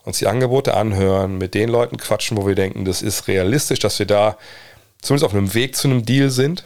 uns 0.05 0.19
die 0.19 0.27
Angebote 0.27 0.75
anhören, 0.75 1.39
mit 1.39 1.55
den 1.55 1.69
Leuten 1.69 1.97
quatschen, 1.97 2.37
wo 2.37 2.47
wir 2.47 2.55
denken, 2.55 2.85
das 2.85 3.03
ist 3.03 3.29
realistisch, 3.29 3.79
dass 3.79 3.99
wir 3.99 4.07
da 4.07 4.37
zumindest 5.03 5.25
auf 5.25 5.35
einem 5.35 5.53
Weg 5.53 5.77
zu 5.77 5.89
einem 5.89 6.05
Deal 6.07 6.31
sind 6.31 6.65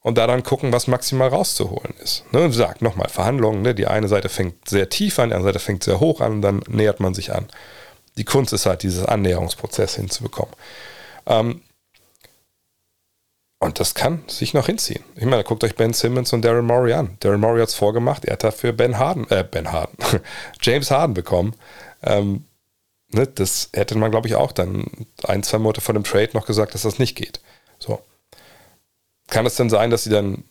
und 0.00 0.18
da 0.18 0.26
dann 0.26 0.42
gucken, 0.42 0.72
was 0.72 0.88
maximal 0.88 1.28
rauszuholen 1.28 1.94
ist. 2.02 2.24
Ne, 2.32 2.44
wie 2.44 2.48
gesagt, 2.48 2.82
nochmal, 2.82 3.08
Verhandlungen, 3.08 3.62
ne, 3.62 3.74
die 3.74 3.86
eine 3.86 4.08
Seite 4.08 4.28
fängt 4.28 4.68
sehr 4.68 4.88
tief 4.88 5.18
an, 5.18 5.28
die 5.28 5.34
andere 5.34 5.52
Seite 5.52 5.64
fängt 5.64 5.84
sehr 5.84 6.00
hoch 6.00 6.20
an 6.20 6.32
und 6.32 6.42
dann 6.42 6.62
nähert 6.68 7.00
man 7.00 7.14
sich 7.14 7.32
an. 7.32 7.46
Die 8.16 8.24
Kunst 8.24 8.52
ist 8.52 8.66
halt, 8.66 8.82
dieses 8.82 9.04
Annäherungsprozess 9.04 9.96
hinzubekommen. 9.96 10.54
Ähm, 11.26 11.60
und 13.58 13.80
das 13.80 13.94
kann 13.94 14.22
sich 14.28 14.54
noch 14.54 14.66
hinziehen. 14.66 15.02
Ich 15.16 15.24
meine, 15.24 15.42
guckt 15.42 15.64
euch 15.64 15.74
Ben 15.74 15.92
Simmons 15.92 16.32
und 16.32 16.44
Darren 16.44 16.66
Murray 16.66 16.92
an. 16.92 17.16
Darren 17.20 17.40
Murray 17.40 17.60
hat 17.60 17.68
es 17.68 17.74
vorgemacht, 17.74 18.24
er 18.24 18.34
hat 18.34 18.44
dafür 18.44 18.72
Ben 18.72 18.98
Harden, 18.98 19.28
äh, 19.30 19.44
Ben 19.44 19.72
Harden, 19.72 19.96
James 20.60 20.90
Harden 20.90 21.14
bekommen. 21.14 21.54
Ähm, 22.02 22.44
ne, 23.08 23.26
das 23.26 23.70
hätte 23.72 23.96
man, 23.96 24.10
glaube 24.10 24.28
ich, 24.28 24.34
auch 24.34 24.52
dann 24.52 25.06
ein, 25.24 25.42
zwei 25.42 25.58
Monate 25.58 25.80
vor 25.80 25.94
dem 25.94 26.04
Trade 26.04 26.30
noch 26.34 26.46
gesagt, 26.46 26.74
dass 26.74 26.82
das 26.82 26.98
nicht 26.98 27.16
geht. 27.16 27.40
So. 27.78 28.00
Kann 29.28 29.46
es 29.46 29.56
denn 29.56 29.70
sein, 29.70 29.90
dass 29.90 30.04
sie 30.04 30.10
dann 30.10 30.44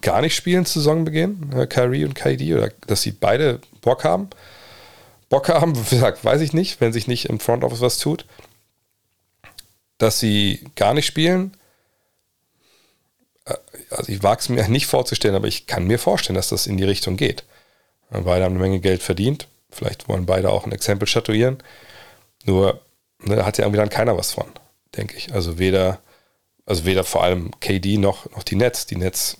gar 0.00 0.20
nicht 0.20 0.34
spielen 0.34 0.66
zu 0.66 0.80
Saisonbeginn, 0.80 1.52
äh, 1.54 1.66
Kyrie 1.66 2.04
und 2.04 2.14
KD, 2.14 2.54
oder 2.54 2.70
dass 2.86 3.02
sie 3.02 3.12
beide 3.12 3.60
Bock 3.80 4.04
haben? 4.04 4.28
Bock 5.28 5.48
haben, 5.48 5.76
wie 5.90 5.96
gesagt, 5.96 6.24
weiß 6.24 6.40
ich 6.40 6.52
nicht, 6.52 6.80
wenn 6.80 6.92
sich 6.92 7.06
nicht 7.06 7.26
im 7.26 7.40
Front 7.40 7.64
Office 7.64 7.80
was 7.80 7.98
tut. 7.98 8.24
Dass 9.98 10.20
sie 10.20 10.64
gar 10.76 10.94
nicht 10.94 11.06
spielen, 11.06 11.56
äh, 13.44 13.54
also 13.90 14.12
ich 14.12 14.22
wage 14.22 14.40
es 14.40 14.48
mir 14.48 14.68
nicht 14.68 14.86
vorzustellen, 14.86 15.34
aber 15.34 15.48
ich 15.48 15.66
kann 15.66 15.86
mir 15.86 15.98
vorstellen, 15.98 16.36
dass 16.36 16.48
das 16.50 16.66
in 16.66 16.76
die 16.76 16.84
Richtung 16.84 17.16
geht. 17.16 17.44
Beide 18.10 18.44
haben 18.44 18.54
eine 18.54 18.62
Menge 18.62 18.80
Geld 18.80 19.02
verdient. 19.02 19.48
Vielleicht 19.70 20.08
wollen 20.08 20.26
beide 20.26 20.50
auch 20.50 20.66
ein 20.66 20.72
Exempel 20.72 21.06
statuieren. 21.06 21.58
Nur 22.44 22.80
ne, 23.20 23.36
da 23.36 23.46
hat 23.46 23.58
ja 23.58 23.64
irgendwie 23.64 23.78
dann 23.78 23.90
keiner 23.90 24.16
was 24.16 24.32
von, 24.32 24.46
denke 24.96 25.16
ich. 25.16 25.32
Also 25.32 25.58
weder, 25.58 26.00
also 26.66 26.84
weder 26.84 27.04
vor 27.04 27.22
allem 27.22 27.50
KD 27.60 27.98
noch, 27.98 28.30
noch 28.30 28.42
die 28.42 28.56
Nets. 28.56 28.86
Die 28.86 28.96
Nets 28.96 29.38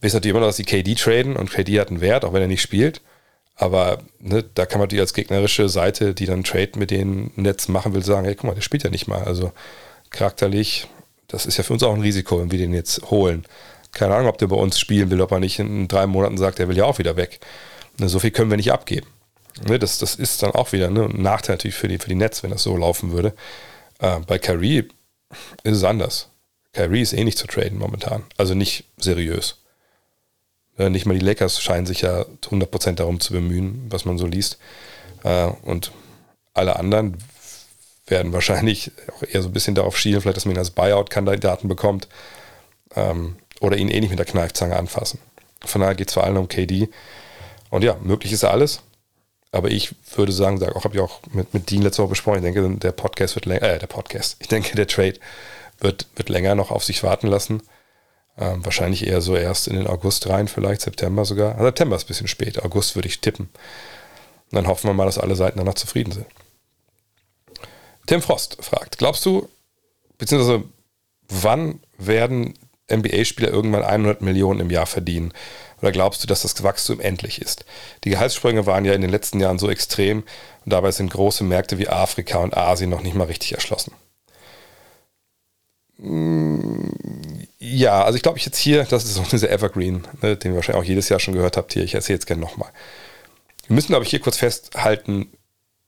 wissen 0.00 0.16
natürlich 0.16 0.32
immer 0.32 0.40
noch, 0.40 0.48
dass 0.48 0.56
die 0.56 0.64
KD 0.64 0.94
traden 0.94 1.36
und 1.36 1.50
KD 1.50 1.80
hat 1.80 1.88
einen 1.88 2.00
Wert, 2.00 2.24
auch 2.24 2.32
wenn 2.32 2.42
er 2.42 2.48
nicht 2.48 2.62
spielt. 2.62 3.00
Aber 3.54 3.98
ne, 4.20 4.44
da 4.54 4.66
kann 4.66 4.80
man 4.80 4.88
die 4.88 5.00
als 5.00 5.14
gegnerische 5.14 5.68
Seite, 5.68 6.14
die 6.14 6.26
dann 6.26 6.44
Trade 6.44 6.72
mit 6.76 6.90
den 6.90 7.32
Nets 7.36 7.68
machen 7.68 7.94
will, 7.94 8.04
sagen, 8.04 8.24
hey, 8.24 8.34
guck 8.34 8.44
mal, 8.44 8.54
der 8.54 8.62
spielt 8.62 8.84
ja 8.84 8.90
nicht 8.90 9.08
mal. 9.08 9.24
Also 9.24 9.52
charakterlich 10.10 10.88
das 11.28 11.44
ist 11.44 11.58
ja 11.58 11.62
für 11.62 11.74
uns 11.74 11.82
auch 11.82 11.94
ein 11.94 12.00
Risiko, 12.00 12.40
wenn 12.40 12.50
wir 12.50 12.58
den 12.58 12.72
jetzt 12.72 13.10
holen. 13.10 13.44
Keine 13.92 14.14
Ahnung, 14.14 14.28
ob 14.28 14.38
der 14.38 14.48
bei 14.48 14.56
uns 14.56 14.78
spielen 14.78 15.10
will, 15.10 15.20
ob 15.20 15.30
er 15.30 15.40
nicht 15.40 15.58
in 15.58 15.86
drei 15.86 16.06
Monaten 16.06 16.38
sagt, 16.38 16.58
er 16.58 16.68
will 16.68 16.76
ja 16.76 16.84
auch 16.84 16.98
wieder 16.98 17.16
weg. 17.16 17.40
Ne, 17.98 18.08
so 18.08 18.18
viel 18.18 18.30
können 18.30 18.50
wir 18.50 18.56
nicht 18.56 18.72
abgeben. 18.72 19.06
Ne, 19.66 19.78
das, 19.78 19.98
das 19.98 20.14
ist 20.14 20.42
dann 20.42 20.52
auch 20.52 20.72
wieder 20.72 20.90
ne, 20.90 21.04
ein 21.04 21.22
Nachteil 21.22 21.54
natürlich 21.54 21.76
für 21.76 21.88
die, 21.88 21.98
für 21.98 22.08
die 22.08 22.14
Nets, 22.14 22.42
wenn 22.42 22.50
das 22.50 22.62
so 22.62 22.76
laufen 22.76 23.12
würde. 23.12 23.34
Äh, 23.98 24.20
bei 24.20 24.38
Kyrie 24.38 24.88
ist 25.62 25.76
es 25.76 25.84
anders. 25.84 26.28
Kyrie 26.72 27.02
ist 27.02 27.12
eh 27.12 27.24
nicht 27.24 27.38
zu 27.38 27.46
traden 27.46 27.78
momentan. 27.78 28.24
Also 28.36 28.54
nicht 28.54 28.84
seriös. 28.98 29.56
Nicht 30.76 31.06
mal 31.06 31.18
die 31.18 31.24
Lakers 31.24 31.60
scheinen 31.60 31.86
sich 31.86 32.02
ja 32.02 32.24
100% 32.44 32.92
darum 32.92 33.18
zu 33.18 33.32
bemühen, 33.32 33.86
was 33.88 34.04
man 34.04 34.16
so 34.16 34.26
liest. 34.26 34.58
Äh, 35.24 35.46
und 35.62 35.90
alle 36.54 36.76
anderen 36.76 37.16
werden 38.06 38.32
wahrscheinlich 38.32 38.92
auch 39.12 39.22
eher 39.22 39.42
so 39.42 39.48
ein 39.48 39.52
bisschen 39.52 39.74
darauf 39.74 39.98
schielen, 39.98 40.20
vielleicht, 40.20 40.36
dass 40.36 40.44
man 40.44 40.54
ihn 40.54 40.58
als 40.58 40.70
Buyout-Kandidaten 40.70 41.68
bekommt 41.68 42.08
ähm, 42.94 43.36
oder 43.60 43.76
ihn 43.76 43.88
eh 43.88 44.00
nicht 44.00 44.10
mit 44.10 44.18
der 44.18 44.26
Kneifzange 44.26 44.76
anfassen. 44.76 45.18
Von 45.64 45.80
daher 45.80 45.96
geht 45.96 46.08
es 46.08 46.14
vor 46.14 46.24
allem 46.24 46.36
um 46.36 46.48
KD. 46.48 46.88
Und 47.70 47.84
ja, 47.84 47.96
möglich 48.02 48.32
ist 48.32 48.44
alles. 48.44 48.80
Aber 49.50 49.70
ich 49.70 49.94
würde 50.14 50.32
sagen, 50.32 50.62
auch 50.74 50.84
habe 50.84 50.96
ich 50.96 51.00
auch 51.00 51.20
mit, 51.32 51.54
mit 51.54 51.70
Dean 51.70 51.82
letzte 51.82 52.02
Woche 52.02 52.10
besprochen, 52.10 52.44
ich 52.44 52.52
denke, 52.52 52.76
der 52.78 52.92
Podcast 52.92 53.34
wird 53.34 53.46
länger, 53.46 53.62
äh, 53.62 53.78
der 53.78 53.86
Podcast, 53.86 54.36
ich 54.40 54.48
denke, 54.48 54.76
der 54.76 54.86
Trade 54.86 55.14
wird, 55.78 56.06
wird 56.16 56.28
länger 56.28 56.54
noch 56.54 56.70
auf 56.70 56.84
sich 56.84 57.02
warten 57.02 57.28
lassen. 57.28 57.62
Ähm, 58.36 58.64
wahrscheinlich 58.64 59.06
eher 59.06 59.20
so 59.20 59.36
erst 59.36 59.66
in 59.66 59.76
den 59.76 59.86
August 59.86 60.28
rein, 60.28 60.48
vielleicht 60.48 60.82
September 60.82 61.24
sogar. 61.24 61.52
Also 61.52 61.64
September 61.64 61.96
ist 61.96 62.04
ein 62.04 62.08
bisschen 62.08 62.28
spät, 62.28 62.62
August 62.62 62.94
würde 62.94 63.08
ich 63.08 63.20
tippen. 63.20 63.46
Und 63.46 64.56
dann 64.56 64.66
hoffen 64.66 64.88
wir 64.88 64.94
mal, 64.94 65.06
dass 65.06 65.18
alle 65.18 65.34
Seiten 65.34 65.58
danach 65.58 65.74
zufrieden 65.74 66.12
sind. 66.12 66.26
Tim 68.06 68.22
Frost 68.22 68.58
fragt, 68.60 68.98
glaubst 68.98 69.26
du, 69.26 69.48
beziehungsweise 70.18 70.64
wann 71.28 71.80
werden 71.98 72.54
NBA-Spieler 72.90 73.50
irgendwann 73.50 73.82
100 73.82 74.22
Millionen 74.22 74.60
im 74.60 74.70
Jahr 74.70 74.86
verdienen? 74.86 75.32
Oder 75.80 75.92
glaubst 75.92 76.22
du, 76.22 76.26
dass 76.26 76.42
das 76.42 76.62
Wachstum 76.62 77.00
endlich 77.00 77.40
ist? 77.40 77.64
Die 78.04 78.10
Gehaltssprünge 78.10 78.66
waren 78.66 78.84
ja 78.84 78.92
in 78.92 79.00
den 79.00 79.10
letzten 79.10 79.40
Jahren 79.40 79.58
so 79.58 79.70
extrem 79.70 80.24
und 80.64 80.72
dabei 80.72 80.90
sind 80.90 81.10
große 81.10 81.44
Märkte 81.44 81.78
wie 81.78 81.88
Afrika 81.88 82.38
und 82.38 82.56
Asien 82.56 82.90
noch 82.90 83.02
nicht 83.02 83.14
mal 83.14 83.24
richtig 83.24 83.52
erschlossen. 83.52 83.92
Mm, 85.98 86.90
ja, 87.58 88.04
also 88.04 88.16
ich 88.16 88.22
glaube, 88.22 88.38
ich 88.38 88.46
jetzt 88.46 88.58
hier, 88.58 88.84
das 88.84 89.04
ist 89.04 89.14
so 89.14 89.22
dieser 89.30 89.50
Evergreen, 89.50 90.06
ne, 90.22 90.36
den 90.36 90.52
ihr 90.52 90.56
wahrscheinlich 90.56 90.82
auch 90.82 90.88
jedes 90.88 91.08
Jahr 91.08 91.20
schon 91.20 91.34
gehört 91.34 91.56
habt 91.56 91.72
hier. 91.72 91.84
Ich 91.84 91.94
erzähle 91.94 92.16
jetzt 92.16 92.26
gerne 92.26 92.42
nochmal. 92.42 92.70
Wir 93.66 93.74
müssen, 93.74 93.88
glaube 93.88 94.04
ich, 94.04 94.10
hier 94.10 94.20
kurz 94.20 94.36
festhalten, 94.36 95.30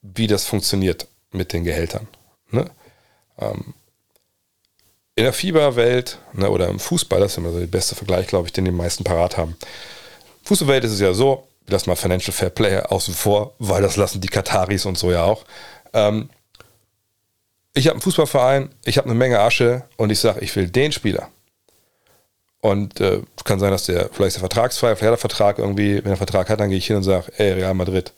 wie 0.02 0.26
das 0.26 0.44
funktioniert 0.44 1.08
mit 1.32 1.52
den 1.52 1.64
Gehältern. 1.64 2.08
Ne? 2.50 2.70
Ähm, 3.38 3.74
in 5.16 5.24
der 5.24 5.32
Fieberwelt 5.32 6.18
ne, 6.32 6.50
oder 6.50 6.68
im 6.68 6.78
Fußball, 6.78 7.20
das 7.20 7.32
ist 7.32 7.38
immer 7.38 7.50
so 7.50 7.58
der 7.58 7.66
beste 7.66 7.94
Vergleich, 7.94 8.26
glaube 8.26 8.46
ich, 8.46 8.52
den 8.52 8.64
die 8.64 8.70
meisten 8.70 9.04
parat 9.04 9.36
haben. 9.36 9.56
Fußballwelt 10.44 10.84
ist 10.84 10.92
es 10.92 11.00
ja 11.00 11.12
so, 11.12 11.46
lass 11.68 11.86
mal 11.86 11.96
Financial 11.96 12.32
Fair 12.32 12.50
Play 12.50 12.80
außen 12.80 13.14
vor, 13.14 13.54
weil 13.58 13.82
das 13.82 13.96
lassen 13.96 14.20
die 14.20 14.28
Kataris 14.28 14.86
und 14.86 14.98
so 14.98 15.10
ja 15.10 15.24
auch. 15.24 15.44
Ähm, 15.92 16.30
ich 17.74 17.86
habe 17.86 17.94
einen 17.94 18.02
Fußballverein, 18.02 18.70
ich 18.84 18.98
habe 18.98 19.08
eine 19.08 19.18
Menge 19.18 19.40
Asche 19.40 19.84
und 19.96 20.10
ich 20.10 20.18
sage, 20.18 20.40
ich 20.40 20.54
will 20.56 20.68
den 20.68 20.92
Spieler. 20.92 21.28
Und 22.60 23.00
äh, 23.00 23.22
kann 23.44 23.58
sein, 23.58 23.70
dass 23.70 23.86
der 23.86 24.10
vielleicht 24.12 24.28
ist 24.28 24.34
der 24.36 24.40
vertragsfrei, 24.40 24.94
vielleicht 24.96 25.12
hat 25.12 25.18
er 25.18 25.18
Vertrag 25.18 25.58
irgendwie, 25.58 26.04
wenn 26.04 26.12
er 26.12 26.16
Vertrag 26.16 26.48
hat, 26.50 26.60
dann 26.60 26.68
gehe 26.68 26.78
ich 26.78 26.86
hin 26.86 26.96
und 26.96 27.04
sage, 27.04 27.32
ey, 27.38 27.52
Real 27.52 27.74
Madrid, 27.74 28.12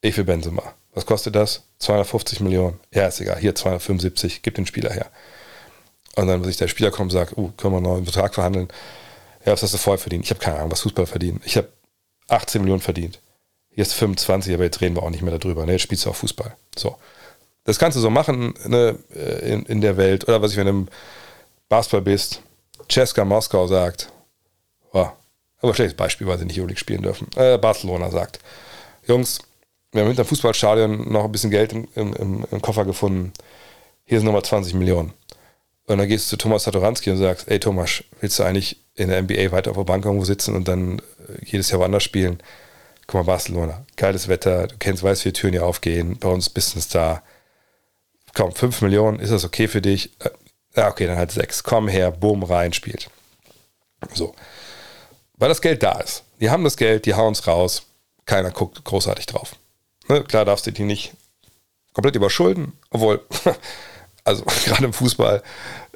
ich 0.00 0.16
will 0.16 0.24
Benzema. 0.24 0.74
Was 0.94 1.06
kostet 1.06 1.36
das? 1.36 1.62
250 1.78 2.40
Millionen. 2.40 2.80
Ja, 2.92 3.06
ist 3.06 3.20
egal. 3.20 3.38
Hier 3.38 3.54
275. 3.54 4.42
Gib 4.42 4.56
den 4.56 4.66
Spieler 4.66 4.92
her. 4.92 5.06
Und 6.18 6.26
dann, 6.26 6.40
wenn 6.40 6.48
sich 6.48 6.56
der 6.56 6.66
Spieler 6.66 6.90
kommt 6.90 7.12
und 7.12 7.18
sagt, 7.18 7.36
uh, 7.36 7.52
können 7.56 7.74
wir 7.74 7.80
noch 7.80 7.96
einen 7.96 8.04
Vertrag 8.04 8.34
verhandeln? 8.34 8.68
Ja, 9.44 9.52
was 9.52 9.62
hast 9.62 9.72
du 9.72 9.78
vorher 9.78 9.98
verdient? 9.98 10.24
Ich 10.24 10.30
habe 10.30 10.40
keine 10.40 10.56
Ahnung, 10.56 10.72
was 10.72 10.80
Fußball 10.80 11.06
verdient. 11.06 11.42
Ich 11.44 11.56
habe 11.56 11.68
18 12.26 12.60
Millionen 12.60 12.80
verdient. 12.80 13.20
Ist 13.70 13.94
25, 13.94 14.52
aber 14.52 14.64
jetzt 14.64 14.80
reden 14.80 14.96
wir 14.96 15.04
auch 15.04 15.10
nicht 15.10 15.22
mehr 15.22 15.38
darüber. 15.38 15.64
Ne? 15.64 15.72
Jetzt 15.72 15.82
spielst 15.82 16.04
du 16.04 16.10
auch 16.10 16.16
Fußball. 16.16 16.56
So. 16.76 16.96
Das 17.62 17.78
kannst 17.78 17.96
du 17.96 18.00
so 18.00 18.10
machen 18.10 18.52
ne, 18.66 18.98
äh, 19.14 19.52
in, 19.52 19.64
in 19.66 19.80
der 19.80 19.96
Welt. 19.96 20.26
Oder 20.26 20.42
was 20.42 20.50
ich, 20.50 20.56
wenn 20.56 20.66
du 20.66 20.70
im 20.70 20.88
Basketball 21.68 22.02
bist, 22.02 22.42
Ceska 22.90 23.24
Moskau 23.24 23.68
sagt, 23.68 24.10
oh, 24.92 25.06
aber 25.60 25.74
schlechtes 25.74 25.96
Beispiel, 25.96 26.26
weil 26.26 26.38
sie 26.38 26.46
nicht 26.46 26.58
Euroleague 26.58 26.80
spielen 26.80 27.02
dürfen. 27.02 27.28
Äh, 27.36 27.58
Barcelona 27.58 28.10
sagt, 28.10 28.40
Jungs, 29.06 29.38
wir 29.92 30.00
haben 30.00 30.08
hinter 30.08 30.24
dem 30.24 30.28
Fußballstadion 30.28 31.12
noch 31.12 31.26
ein 31.26 31.32
bisschen 31.32 31.52
Geld 31.52 31.72
im, 31.72 31.86
im, 31.94 32.44
im 32.50 32.62
Koffer 32.62 32.84
gefunden. 32.84 33.32
Hier 34.04 34.18
sind 34.18 34.26
nochmal 34.26 34.44
20 34.44 34.74
Millionen. 34.74 35.12
Und 35.88 35.96
dann 35.96 36.06
gehst 36.06 36.26
du 36.26 36.30
zu 36.30 36.36
Thomas 36.36 36.64
Satoranski 36.64 37.10
und 37.10 37.16
sagst, 37.16 37.48
ey 37.50 37.58
Thomas, 37.58 38.04
willst 38.20 38.38
du 38.38 38.42
eigentlich 38.42 38.76
in 38.94 39.08
der 39.08 39.22
NBA 39.22 39.52
weiter 39.52 39.70
auf 39.70 39.76
der 39.78 39.84
Bank 39.84 40.04
irgendwo 40.04 40.24
sitzen 40.24 40.54
und 40.54 40.68
dann 40.68 40.98
äh, 40.98 41.44
jedes 41.46 41.70
Jahr 41.70 41.80
woanders 41.80 42.02
spielen? 42.02 42.42
Guck 43.06 43.20
mal, 43.20 43.32
Barcelona, 43.32 43.86
geiles 43.96 44.28
Wetter, 44.28 44.66
du 44.66 44.76
kennst, 44.78 45.02
weißt, 45.02 45.24
wie 45.24 45.30
die 45.30 45.40
Türen 45.40 45.54
hier 45.54 45.64
aufgehen, 45.64 46.18
bei 46.18 46.28
uns 46.28 46.50
Business 46.50 46.88
da. 46.88 47.22
Komm, 48.34 48.52
5 48.52 48.82
Millionen, 48.82 49.18
ist 49.18 49.32
das 49.32 49.46
okay 49.46 49.66
für 49.66 49.80
dich? 49.80 50.12
Äh, 50.20 50.28
ja, 50.76 50.88
okay, 50.88 51.06
dann 51.06 51.16
halt 51.16 51.32
6. 51.32 51.62
Komm 51.62 51.88
her, 51.88 52.10
boom, 52.10 52.42
rein, 52.42 52.74
spielt. 52.74 53.08
So. 54.12 54.34
Weil 55.38 55.48
das 55.48 55.62
Geld 55.62 55.82
da 55.82 55.98
ist. 56.00 56.22
Die 56.38 56.50
haben 56.50 56.64
das 56.64 56.76
Geld, 56.76 57.06
die 57.06 57.14
hauen 57.14 57.32
es 57.32 57.46
raus. 57.46 57.84
Keiner 58.26 58.50
guckt 58.50 58.84
großartig 58.84 59.24
drauf. 59.24 59.56
Ne, 60.08 60.22
klar 60.22 60.44
darfst 60.44 60.66
du 60.66 60.70
die 60.70 60.84
nicht 60.84 61.14
komplett 61.94 62.14
überschulden, 62.14 62.74
obwohl, 62.90 63.24
also 64.24 64.44
gerade 64.64 64.84
im 64.84 64.92
Fußball, 64.92 65.42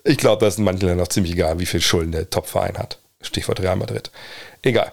ich 0.05 0.19
glaube, 0.19 0.45
das 0.45 0.55
ist 0.55 0.59
in 0.59 0.65
manchen 0.65 0.87
Ländern 0.87 0.99
noch 0.99 1.09
ziemlich 1.09 1.33
egal, 1.33 1.59
wie 1.59 1.67
viel 1.67 1.81
Schulden 1.81 2.13
der 2.13 2.31
Topverein 2.31 2.79
hat. 2.79 2.99
Stichwort 3.21 3.61
Real 3.61 3.77
Madrid. 3.77 4.11
Egal. 4.63 4.93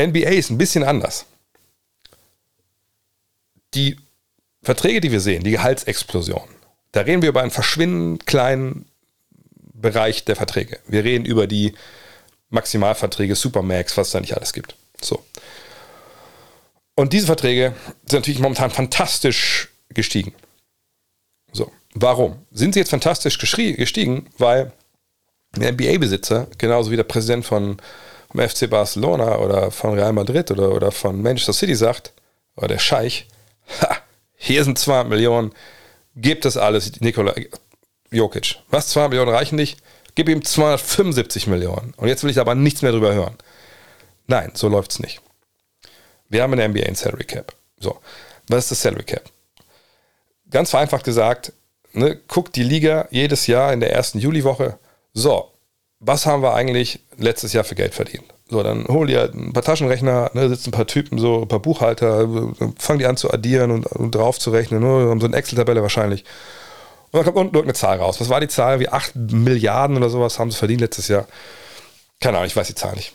NBA 0.00 0.30
ist 0.30 0.50
ein 0.50 0.58
bisschen 0.58 0.82
anders. 0.82 1.26
Die 3.74 3.96
Verträge, 4.62 5.00
die 5.00 5.12
wir 5.12 5.20
sehen, 5.20 5.44
die 5.44 5.52
Gehaltsexplosion, 5.52 6.48
da 6.92 7.02
reden 7.02 7.22
wir 7.22 7.28
über 7.28 7.42
einen 7.42 7.50
verschwindend 7.50 8.26
kleinen 8.26 8.86
Bereich 9.72 10.24
der 10.24 10.36
Verträge. 10.36 10.78
Wir 10.86 11.04
reden 11.04 11.24
über 11.24 11.46
die 11.46 11.74
Maximalverträge, 12.50 13.34
Supermax, 13.34 13.96
was 13.96 14.08
es 14.08 14.12
da 14.12 14.20
nicht 14.20 14.36
alles 14.36 14.52
gibt. 14.52 14.76
So. 15.00 15.24
Und 16.94 17.12
diese 17.12 17.26
Verträge 17.26 17.74
sind 18.06 18.20
natürlich 18.20 18.40
momentan 18.40 18.70
fantastisch 18.70 19.68
gestiegen. 19.90 20.32
So. 21.52 21.70
Warum? 21.94 22.44
Sind 22.50 22.74
sie 22.74 22.80
jetzt 22.80 22.90
fantastisch 22.90 23.38
gestiegen? 23.38 24.28
Weil 24.36 24.72
der 25.56 25.72
NBA-Besitzer, 25.72 26.48
genauso 26.58 26.90
wie 26.90 26.96
der 26.96 27.04
Präsident 27.04 27.44
von 27.44 27.78
vom 28.34 28.48
FC 28.48 28.68
Barcelona 28.68 29.38
oder 29.38 29.70
von 29.70 29.94
Real 29.94 30.12
Madrid 30.12 30.50
oder, 30.50 30.72
oder 30.72 30.90
von 30.90 31.22
Manchester 31.22 31.52
City 31.52 31.74
sagt, 31.74 32.12
oder 32.56 32.68
der 32.68 32.78
Scheich, 32.78 33.28
ha, 33.80 33.96
hier 34.34 34.64
sind 34.64 34.78
200 34.78 35.08
Millionen, 35.08 35.52
gebt 36.16 36.44
das 36.44 36.56
alles 36.56 37.00
Nikola 37.00 37.34
Jokic. 38.10 38.56
Was, 38.70 38.88
200 38.88 39.10
Millionen 39.10 39.34
reichen 39.34 39.56
nicht? 39.56 39.78
Gib 40.16 40.28
ihm 40.28 40.44
275 40.44 41.46
Millionen. 41.46 41.94
Und 41.96 42.08
jetzt 42.08 42.22
will 42.22 42.30
ich 42.30 42.38
aber 42.38 42.54
nichts 42.54 42.82
mehr 42.82 42.92
drüber 42.92 43.14
hören. 43.14 43.36
Nein, 44.26 44.52
so 44.54 44.68
läuft 44.68 44.92
es 44.92 45.00
nicht. 45.00 45.20
Wir 46.28 46.42
haben 46.42 46.52
in 46.52 46.58
der 46.58 46.68
NBA 46.68 46.86
ein 46.86 46.94
Salary 46.94 47.24
Cap. 47.24 47.54
So, 47.78 47.98
was 48.48 48.64
ist 48.64 48.70
das 48.72 48.82
Salary 48.82 49.04
Cap? 49.04 49.24
Ganz 50.50 50.70
vereinfacht 50.70 51.04
gesagt, 51.04 51.52
ne, 51.94 52.18
guckt 52.28 52.56
die 52.56 52.62
Liga 52.62 53.08
jedes 53.10 53.46
Jahr 53.46 53.72
in 53.72 53.80
der 53.80 53.92
ersten 53.92 54.18
Juliwoche, 54.18 54.78
so, 55.12 55.50
was 56.00 56.26
haben 56.26 56.42
wir 56.42 56.54
eigentlich 56.54 57.00
letztes 57.16 57.52
Jahr 57.52 57.64
für 57.64 57.74
Geld 57.74 57.94
verdient? 57.94 58.24
So, 58.48 58.62
dann 58.62 58.86
hol 58.88 59.06
dir 59.06 59.30
ein 59.32 59.52
paar 59.52 59.62
Taschenrechner, 59.62 60.30
ne, 60.34 60.48
sitzen 60.48 60.68
ein 60.68 60.72
paar 60.72 60.86
Typen, 60.86 61.18
so 61.18 61.42
ein 61.42 61.48
paar 61.48 61.60
Buchhalter, 61.60 62.28
fangen 62.78 62.98
die 62.98 63.06
an 63.06 63.16
zu 63.16 63.32
addieren 63.32 63.70
und, 63.70 63.86
und 63.86 64.14
drauf 64.14 64.38
zu 64.38 64.50
rechnen, 64.50 64.82
ne, 64.82 65.08
haben 65.08 65.20
so 65.20 65.26
eine 65.26 65.36
Excel-Tabelle 65.36 65.82
wahrscheinlich. 65.82 66.24
Und 67.10 67.18
dann 67.18 67.24
kommt 67.24 67.36
unten 67.36 67.54
irgendeine 67.54 67.78
Zahl 67.78 67.98
raus. 67.98 68.20
Was 68.20 68.28
war 68.28 68.40
die 68.40 68.48
Zahl? 68.48 68.80
Wie 68.80 68.88
8 68.88 69.14
Milliarden 69.14 69.96
oder 69.96 70.10
sowas 70.10 70.38
haben 70.38 70.50
sie 70.50 70.58
verdient 70.58 70.80
letztes 70.80 71.08
Jahr? 71.08 71.26
Keine 72.20 72.38
Ahnung, 72.38 72.48
ich 72.48 72.56
weiß 72.56 72.66
die 72.66 72.74
Zahl 72.74 72.94
nicht. 72.96 73.12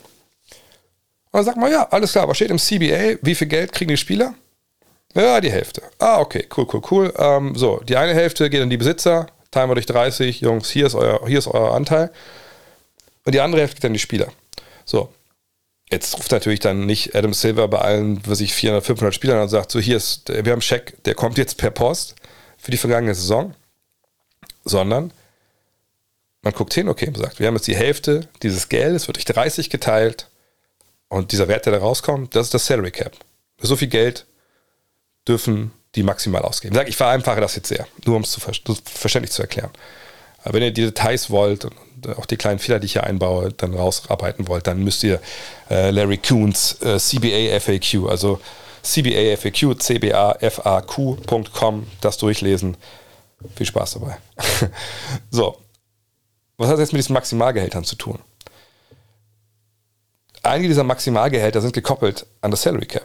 Und 1.32 1.38
dann 1.38 1.44
sagt 1.44 1.58
man, 1.58 1.70
ja, 1.70 1.86
alles 1.90 2.12
klar, 2.12 2.26
was 2.26 2.36
steht 2.36 2.50
im 2.50 2.58
CBA? 2.58 3.18
Wie 3.22 3.34
viel 3.34 3.46
Geld 3.46 3.72
kriegen 3.72 3.90
die 3.90 3.96
Spieler? 3.96 4.34
Ja, 5.14 5.40
die 5.40 5.50
Hälfte. 5.50 5.82
Ah, 5.98 6.20
okay, 6.20 6.46
cool, 6.56 6.66
cool, 6.72 6.82
cool. 6.90 7.14
Ähm, 7.18 7.54
so, 7.56 7.80
die 7.80 7.96
eine 7.96 8.14
Hälfte 8.14 8.48
geht 8.48 8.62
an 8.62 8.70
die 8.70 8.76
Besitzer, 8.76 9.26
teilen 9.50 9.68
wir 9.68 9.74
durch 9.74 9.86
30, 9.86 10.40
Jungs, 10.40 10.70
hier 10.70 10.86
ist 10.86 10.94
euer, 10.94 11.26
hier 11.26 11.38
ist 11.38 11.48
euer 11.48 11.74
Anteil. 11.74 12.10
Und 13.24 13.34
die 13.34 13.40
andere 13.40 13.60
Hälfte 13.60 13.76
geht 13.76 13.86
an 13.86 13.92
die 13.92 13.98
Spieler. 13.98 14.28
So. 14.84 15.12
Jetzt 15.90 16.16
ruft 16.16 16.30
natürlich 16.30 16.60
dann 16.60 16.86
nicht 16.86 17.16
Adam 17.16 17.34
Silver 17.34 17.66
bei 17.66 17.80
allen, 17.80 18.20
was 18.24 18.40
ich 18.40 18.54
400, 18.54 18.86
500 18.86 19.12
Spielern 19.12 19.42
und 19.42 19.48
sagt, 19.48 19.72
so 19.72 19.80
hier 19.80 19.96
ist, 19.96 20.28
wir 20.28 20.38
haben 20.38 20.48
einen 20.48 20.62
Scheck, 20.62 21.02
der 21.02 21.14
kommt 21.14 21.36
jetzt 21.36 21.56
per 21.56 21.72
Post 21.72 22.14
für 22.58 22.70
die 22.70 22.76
vergangene 22.76 23.12
Saison, 23.12 23.54
sondern 24.64 25.12
man 26.42 26.52
guckt 26.52 26.74
hin, 26.74 26.88
okay, 26.88 27.06
man 27.06 27.20
sagt, 27.20 27.40
wir 27.40 27.48
haben 27.48 27.56
jetzt 27.56 27.66
die 27.66 27.74
Hälfte 27.74 28.28
dieses 28.42 28.68
Geldes, 28.68 29.08
wird 29.08 29.16
durch 29.16 29.24
30 29.24 29.68
geteilt 29.68 30.28
und 31.08 31.32
dieser 31.32 31.48
Wert, 31.48 31.66
der 31.66 31.72
da 31.72 31.80
rauskommt, 31.80 32.36
das 32.36 32.46
ist 32.46 32.54
das 32.54 32.66
Salary 32.66 32.92
Cap. 32.92 33.16
So 33.58 33.74
viel 33.74 33.88
Geld 33.88 34.26
dürfen 35.30 35.70
die 35.94 36.02
maximal 36.02 36.42
ausgeben. 36.42 36.76
Ich 36.86 36.96
vereinfache 36.96 37.40
das 37.40 37.54
jetzt 37.56 37.68
sehr, 37.68 37.86
nur 38.04 38.16
um 38.16 38.22
es 38.22 38.32
zu 38.32 38.40
ver 38.40 38.52
verständlich 38.84 39.32
zu 39.32 39.42
erklären. 39.42 39.70
Aber 40.42 40.54
wenn 40.54 40.62
ihr 40.62 40.72
die 40.72 40.82
Details 40.82 41.30
wollt 41.30 41.64
und 41.66 41.74
auch 42.16 42.26
die 42.26 42.36
kleinen 42.36 42.58
Fehler, 42.58 42.80
die 42.80 42.86
ich 42.86 42.94
hier 42.94 43.04
einbaue, 43.04 43.52
dann 43.52 43.74
rausarbeiten 43.74 44.48
wollt, 44.48 44.66
dann 44.66 44.82
müsst 44.82 45.04
ihr 45.04 45.20
äh, 45.70 45.90
Larry 45.90 46.18
Coons 46.18 46.80
äh, 46.82 46.98
CBA 46.98 47.60
FAQ, 47.60 48.08
also 48.08 48.40
CBA 48.82 49.36
FAQ, 49.36 49.78
cbafaq.com, 49.78 51.26
das 52.00 52.16
durchlesen. 52.18 52.76
Viel 53.56 53.66
Spaß 53.66 53.94
dabei. 53.94 54.16
so, 55.30 55.58
was 56.56 56.68
hat 56.68 56.74
das 56.74 56.80
jetzt 56.80 56.92
mit 56.92 57.00
diesen 57.00 57.14
Maximalgehältern 57.14 57.84
zu 57.84 57.96
tun? 57.96 58.18
Einige 60.42 60.68
dieser 60.68 60.84
Maximalgehälter 60.84 61.60
sind 61.60 61.74
gekoppelt 61.74 62.24
an 62.40 62.50
das 62.50 62.62
Salary 62.62 62.86
Cap. 62.86 63.04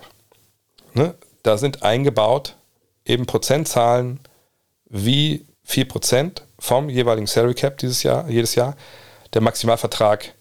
Ne? 0.94 1.14
Da 1.46 1.60
sind 1.60 1.84
eingebaut 1.84 2.56
eben 3.06 3.28
Prozentzahlen, 3.28 4.20
wie 4.86 5.46
viel 5.64 5.86
Prozent 5.86 6.44
vom 6.58 6.90
jeweiligen 6.90 7.28
Salary 7.28 7.54
Cap 7.54 7.78
dieses 7.78 8.02
Jahr, 8.02 8.28
jedes 8.28 8.56
Jahr, 8.56 8.76
der 9.36 9.42
Maximalvertrag 9.42 10.34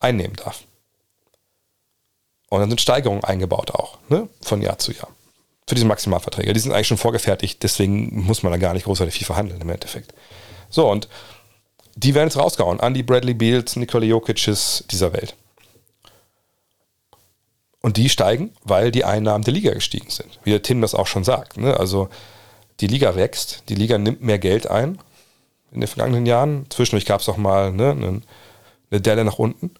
einnehmen 0.00 0.36
darf. 0.36 0.64
Und 2.50 2.60
dann 2.60 2.68
sind 2.68 2.82
Steigerungen 2.82 3.24
eingebaut 3.24 3.70
auch, 3.70 4.00
ne? 4.10 4.28
von 4.42 4.60
Jahr 4.60 4.78
zu 4.78 4.92
Jahr. 4.92 5.08
Für 5.66 5.76
diese 5.76 5.86
Maximalverträge. 5.86 6.52
Die 6.52 6.60
sind 6.60 6.72
eigentlich 6.72 6.88
schon 6.88 6.98
vorgefertigt, 6.98 7.62
deswegen 7.62 8.24
muss 8.24 8.42
man 8.42 8.52
da 8.52 8.58
gar 8.58 8.74
nicht 8.74 8.84
großartig 8.84 9.14
viel 9.14 9.24
verhandeln 9.24 9.62
im 9.62 9.70
Endeffekt. 9.70 10.12
So, 10.68 10.90
und 10.90 11.08
die 11.94 12.14
werden 12.14 12.28
jetzt 12.28 12.36
rausgehauen. 12.36 12.80
Andy 12.80 13.02
Bradley 13.02 13.32
Beals, 13.32 13.76
Nikola 13.76 14.04
Jokic's 14.04 14.84
dieser 14.90 15.14
Welt. 15.14 15.36
Und 17.82 17.96
die 17.96 18.08
steigen, 18.08 18.52
weil 18.62 18.92
die 18.92 19.04
Einnahmen 19.04 19.44
der 19.44 19.52
Liga 19.52 19.72
gestiegen 19.72 20.08
sind. 20.08 20.38
Wie 20.44 20.50
der 20.50 20.62
Tim 20.62 20.80
das 20.80 20.94
auch 20.94 21.08
schon 21.08 21.24
sagt. 21.24 21.56
Ne? 21.56 21.76
Also 21.78 22.08
die 22.80 22.86
Liga 22.86 23.16
wächst, 23.16 23.64
die 23.68 23.74
Liga 23.74 23.98
nimmt 23.98 24.22
mehr 24.22 24.38
Geld 24.38 24.68
ein 24.68 24.98
in 25.72 25.80
den 25.80 25.88
vergangenen 25.88 26.26
Jahren. 26.26 26.66
Zwischendurch 26.70 27.06
gab 27.06 27.20
es 27.20 27.28
auch 27.28 27.36
mal 27.36 27.72
ne, 27.72 27.90
eine, 27.90 28.22
eine, 28.90 29.00
Delle 29.00 29.24
nach 29.24 29.38
unten. 29.38 29.74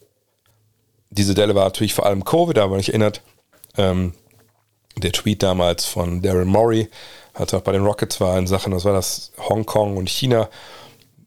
Diese 1.10 1.34
Delle 1.34 1.54
war 1.54 1.64
natürlich 1.64 1.94
vor 1.94 2.06
allem 2.06 2.24
Covid, 2.24 2.58
aber 2.58 2.78
ich 2.78 2.88
erinnert, 2.88 3.22
ähm, 3.76 4.14
der 4.96 5.12
Tweet 5.12 5.42
damals 5.42 5.84
von 5.84 6.22
Darren 6.22 6.48
Murray, 6.48 6.88
hat 7.34 7.54
auch 7.54 7.62
bei 7.62 7.72
den 7.72 7.84
Rockets 7.84 8.20
war 8.20 8.38
in 8.38 8.46
Sachen, 8.46 8.74
was 8.74 8.84
war 8.84 8.92
das, 8.92 9.32
Hongkong 9.38 9.96
und 9.96 10.10
China. 10.10 10.48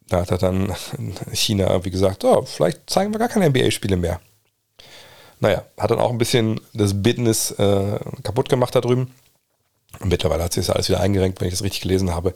Da 0.07 0.21
hat 0.21 0.31
er 0.31 0.37
dann 0.37 0.73
China 1.33 1.69
irgendwie 1.69 1.91
gesagt, 1.91 2.23
oh, 2.23 2.43
vielleicht 2.43 2.89
zeigen 2.89 3.13
wir 3.13 3.19
gar 3.19 3.29
keine 3.29 3.49
NBA-Spiele 3.49 3.97
mehr. 3.97 4.19
Naja, 5.39 5.63
hat 5.77 5.91
dann 5.91 5.99
auch 5.99 6.11
ein 6.11 6.17
bisschen 6.17 6.59
das 6.73 7.01
Business 7.01 7.51
äh, 7.51 7.99
kaputt 8.23 8.49
gemacht 8.49 8.75
da 8.75 8.81
drüben. 8.81 9.13
Und 9.99 10.09
mittlerweile 10.09 10.43
hat 10.43 10.53
sich 10.53 10.65
das 10.65 10.75
alles 10.75 10.89
wieder 10.89 10.99
eingerenkt, 10.99 11.39
wenn 11.39 11.47
ich 11.47 11.53
das 11.53 11.63
richtig 11.63 11.81
gelesen 11.81 12.13
habe. 12.13 12.33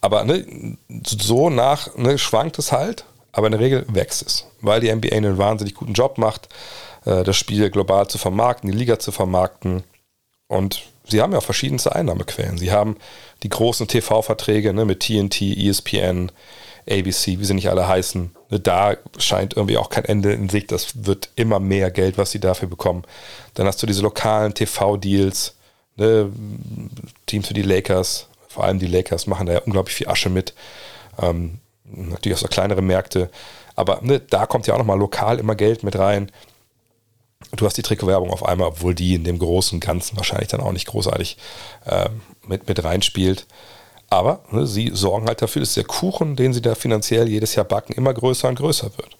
Aber 0.00 0.24
ne, 0.24 0.76
so 1.04 1.50
nach 1.50 1.96
ne, 1.96 2.18
schwankt 2.18 2.58
es 2.58 2.72
halt, 2.72 3.04
aber 3.32 3.46
in 3.46 3.52
der 3.52 3.60
Regel 3.60 3.86
wächst 3.88 4.22
es, 4.26 4.46
weil 4.60 4.80
die 4.80 4.92
NBA 4.92 5.14
einen 5.14 5.38
wahnsinnig 5.38 5.74
guten 5.74 5.94
Job 5.94 6.18
macht, 6.18 6.48
äh, 7.04 7.24
das 7.24 7.36
Spiel 7.36 7.70
global 7.70 8.08
zu 8.08 8.18
vermarkten, 8.18 8.70
die 8.70 8.76
Liga 8.76 8.98
zu 8.98 9.12
vermarkten. 9.12 9.84
Und 10.48 10.82
sie 11.08 11.22
haben 11.22 11.32
ja 11.32 11.40
verschiedenste 11.40 11.94
Einnahmequellen. 11.94 12.58
Sie 12.58 12.72
haben 12.72 12.96
die 13.42 13.48
großen 13.48 13.88
TV-Verträge 13.88 14.72
ne, 14.72 14.84
mit 14.84 15.00
TNT, 15.00 15.40
ESPN, 15.40 16.30
ABC, 16.88 17.38
wie 17.38 17.44
sie 17.44 17.54
nicht 17.54 17.70
alle 17.70 17.88
heißen. 17.88 18.34
Ne, 18.52 18.60
da 18.60 18.96
scheint 19.16 19.56
irgendwie 19.56 19.78
auch 19.78 19.88
kein 19.88 20.04
Ende 20.04 20.34
in 20.34 20.50
Sicht. 20.50 20.72
Das 20.72 21.06
wird 21.06 21.30
immer 21.36 21.58
mehr 21.58 21.90
Geld, 21.90 22.18
was 22.18 22.32
sie 22.32 22.38
dafür 22.38 22.68
bekommen. 22.68 23.04
Dann 23.54 23.66
hast 23.66 23.82
du 23.82 23.86
diese 23.86 24.02
lokalen 24.02 24.52
TV-Deals, 24.52 25.54
ne, 25.96 26.30
Teams 27.24 27.48
für 27.48 27.54
die 27.54 27.62
Lakers, 27.62 28.28
vor 28.48 28.64
allem 28.64 28.78
die 28.78 28.86
Lakers 28.86 29.26
machen 29.26 29.46
da 29.46 29.54
ja 29.54 29.60
unglaublich 29.60 29.96
viel 29.96 30.08
Asche 30.08 30.28
mit. 30.28 30.52
Ähm, 31.18 31.60
natürlich 31.84 32.36
auch 32.36 32.42
so 32.42 32.48
kleinere 32.48 32.82
Märkte. 32.82 33.30
Aber 33.74 34.00
ne, 34.02 34.20
da 34.20 34.44
kommt 34.44 34.66
ja 34.66 34.74
auch 34.74 34.78
nochmal 34.78 34.98
lokal 34.98 35.38
immer 35.38 35.54
Geld 35.54 35.82
mit 35.82 35.98
rein. 35.98 36.30
Du 37.56 37.64
hast 37.64 37.78
die 37.78 37.82
Trikotwerbung 37.82 38.30
auf 38.30 38.44
einmal, 38.44 38.68
obwohl 38.68 38.94
die 38.94 39.14
in 39.14 39.24
dem 39.24 39.38
großen 39.38 39.80
Ganzen 39.80 40.18
wahrscheinlich 40.18 40.48
dann 40.48 40.60
auch 40.60 40.72
nicht 40.72 40.88
großartig 40.88 41.38
äh, 41.86 42.10
mit, 42.46 42.68
mit 42.68 42.84
reinspielt. 42.84 43.46
Aber 44.12 44.40
ne, 44.50 44.66
sie 44.66 44.90
sorgen 44.92 45.26
halt 45.26 45.40
dafür, 45.40 45.60
dass 45.60 45.72
der 45.72 45.84
Kuchen, 45.84 46.36
den 46.36 46.52
sie 46.52 46.60
da 46.60 46.74
finanziell 46.74 47.30
jedes 47.30 47.54
Jahr 47.54 47.64
backen, 47.64 47.94
immer 47.94 48.12
größer 48.12 48.46
und 48.46 48.58
größer 48.58 48.90
wird. 48.98 49.16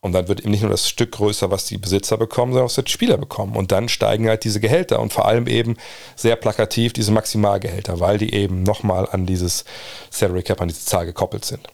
Und 0.00 0.12
dann 0.12 0.28
wird 0.28 0.42
eben 0.42 0.52
nicht 0.52 0.60
nur 0.60 0.70
das 0.70 0.88
Stück 0.88 1.10
größer, 1.10 1.50
was 1.50 1.64
die 1.64 1.76
Besitzer 1.76 2.16
bekommen, 2.16 2.52
sondern 2.52 2.66
was 2.66 2.76
die 2.76 2.88
Spieler 2.88 3.16
bekommen. 3.16 3.56
Und 3.56 3.72
dann 3.72 3.88
steigen 3.88 4.28
halt 4.28 4.44
diese 4.44 4.60
Gehälter 4.60 5.00
und 5.00 5.12
vor 5.12 5.26
allem 5.26 5.48
eben 5.48 5.76
sehr 6.14 6.36
plakativ 6.36 6.92
diese 6.92 7.10
Maximalgehälter, 7.10 7.98
weil 7.98 8.16
die 8.16 8.32
eben 8.32 8.62
nochmal 8.62 9.08
an 9.10 9.26
dieses 9.26 9.64
Salary 10.10 10.44
Cap, 10.44 10.60
an 10.60 10.68
diese 10.68 10.84
Zahl 10.84 11.04
gekoppelt 11.04 11.44
sind. 11.44 11.66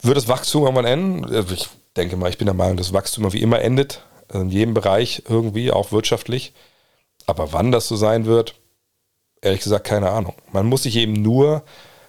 Wird 0.00 0.16
das 0.16 0.28
Wachstum 0.28 0.62
irgendwann 0.62 0.86
enden? 0.86 1.26
Also 1.26 1.52
ich 1.52 1.68
denke 1.94 2.16
mal, 2.16 2.30
ich 2.30 2.38
bin 2.38 2.46
der 2.46 2.54
Meinung, 2.54 2.78
dass 2.78 2.94
Wachstum 2.94 3.30
wie 3.34 3.42
immer 3.42 3.60
endet, 3.60 4.02
in 4.32 4.48
jedem 4.48 4.72
Bereich 4.72 5.24
irgendwie, 5.28 5.70
auch 5.70 5.92
wirtschaftlich. 5.92 6.54
Aber 7.26 7.52
wann 7.52 7.70
das 7.70 7.86
so 7.86 7.96
sein 7.96 8.24
wird, 8.24 8.54
ehrlich 9.42 9.60
gesagt, 9.60 9.86
keine 9.86 10.10
Ahnung. 10.10 10.34
Man 10.52 10.66
muss 10.66 10.84
sich 10.84 10.96
eben 10.96 11.12
nur 11.12 11.62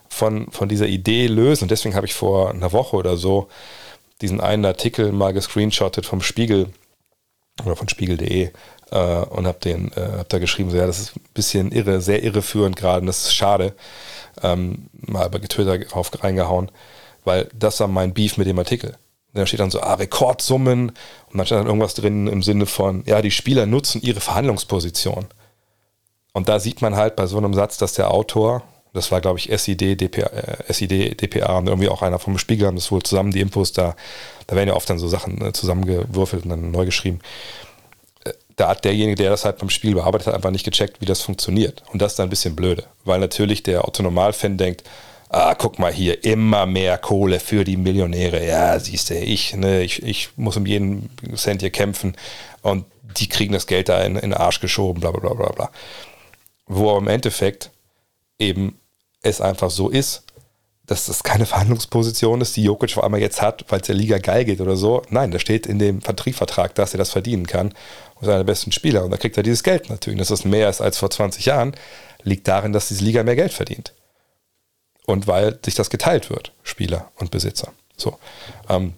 von, 0.08 0.50
von 0.52 0.70
dieser 0.70 0.88
Idee 0.88 1.28
lösen. 1.28 1.66
Und 1.66 1.72
deswegen 1.72 1.96
habe 1.96 2.06
ich 2.06 2.14
vor 2.14 2.52
einer 2.52 2.72
Woche 2.72 2.96
oder 2.96 3.18
so 3.18 3.48
diesen 4.22 4.40
einen 4.40 4.64
Artikel 4.64 5.12
mal 5.12 5.34
gescreenshottet 5.34 6.06
vom 6.06 6.22
Spiegel 6.22 6.68
oder 7.66 7.76
von 7.76 7.90
spiegel.de 7.90 8.52
äh, 8.92 9.26
und 9.26 9.48
habe 9.48 9.60
den 9.60 9.92
äh, 9.94 10.20
hab 10.20 10.30
da 10.30 10.40
geschrieben, 10.40 10.70
so 10.70 10.78
ja, 10.78 10.88
das 10.88 11.00
ist 11.00 11.16
ein 11.16 11.22
bisschen 11.34 11.72
irre, 11.72 12.00
sehr 12.00 12.24
irreführend 12.24 12.76
gerade 12.76 13.02
und 13.02 13.08
das 13.08 13.26
ist 13.26 13.36
schade. 13.36 13.74
Ähm, 14.42 14.90
mal 14.94 15.30
bei 15.30 15.40
Twitter 15.40 15.78
drauf 15.80 16.12
reingehauen, 16.24 16.72
weil 17.26 17.50
das 17.58 17.80
war 17.80 17.88
mein 17.88 18.14
Beef 18.14 18.38
mit 18.38 18.48
dem 18.48 18.60
Artikel. 18.60 18.96
Da 19.34 19.48
steht 19.48 19.60
dann 19.60 19.72
so, 19.72 19.82
ah, 19.82 19.96
Rekordsummen 19.96 20.90
und 20.90 21.38
dann 21.38 21.46
steht 21.46 21.58
dann 21.58 21.66
irgendwas 21.66 21.96
drin 21.96 22.28
im 22.28 22.44
Sinne 22.44 22.68
von, 22.68 23.04
ja, 23.08 23.22
die 23.22 23.32
Spieler 23.32 23.66
nutzen 23.66 24.02
ihre 24.02 24.20
Verhandlungsposition. 24.20 25.26
Und 26.34 26.50
da 26.50 26.60
sieht 26.60 26.82
man 26.82 26.96
halt 26.96 27.16
bei 27.16 27.28
so 27.28 27.38
einem 27.38 27.54
Satz, 27.54 27.78
dass 27.78 27.94
der 27.94 28.12
Autor, 28.12 28.64
das 28.94 29.12
war 29.12 29.22
glaube 29.22 29.38
ich 29.38 29.50
SID, 29.56 30.02
DPA, 30.02 30.28
äh, 30.28 30.74
SID, 30.74 31.22
DPA 31.22 31.60
und 31.60 31.68
irgendwie 31.68 31.90
auch 31.90 32.02
einer 32.02 32.20
vom 32.20 32.40
Spiegel 32.40 32.68
haben 32.68 32.76
das 32.76 32.92
wohl 32.92 33.04
zusammen, 33.04 33.32
die 33.32 33.40
Infos 33.40 33.72
da, 33.72 33.96
da 34.48 34.56
werden 34.56 34.70
ja 34.70 34.76
oft 34.76 34.90
dann 34.90 35.00
so 35.00 35.08
Sachen 35.08 35.46
äh, 35.46 35.54
zusammengewürfelt 35.54 36.44
und 36.44 36.50
dann 36.50 36.72
neu 36.72 36.86
geschrieben. 36.86 37.20
Äh, 38.26 38.34
da 38.56 38.70
hat 38.70 38.84
derjenige, 38.84 39.16
der 39.16 39.30
das 39.30 39.46
halt 39.46 39.60
beim 39.60 39.70
Spiel 39.70 39.94
bearbeitet 39.94 40.28
hat, 40.28 40.34
einfach 40.34 40.50
nicht 40.50 40.66
gecheckt, 40.66 41.02
wie 41.02 41.06
das 41.06 41.22
funktioniert. 41.22 41.84
Und 41.94 42.02
das 42.02 42.14
ist 42.14 42.20
dann 42.20 42.28
ein 42.28 42.32
bisschen 42.32 42.56
blöde, 42.56 42.86
weil 43.06 43.20
natürlich 43.20 43.62
der 43.62 43.86
Autonormal-Fan 43.86 44.58
denkt, 44.58 44.84
ah, 45.30 45.54
guck 45.54 45.78
mal 45.78 45.94
hier, 45.94 46.24
immer 46.24 46.66
mehr 46.66 46.98
Kohle 46.98 47.40
für 47.40 47.64
die 47.64 47.78
Millionäre. 47.78 48.46
Ja, 48.46 48.80
siehst 48.80 49.12
du, 49.12 49.16
ich, 49.16 49.56
ne, 49.56 49.84
ich, 49.84 50.02
ich 50.02 50.30
muss 50.36 50.58
um 50.58 50.66
jeden 50.66 51.12
Cent 51.36 51.62
hier 51.62 51.72
kämpfen 51.72 52.16
und 52.64 52.86
die 53.18 53.30
kriegen 53.30 53.54
das 53.54 53.68
Geld 53.68 53.90
da 53.90 54.02
in, 54.02 54.16
in 54.16 54.32
den 54.32 54.34
Arsch 54.34 54.60
geschoben, 54.60 55.00
bla 55.00 55.12
bla 55.12 55.34
bla 55.34 55.52
bla 55.52 55.70
wo 56.76 56.98
im 56.98 57.08
Endeffekt 57.08 57.72
eben 58.40 58.80
es 59.22 59.42
einfach 59.42 59.70
so 59.70 59.90
ist, 59.90 60.24
dass 60.86 61.06
das 61.06 61.24
keine 61.24 61.46
Verhandlungsposition 61.48 62.42
ist, 62.42 62.56
die 62.56 62.64
Jokic 62.64 62.92
vor 62.92 63.04
einmal 63.04 63.22
jetzt 63.22 63.42
hat, 63.42 63.66
weil 63.70 63.82
es 63.82 63.88
der 63.88 63.96
Liga 63.96 64.18
geil 64.18 64.46
geht 64.46 64.62
oder 64.62 64.76
so. 64.76 65.02
Nein, 65.10 65.32
da 65.32 65.40
steht 65.40 65.66
in 65.66 65.80
dem 65.80 66.02
Vertriebsvertrag, 66.02 66.76
dass 66.76 66.94
er 66.94 66.98
das 66.98 67.12
verdienen 67.12 67.48
kann 67.48 67.74
und 68.16 68.28
der 68.28 68.44
besten 68.44 68.72
Spieler. 68.72 69.04
Und 69.04 69.12
da 69.12 69.18
kriegt 69.18 69.38
er 69.38 69.44
dieses 69.44 69.64
Geld 69.64 69.90
natürlich. 69.90 70.20
Dass 70.20 70.30
das 70.30 70.46
mehr 70.46 70.70
ist 70.70 70.82
als 70.82 70.98
vor 70.98 71.10
20 71.10 71.46
Jahren, 71.46 71.76
liegt 72.24 72.48
darin, 72.48 72.74
dass 72.74 72.90
diese 72.90 73.04
Liga 73.04 73.24
mehr 73.24 73.36
Geld 73.36 73.54
verdient. 73.54 73.94
Und 75.06 75.28
weil 75.28 75.60
sich 75.64 75.76
das 75.76 75.90
geteilt 75.90 76.30
wird, 76.30 76.54
Spieler 76.64 77.12
und 77.18 77.32
Besitzer. 77.32 77.74
So. 77.98 78.18
Ähm, 78.70 78.94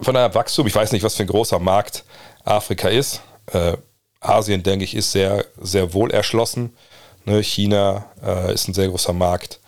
von 0.00 0.14
daher 0.14 0.34
Wachstum, 0.34 0.66
ich 0.66 0.74
weiß 0.74 0.92
nicht, 0.92 1.02
was 1.02 1.14
für 1.14 1.22
ein 1.22 1.28
großer 1.28 1.58
Markt 1.58 2.04
Afrika 2.44 2.88
ist. 2.88 3.22
Äh, 3.52 3.78
Asien, 4.20 4.62
denke 4.62 4.84
ich, 4.84 4.94
ist 4.94 5.12
sehr, 5.12 5.44
sehr 5.60 5.92
wohl 5.92 6.10
erschlossen. 6.10 6.76
Ne, 7.24 7.42
China 7.42 8.06
äh, 8.24 8.54
ist 8.54 8.68
ein 8.68 8.74
sehr 8.74 8.88
großer 8.88 9.12
Markt. 9.12 9.60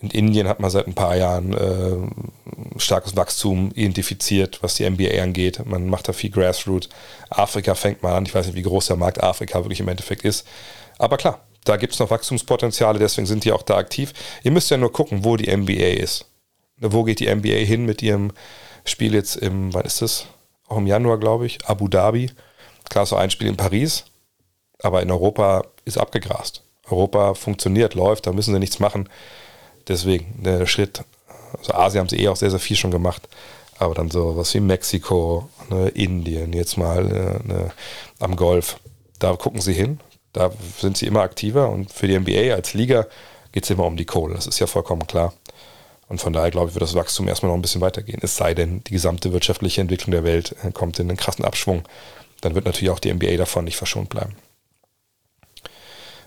In 0.00 0.10
Indien 0.10 0.46
hat 0.46 0.60
man 0.60 0.70
seit 0.70 0.86
ein 0.86 0.94
paar 0.94 1.16
Jahren 1.16 1.52
äh, 1.54 2.78
starkes 2.80 3.16
Wachstum 3.16 3.72
identifiziert, 3.74 4.62
was 4.62 4.74
die 4.74 4.88
NBA 4.88 5.20
angeht. 5.22 5.66
Man 5.66 5.88
macht 5.88 6.08
da 6.08 6.12
viel 6.12 6.30
Grassroot. 6.30 6.88
Afrika 7.30 7.74
fängt 7.74 8.02
mal 8.02 8.14
an. 8.14 8.24
Ich 8.24 8.34
weiß 8.34 8.46
nicht, 8.46 8.54
wie 8.54 8.62
groß 8.62 8.86
der 8.86 8.96
Markt 8.96 9.22
Afrika 9.22 9.64
wirklich 9.64 9.80
im 9.80 9.88
Endeffekt 9.88 10.24
ist. 10.24 10.46
Aber 10.98 11.16
klar, 11.16 11.40
da 11.64 11.76
gibt 11.76 11.94
es 11.94 11.98
noch 11.98 12.10
Wachstumspotenziale, 12.10 12.98
deswegen 12.98 13.26
sind 13.26 13.44
die 13.44 13.52
auch 13.52 13.62
da 13.62 13.76
aktiv. 13.76 14.14
Ihr 14.42 14.52
müsst 14.52 14.70
ja 14.70 14.76
nur 14.76 14.92
gucken, 14.92 15.24
wo 15.24 15.36
die 15.36 15.54
NBA 15.54 16.00
ist. 16.00 16.26
Wo 16.78 17.02
geht 17.02 17.20
die 17.20 17.34
NBA 17.34 17.48
hin 17.48 17.84
mit 17.84 18.02
ihrem 18.02 18.32
Spiel 18.84 19.14
jetzt 19.14 19.36
im, 19.36 19.74
wann 19.74 19.84
ist 19.84 20.00
das? 20.00 20.26
Auch 20.68 20.78
im 20.78 20.86
Januar, 20.86 21.18
glaube 21.18 21.46
ich, 21.46 21.66
Abu 21.66 21.88
Dhabi. 21.88 22.30
Klar, 22.88 23.06
so 23.06 23.16
ein 23.16 23.30
Spiel 23.30 23.48
in 23.48 23.56
Paris, 23.56 24.04
aber 24.82 25.02
in 25.02 25.10
Europa 25.10 25.64
ist 25.84 25.98
abgegrast. 25.98 26.62
Europa 26.90 27.34
funktioniert, 27.34 27.94
läuft, 27.94 28.26
da 28.26 28.32
müssen 28.32 28.54
sie 28.54 28.60
nichts 28.60 28.78
machen. 28.78 29.08
Deswegen 29.88 30.42
der 30.42 30.66
Schritt, 30.66 31.02
also 31.58 31.74
Asien 31.74 32.00
haben 32.00 32.08
sie 32.08 32.20
eh 32.20 32.28
auch 32.28 32.36
sehr, 32.36 32.50
sehr 32.50 32.60
viel 32.60 32.76
schon 32.76 32.90
gemacht, 32.90 33.28
aber 33.78 33.94
dann 33.94 34.10
so 34.10 34.36
was 34.36 34.52
wie 34.54 34.60
Mexiko, 34.60 35.48
ne, 35.70 35.88
Indien, 35.88 36.52
jetzt 36.52 36.76
mal 36.76 37.06
äh, 37.06 37.46
ne, 37.46 37.70
am 38.18 38.36
Golf, 38.36 38.78
da 39.18 39.34
gucken 39.36 39.60
sie 39.60 39.72
hin, 39.72 40.00
da 40.32 40.50
sind 40.78 40.96
sie 40.96 41.06
immer 41.06 41.22
aktiver 41.22 41.70
und 41.70 41.92
für 41.92 42.06
die 42.06 42.18
NBA 42.18 42.54
als 42.54 42.74
Liga 42.74 43.06
geht 43.52 43.64
es 43.64 43.70
immer 43.70 43.86
um 43.86 43.96
die 43.96 44.04
Kohle, 44.04 44.34
das 44.34 44.46
ist 44.46 44.58
ja 44.58 44.66
vollkommen 44.66 45.06
klar. 45.06 45.32
Und 46.08 46.22
von 46.22 46.32
daher 46.32 46.50
glaube 46.50 46.68
ich, 46.68 46.74
wird 46.74 46.82
das 46.82 46.94
Wachstum 46.94 47.28
erstmal 47.28 47.50
noch 47.50 47.58
ein 47.58 47.62
bisschen 47.62 47.82
weitergehen. 47.82 48.20
Es 48.22 48.34
sei 48.36 48.54
denn, 48.54 48.82
die 48.84 48.92
gesamte 48.92 49.34
wirtschaftliche 49.34 49.82
Entwicklung 49.82 50.12
der 50.12 50.24
Welt 50.24 50.56
äh, 50.64 50.72
kommt 50.72 50.98
in 50.98 51.08
einen 51.08 51.18
krassen 51.18 51.44
Abschwung 51.44 51.82
dann 52.40 52.54
wird 52.54 52.64
natürlich 52.64 52.90
auch 52.90 52.98
die 52.98 53.12
NBA 53.12 53.36
davon 53.36 53.64
nicht 53.64 53.76
verschont 53.76 54.08
bleiben. 54.08 54.36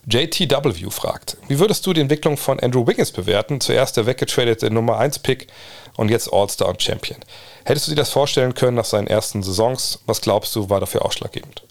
JTW 0.08 0.90
fragt, 0.90 1.38
wie 1.48 1.60
würdest 1.60 1.86
du 1.86 1.94
die 1.94 2.02
Entwicklung 2.02 2.36
von 2.36 2.60
Andrew 2.60 2.88
Wiggins 2.88 3.12
bewerten? 3.12 3.62
Zuerst 3.62 3.98
der 3.98 4.08
weggetradete 4.08 4.72
Nummer 4.72 4.98
1 4.98 5.20
Pick 5.20 5.48
und 5.96 6.10
jetzt 6.10 6.34
All-Star 6.34 6.70
und 6.70 6.82
Champion. 6.82 7.20
Hättest 7.66 7.88
du 7.88 7.92
dir 7.92 7.98
das 7.98 8.10
vorstellen 8.10 8.56
können 8.56 8.78
nach 8.78 8.86
seinen 8.86 9.08
ersten 9.08 9.44
Saisons? 9.44 10.00
Was 10.08 10.22
glaubst 10.22 10.56
du, 10.56 10.70
war 10.70 10.80
dafür 10.80 11.06
ausschlaggebend? 11.06 11.64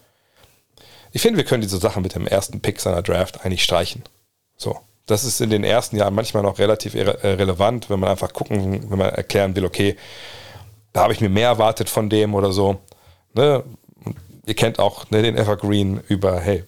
Ich 1.12 1.22
finde, 1.22 1.38
wir 1.38 1.44
können 1.44 1.62
diese 1.62 1.78
Sache 1.78 2.00
mit 2.00 2.14
dem 2.14 2.26
ersten 2.26 2.60
Pick 2.60 2.80
seiner 2.80 3.02
Draft 3.02 3.44
eigentlich 3.44 3.64
streichen. 3.64 4.04
So. 4.56 4.78
Das 5.06 5.24
ist 5.24 5.40
in 5.40 5.50
den 5.50 5.64
ersten 5.64 5.96
Jahren 5.96 6.14
manchmal 6.14 6.44
noch 6.44 6.60
relativ 6.60 6.94
äh, 6.94 7.02
relevant, 7.02 7.90
wenn 7.90 7.98
man 7.98 8.10
einfach 8.10 8.32
gucken, 8.32 8.88
wenn 8.90 8.98
man 8.98 9.10
erklären 9.10 9.56
will, 9.56 9.64
okay, 9.64 9.96
da 10.92 11.02
habe 11.02 11.12
ich 11.12 11.20
mir 11.20 11.28
mehr 11.28 11.48
erwartet 11.48 11.88
von 11.88 12.08
dem 12.08 12.32
oder 12.34 12.52
so. 12.52 12.78
Ne? 13.34 13.64
Ihr 14.46 14.54
kennt 14.54 14.78
auch 14.78 15.10
ne, 15.10 15.22
den 15.22 15.36
Evergreen 15.36 16.00
über, 16.08 16.40
hey, 16.40 16.64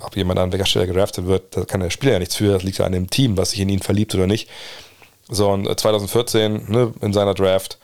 ob 0.00 0.16
jemand 0.16 0.38
an 0.38 0.52
welcher 0.52 0.66
Stelle 0.66 0.86
gedraftet 0.86 1.26
wird, 1.26 1.56
da 1.56 1.64
kann 1.64 1.80
der 1.80 1.90
Spieler 1.90 2.14
ja 2.14 2.18
nichts 2.18 2.36
für, 2.36 2.52
das 2.52 2.62
liegt 2.62 2.78
ja 2.78 2.86
an 2.86 2.92
dem 2.92 3.10
Team, 3.10 3.36
was 3.36 3.50
sich 3.50 3.60
in 3.60 3.68
ihn 3.68 3.80
verliebt 3.80 4.14
oder 4.14 4.26
nicht. 4.26 4.48
So, 5.28 5.50
und 5.50 5.78
2014 5.78 6.70
ne, 6.70 6.92
in 7.00 7.12
seiner 7.12 7.34
Draft, 7.34 7.78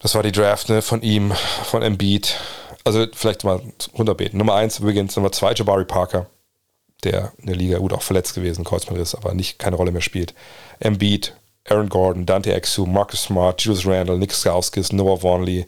das 0.00 0.14
war 0.14 0.22
die 0.22 0.32
Draft 0.32 0.68
ne, 0.68 0.82
von 0.82 1.02
ihm, 1.02 1.32
von 1.64 1.82
Embiid. 1.82 2.38
Also 2.84 3.06
vielleicht 3.12 3.44
mal 3.44 3.60
runterbeten. 3.96 4.38
Nummer 4.38 4.54
1 4.54 4.78
übrigens, 4.78 5.16
Nummer 5.16 5.32
2 5.32 5.54
Jabari 5.54 5.84
Parker, 5.84 6.26
der 7.04 7.32
in 7.38 7.46
der 7.46 7.56
Liga 7.56 7.78
gut 7.78 7.92
auch 7.92 8.02
verletzt 8.02 8.34
gewesen, 8.34 8.64
Kreuzbandriss, 8.64 9.14
aber 9.14 9.34
nicht 9.34 9.58
keine 9.58 9.76
Rolle 9.76 9.92
mehr 9.92 10.02
spielt. 10.02 10.34
Embiid, 10.78 11.34
Aaron 11.68 11.88
Gordon, 11.88 12.26
Dante 12.26 12.52
Exum, 12.52 12.92
Marcus 12.92 13.24
Smart, 13.24 13.60
Julius 13.60 13.86
Randall, 13.86 14.18
Nick 14.18 14.32
Skauskis, 14.32 14.92
Noah 14.92 15.22
Vonley, 15.22 15.66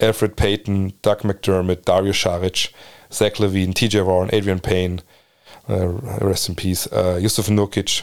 Alfred 0.00 0.36
Payton, 0.36 0.94
Doug 1.02 1.22
McDermott, 1.22 1.84
Dario 1.84 2.12
Saric, 2.12 2.70
Zach 3.12 3.38
Levine, 3.38 3.72
TJ 3.72 4.04
Warren, 4.04 4.30
Adrian 4.32 4.60
Payne, 4.60 5.02
uh, 5.68 5.88
rest 6.20 6.48
in 6.48 6.54
peace, 6.54 6.86
uh, 6.92 7.18
Yusuf 7.20 7.48
Nukic, 7.48 8.02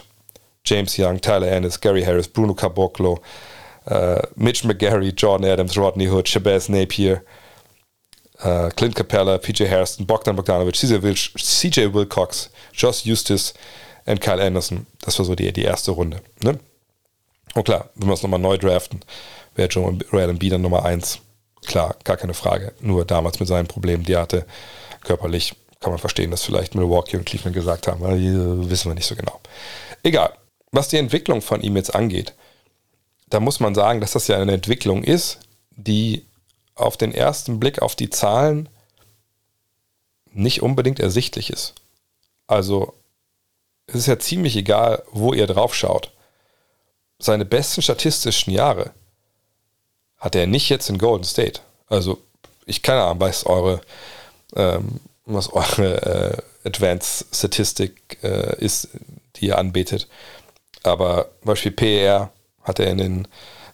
James 0.63 0.97
Young, 0.97 1.19
Tyler 1.19 1.47
Ennis, 1.47 1.77
Gary 1.77 2.03
Harris, 2.03 2.27
Bruno 2.27 2.53
Caboclo, 2.53 3.21
uh, 3.87 4.21
Mitch 4.35 4.63
McGarry, 4.63 5.15
Jordan 5.15 5.47
Adams, 5.47 5.77
Rodney 5.77 6.05
Hood, 6.05 6.25
Shabazz 6.25 6.69
Napier, 6.69 7.23
uh, 8.43 8.69
Clint 8.75 8.95
Capella, 8.95 9.39
PJ 9.39 9.67
Harrison, 9.67 10.05
Bogdan 10.05 10.35
Bogdanovic, 10.35 10.75
CJ, 10.75 11.01
Wil 11.01 11.13
CJ 11.13 11.93
Wilcox, 11.93 12.49
Josh 12.73 13.05
Eustace 13.05 13.53
und 14.05 14.21
Kyle 14.21 14.41
Anderson. 14.41 14.85
Das 15.01 15.17
war 15.19 15.25
so 15.25 15.35
die, 15.35 15.51
die 15.53 15.63
erste 15.63 15.91
Runde. 15.91 16.21
Ne? 16.41 16.59
Und 17.53 17.63
klar, 17.63 17.89
wenn 17.95 18.09
wir 18.09 18.13
es 18.13 18.23
nochmal 18.23 18.39
neu 18.39 18.57
draften, 18.57 18.99
wäre 19.55 19.69
Joel 19.69 20.29
Embiid 20.29 20.51
dann 20.51 20.61
Nummer 20.61 20.83
1. 20.83 21.19
Klar, 21.65 21.95
gar 22.03 22.17
keine 22.17 22.33
Frage. 22.33 22.73
Nur 22.79 23.05
damals 23.05 23.39
mit 23.39 23.47
seinen 23.47 23.67
Problemen, 23.67 24.03
die 24.03 24.13
er 24.13 24.21
hatte, 24.21 24.45
körperlich, 25.01 25.55
kann 25.79 25.91
man 25.91 25.99
verstehen, 25.99 26.31
dass 26.31 26.43
vielleicht 26.43 26.75
Milwaukee 26.75 27.17
und 27.17 27.25
Cleveland 27.25 27.55
gesagt 27.55 27.87
haben, 27.87 28.03
äh, 28.05 28.69
wissen 28.69 28.89
wir 28.89 28.95
nicht 28.95 29.05
so 29.05 29.15
genau. 29.15 29.39
Egal. 30.03 30.33
Was 30.71 30.87
die 30.87 30.97
Entwicklung 30.97 31.41
von 31.41 31.61
ihm 31.61 31.75
jetzt 31.75 31.93
angeht, 31.93 32.33
da 33.29 33.39
muss 33.39 33.59
man 33.59 33.75
sagen, 33.75 34.01
dass 34.01 34.11
das 34.11 34.27
ja 34.27 34.37
eine 34.37 34.53
Entwicklung 34.53 35.03
ist, 35.03 35.39
die 35.71 36.25
auf 36.75 36.97
den 36.97 37.13
ersten 37.13 37.59
Blick 37.59 37.81
auf 37.81 37.95
die 37.95 38.09
Zahlen 38.09 38.69
nicht 40.31 40.61
unbedingt 40.61 40.99
ersichtlich 40.99 41.49
ist. 41.49 41.75
Also 42.47 42.93
es 43.87 43.95
ist 43.95 44.07
ja 44.07 44.19
ziemlich 44.19 44.55
egal, 44.55 45.03
wo 45.11 45.33
ihr 45.33 45.47
drauf 45.47 45.73
schaut. 45.73 46.11
Seine 47.19 47.45
besten 47.45 47.81
statistischen 47.81 48.51
Jahre 48.51 48.91
hat 50.25 50.35
er 50.35 50.47
nicht 50.47 50.69
jetzt 50.69 50.89
in 50.89 50.97
Golden 50.97 51.23
State. 51.23 51.61
Also, 51.87 52.17
ich 52.65 52.81
keine 52.81 53.03
Ahnung, 53.03 53.19
was 53.19 53.45
eure, 53.45 53.79
ähm, 54.55 54.99
was 55.27 55.53
eure 55.53 56.41
äh, 56.63 56.67
Advanced 56.67 57.27
Statistik 57.31 58.17
äh, 58.23 58.57
ist, 58.57 58.89
die 59.35 59.45
ihr 59.45 59.59
anbetet. 59.59 60.07
Aber 60.81 61.29
zum 61.41 61.49
Beispiel 61.49 61.71
PER 61.71 62.31
hat 62.63 62.79
er 62.79 62.89
in, 62.89 62.97
den, 62.97 63.27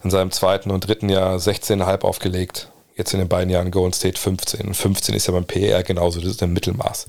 in 0.04 0.12
seinem 0.12 0.32
zweiten 0.32 0.72
und 0.72 0.86
dritten 0.86 1.08
Jahr 1.08 1.38
16,5 1.38 2.02
aufgelegt. 2.02 2.68
Jetzt 2.98 3.14
in 3.14 3.20
den 3.20 3.30
beiden 3.30 3.50
Jahren 3.50 3.72
Golden 3.72 3.94
State 3.94 4.20
15. 4.20 4.68
Und 4.68 4.74
15 4.74 5.16
ist 5.16 5.28
ja 5.28 5.34
beim 5.34 5.46
PER 5.46 5.84
genauso, 5.84 6.20
das 6.20 6.32
ist 6.32 6.44
ein 6.44 6.52
Mittelmaß. 6.52 7.08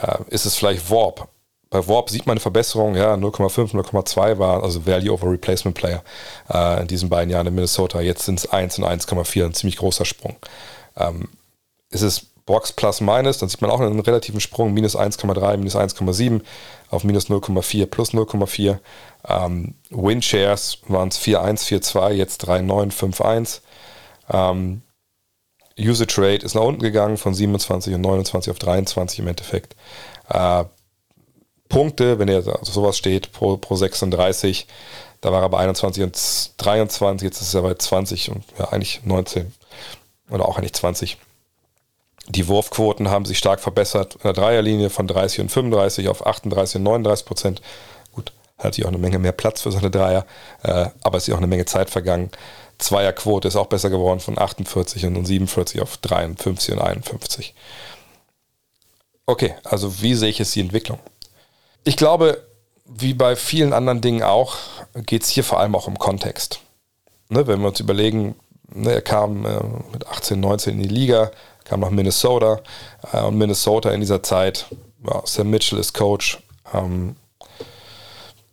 Äh, 0.00 0.18
ist 0.28 0.46
es 0.46 0.54
vielleicht 0.54 0.88
Warp? 0.88 1.26
Bei 1.70 1.86
Warp 1.86 2.10
sieht 2.10 2.26
man 2.26 2.32
eine 2.32 2.40
Verbesserung, 2.40 2.96
ja, 2.96 3.14
0,5, 3.14 3.74
0,2 3.74 4.38
war 4.38 4.62
also 4.64 4.86
Value 4.86 5.12
over 5.12 5.30
Replacement 5.30 5.76
Player 5.76 6.02
äh, 6.52 6.82
in 6.82 6.88
diesen 6.88 7.08
beiden 7.08 7.30
Jahren 7.30 7.46
in 7.46 7.54
Minnesota. 7.54 8.00
Jetzt 8.00 8.24
sind 8.24 8.40
es 8.40 8.50
1 8.50 8.78
und 8.78 8.84
1,4, 8.84 9.44
ein 9.44 9.54
ziemlich 9.54 9.76
großer 9.76 10.04
Sprung. 10.04 10.36
Ähm, 10.96 11.28
ist 11.90 12.02
es 12.02 12.26
Box 12.44 12.72
plus 12.72 13.00
minus, 13.00 13.38
dann 13.38 13.48
sieht 13.48 13.62
man 13.62 13.70
auch 13.70 13.78
einen 13.78 14.00
relativen 14.00 14.40
Sprung, 14.40 14.74
minus 14.74 14.96
1,3, 14.96 15.56
minus 15.56 15.76
1,7 15.76 16.40
auf 16.90 17.04
minus 17.04 17.28
0,4 17.28 17.86
plus 17.86 18.12
0,4. 18.12 18.78
Ähm, 19.28 19.74
Win 19.90 20.22
Shares 20.22 20.78
waren 20.88 21.08
es 21.08 21.20
4,1, 21.20 21.68
4,2, 21.68 22.10
jetzt 22.10 22.48
3,9, 22.48 22.92
5,1. 22.92 23.60
Ähm, 24.32 24.82
Usage 25.78 26.20
Rate 26.20 26.44
ist 26.44 26.54
nach 26.54 26.62
unten 26.62 26.82
gegangen 26.82 27.16
von 27.16 27.32
27 27.32 27.94
und 27.94 28.00
29 28.00 28.50
auf 28.50 28.58
23 28.58 29.20
im 29.20 29.28
Endeffekt. 29.28 29.76
Äh, 30.28 30.64
Punkte, 31.70 32.18
wenn 32.18 32.28
er 32.28 32.42
sowas 32.42 32.98
steht, 32.98 33.32
pro, 33.32 33.56
pro 33.56 33.76
36, 33.76 34.66
Da 35.22 35.32
war 35.32 35.42
er 35.42 35.48
bei 35.48 35.58
21 35.58 36.02
und 36.02 36.50
23, 36.58 37.26
jetzt 37.26 37.40
ist 37.40 37.54
er 37.54 37.62
bei 37.62 37.74
20 37.74 38.30
und 38.30 38.44
ja, 38.58 38.68
eigentlich 38.68 39.00
19 39.04 39.52
oder 40.30 40.46
auch 40.46 40.58
eigentlich 40.58 40.74
20. 40.74 41.16
Die 42.28 42.48
Wurfquoten 42.48 43.08
haben 43.10 43.24
sich 43.24 43.38
stark 43.38 43.60
verbessert. 43.60 44.14
In 44.16 44.22
der 44.22 44.32
Dreierlinie 44.34 44.90
von 44.90 45.06
30 45.06 45.40
und 45.40 45.48
35 45.50 46.08
auf 46.08 46.26
38 46.26 46.76
und 46.76 46.82
39 46.84 47.26
Prozent. 47.26 47.62
Gut, 48.12 48.32
hat 48.58 48.74
sich 48.74 48.84
auch 48.84 48.88
eine 48.88 48.98
Menge 48.98 49.18
mehr 49.18 49.32
Platz 49.32 49.62
für 49.62 49.72
seine 49.72 49.90
Dreier, 49.90 50.26
äh, 50.62 50.86
aber 51.02 51.16
es 51.16 51.24
ist 51.24 51.28
ja 51.28 51.34
auch 51.34 51.38
eine 51.38 51.46
Menge 51.46 51.64
Zeit 51.64 51.90
vergangen. 51.90 52.30
Zweierquote 52.78 53.48
ist 53.48 53.56
auch 53.56 53.66
besser 53.66 53.90
geworden 53.90 54.20
von 54.20 54.38
48 54.38 55.04
und 55.06 55.24
47 55.24 55.80
auf 55.82 55.96
53 55.98 56.74
und 56.74 56.80
51. 56.80 57.54
Okay, 59.26 59.54
also 59.64 60.02
wie 60.02 60.14
sehe 60.14 60.30
ich 60.30 60.38
jetzt 60.38 60.54
die 60.54 60.60
Entwicklung? 60.60 60.98
Ich 61.84 61.96
glaube, 61.96 62.42
wie 62.84 63.14
bei 63.14 63.36
vielen 63.36 63.72
anderen 63.72 64.00
Dingen 64.00 64.22
auch, 64.22 64.56
geht 65.06 65.22
es 65.22 65.28
hier 65.28 65.44
vor 65.44 65.60
allem 65.60 65.74
auch 65.74 65.86
um 65.86 65.98
Kontext. 65.98 66.60
Ne, 67.28 67.46
wenn 67.46 67.60
wir 67.60 67.68
uns 67.68 67.80
überlegen, 67.80 68.34
ne, 68.72 68.92
er 68.92 69.02
kam 69.02 69.46
äh, 69.46 69.60
mit 69.92 70.06
18, 70.06 70.40
19 70.40 70.74
in 70.74 70.82
die 70.82 70.94
Liga, 70.94 71.30
kam 71.64 71.80
nach 71.80 71.90
Minnesota 71.90 72.60
äh, 73.12 73.22
und 73.22 73.38
Minnesota 73.38 73.92
in 73.92 74.00
dieser 74.00 74.22
Zeit, 74.22 74.66
ja, 75.06 75.22
Sam 75.24 75.48
Mitchell 75.50 75.78
ist 75.78 75.94
Coach. 75.94 76.42
Ähm, 76.74 77.16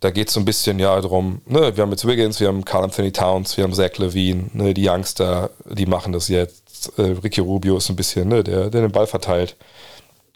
da 0.00 0.10
geht 0.10 0.28
es 0.28 0.34
so 0.34 0.40
ein 0.40 0.44
bisschen 0.44 0.78
ja 0.78 0.98
darum, 1.00 1.42
ne, 1.44 1.76
wir 1.76 1.82
haben 1.82 1.90
jetzt 1.90 2.06
Wiggins, 2.06 2.38
wir 2.38 2.48
haben 2.48 2.64
Carl 2.64 2.84
Anthony 2.84 3.10
Towns, 3.10 3.56
wir 3.56 3.64
haben 3.64 3.74
Zach 3.74 3.98
Levine, 3.98 4.48
ne, 4.52 4.72
die 4.72 4.88
Youngster, 4.88 5.50
die 5.64 5.86
machen 5.86 6.12
das 6.12 6.28
jetzt. 6.28 6.96
Äh, 6.96 7.16
Ricky 7.22 7.40
Rubio 7.40 7.78
ist 7.78 7.90
ein 7.90 7.96
bisschen, 7.96 8.28
ne, 8.28 8.44
der, 8.44 8.70
der 8.70 8.82
den 8.82 8.92
Ball 8.92 9.08
verteilt. 9.08 9.56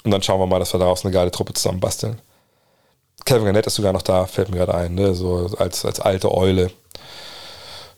Und 0.03 0.11
dann 0.11 0.23
schauen 0.23 0.41
wir 0.41 0.47
mal, 0.47 0.59
dass 0.59 0.75
wir 0.75 0.81
daraus 0.81 1.05
eine 1.05 1.15
geile 1.15 1.31
Truppe 1.31 1.53
zusammenbasteln. 1.53 2.21
Kevin 3.25 3.45
Garnett 3.45 3.67
ist 3.67 3.77
sogar 3.77 3.93
noch 3.93 4.03
da, 4.03 4.27
fällt 4.27 4.51
mir 4.51 4.59
gerade 4.59 4.75
ein, 4.75 4.95
ne? 4.95 5.15
so 5.15 5.51
als, 5.59 5.85
als 5.85 6.01
alte 6.01 6.33
Eule. 6.33 6.71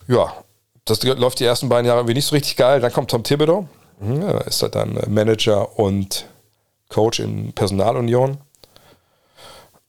Ja, 0.06 0.34
das 0.84 1.02
läuft 1.02 1.40
die 1.40 1.44
ersten 1.44 1.68
beiden 1.68 1.86
Jahre 1.86 2.00
irgendwie 2.00 2.14
nicht 2.14 2.26
so 2.26 2.34
richtig 2.34 2.56
geil. 2.56 2.80
Dann 2.80 2.92
kommt 2.92 3.10
Tom 3.10 3.22
Thibodeau, 3.22 3.66
hm, 4.00 4.22
ja, 4.22 4.38
ist 4.38 4.62
halt 4.62 4.74
dann 4.74 4.98
Manager 5.08 5.78
und 5.78 6.26
Coach 6.88 7.20
in 7.20 7.52
Personalunion. 7.52 8.38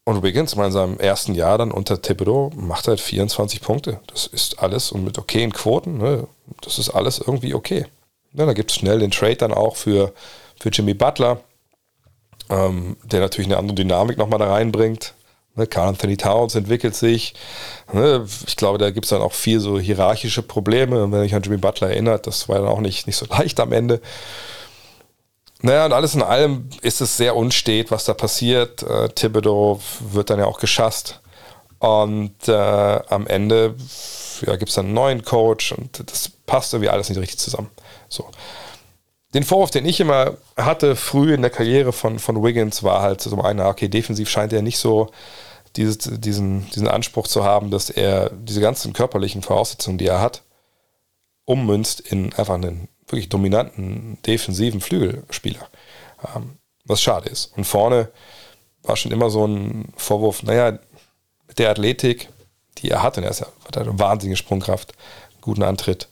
Und 0.08 0.22
Wiggins 0.22 0.54
in 0.54 0.72
seinem 0.72 1.00
ersten 1.00 1.34
Jahr 1.34 1.58
dann 1.58 1.72
unter 1.72 2.00
Thibodeau 2.00 2.52
macht 2.56 2.88
halt 2.88 3.02
24 3.02 3.60
Punkte. 3.60 4.00
Das 4.08 4.28
ist 4.28 4.60
alles 4.60 4.92
und 4.92 5.04
mit 5.04 5.18
okayen 5.18 5.52
Quoten, 5.52 5.98
ne, 5.98 6.28
das 6.62 6.78
ist 6.78 6.92
alles 6.92 7.18
irgendwie 7.18 7.56
okay. 7.56 7.88
Ja, 8.34 8.46
da 8.46 8.54
gibt 8.54 8.70
es 8.70 8.78
schnell 8.78 9.00
den 9.00 9.12
Trade 9.12 9.38
dann 9.38 9.54
auch 9.54 9.76
für, 9.76 10.14
für 10.60 10.70
Jimmy 10.70 10.94
Butler, 10.94 11.40
ähm, 12.50 12.98
der 13.04 13.22
natürlich 13.22 13.48
eine 13.48 13.58
andere 13.58 13.76
Dynamik 13.76 14.18
nochmal 14.18 14.40
da 14.40 14.52
reinbringt. 14.52 15.16
Ne, 15.56 15.68
Carl 15.68 15.90
Anthony 15.90 16.18
Towns 16.18 16.56
entwickelt 16.56 16.96
sich. 16.96 17.34
Ne, 17.94 18.26
ich 18.46 18.56
glaube, 18.56 18.78
da 18.78 18.92
gibt 18.92 19.06
es 19.06 19.10
dann 19.10 19.22
auch 19.22 19.34
viel 19.34 19.60
so 19.60 19.80
hierarchische 19.80 20.42
Probleme. 20.42 21.04
Und 21.04 21.12
wenn 21.12 21.24
ich 21.24 21.34
an 21.34 21.42
Jimmy 21.42 21.58
Butler 21.58 21.90
erinnert, 21.90 22.28
das 22.28 22.50
war 22.50 22.60
dann 22.60 22.68
auch 22.68 22.82
nicht, 22.82 23.08
nicht 23.08 23.18
so 23.18 23.26
leicht 23.30 23.60
am 23.60 23.72
Ende. 23.72 24.02
Naja, 25.62 25.86
und 25.86 25.94
alles 25.94 26.14
in 26.14 26.22
allem 26.22 26.70
ist 26.82 27.02
es 27.02 27.18
sehr 27.18 27.36
unstet, 27.36 27.90
was 27.90 28.06
da 28.06 28.14
passiert. 28.14 28.84
Äh, 28.84 29.10
Thibodeau 29.10 29.80
wird 30.12 30.30
dann 30.30 30.40
ja 30.40 30.46
auch 30.46 30.60
geschasst. 30.60 31.22
Und 31.80 32.48
äh, 32.48 32.52
am 32.52 33.28
Ende 33.28 33.76
ja, 34.42 34.56
gibt 34.56 34.70
es 34.70 34.76
dann 34.76 34.86
einen 34.86 34.94
neuen 34.94 35.24
Coach 35.24 35.72
und 35.72 36.10
das 36.10 36.30
passt 36.46 36.74
irgendwie 36.74 36.90
alles 36.90 37.10
nicht 37.10 37.20
richtig 37.20 37.40
zusammen. 37.40 37.70
So. 38.10 38.30
Den 39.34 39.44
Vorwurf, 39.44 39.72
den 39.72 39.86
ich 39.86 40.00
immer 40.00 40.38
hatte 40.56 40.96
früh 40.96 41.34
in 41.34 41.42
der 41.42 41.52
Karriere 41.52 41.92
von, 41.92 42.20
von 42.20 42.42
Wiggins, 42.44 42.84
war 42.84 43.02
halt 43.02 43.22
so 43.22 43.42
einer, 43.42 43.68
okay, 43.68 43.90
defensiv 43.90 44.30
scheint 44.30 44.54
er 44.54 44.62
nicht 44.62 44.78
so 44.78 45.10
dieses, 45.78 45.98
diesen, 45.98 46.70
diesen 46.72 46.88
Anspruch 46.88 47.28
zu 47.28 47.44
haben, 47.44 47.72
dass 47.72 47.90
er 47.90 48.30
diese 48.32 48.62
ganzen 48.62 48.94
körperlichen 48.94 49.42
Voraussetzungen, 49.42 49.98
die 49.98 50.08
er 50.08 50.22
hat, 50.22 50.44
ummünzt 51.46 52.00
in 52.00 52.34
einfach 52.34 52.56
einen 52.56 52.88
wirklich 53.08 53.30
dominanten 53.30 54.18
defensiven 54.26 54.82
Flügelspieler. 54.82 55.68
Ähm, 56.36 56.58
was 56.86 57.02
schade 57.02 57.30
ist. 57.30 57.52
Und 57.58 57.66
vorne 57.66 58.10
war 58.84 58.96
schon 58.96 59.12
immer 59.12 59.30
so 59.30 59.46
ein 59.46 59.92
Vorwurf, 59.96 60.44
naja, 60.44 60.78
mit 61.48 61.60
der 61.60 61.72
Athletik, 61.72 62.30
die 62.78 62.90
er 62.90 63.02
hat, 63.02 63.18
und 63.18 63.24
er 63.24 63.32
ist 63.32 63.40
ja, 63.40 63.48
hat 63.66 63.78
eine 63.78 63.98
wahnsinnige 63.98 64.38
Sprungkraft, 64.38 64.94
guten 65.42 65.64
Antritt, 65.64 66.08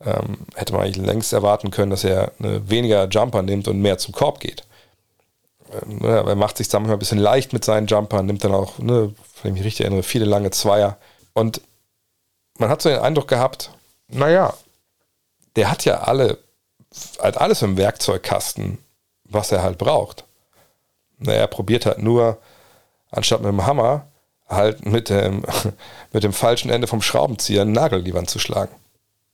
ähm, 0.00 0.38
hätte 0.54 0.72
man 0.72 0.82
eigentlich 0.82 1.04
längst 1.04 1.32
erwarten 1.32 1.70
können, 1.70 1.90
dass 1.90 2.04
er 2.04 2.32
weniger 2.38 3.08
Jumper 3.08 3.42
nimmt 3.42 3.68
und 3.68 3.80
mehr 3.80 3.98
zum 3.98 4.14
Korb 4.14 4.40
geht. 4.40 4.64
Ne, 5.86 6.24
er 6.26 6.34
macht 6.34 6.56
sich 6.56 6.70
manchmal 6.72 6.92
ein 6.94 6.98
bisschen 6.98 7.18
leicht 7.18 7.52
mit 7.52 7.64
seinen 7.64 7.86
Jumpern, 7.86 8.26
nimmt 8.26 8.44
dann 8.44 8.54
auch, 8.54 8.78
ne, 8.78 9.14
wenn 9.42 9.52
ich 9.52 9.58
mich 9.58 9.64
richtig 9.64 9.84
erinnere, 9.84 10.02
viele 10.02 10.24
lange 10.24 10.50
Zweier. 10.50 10.98
Und 11.32 11.60
man 12.58 12.68
hat 12.68 12.82
so 12.82 12.88
den 12.88 13.00
Eindruck 13.00 13.28
gehabt, 13.28 13.70
naja, 14.08 14.54
der 15.56 15.70
hat 15.70 15.84
ja 15.84 16.02
alle, 16.02 16.38
halt 17.20 17.38
alles 17.38 17.62
im 17.62 17.76
Werkzeugkasten, 17.76 18.78
was 19.24 19.52
er 19.52 19.62
halt 19.62 19.78
braucht. 19.78 20.24
Naja, 21.18 21.40
er 21.40 21.46
probiert 21.46 21.86
halt 21.86 21.98
nur, 21.98 22.38
anstatt 23.10 23.40
mit 23.40 23.50
dem 23.50 23.66
Hammer, 23.66 24.06
halt 24.48 24.84
mit 24.86 25.08
dem, 25.08 25.44
mit 26.12 26.22
dem 26.24 26.32
falschen 26.32 26.70
Ende 26.70 26.86
vom 26.86 27.02
Schraubenzieher 27.02 27.62
einen 27.62 27.72
Nagel 27.72 28.00
in 28.00 28.04
die 28.04 28.14
Wand 28.14 28.30
zu 28.30 28.38
schlagen. 28.38 28.74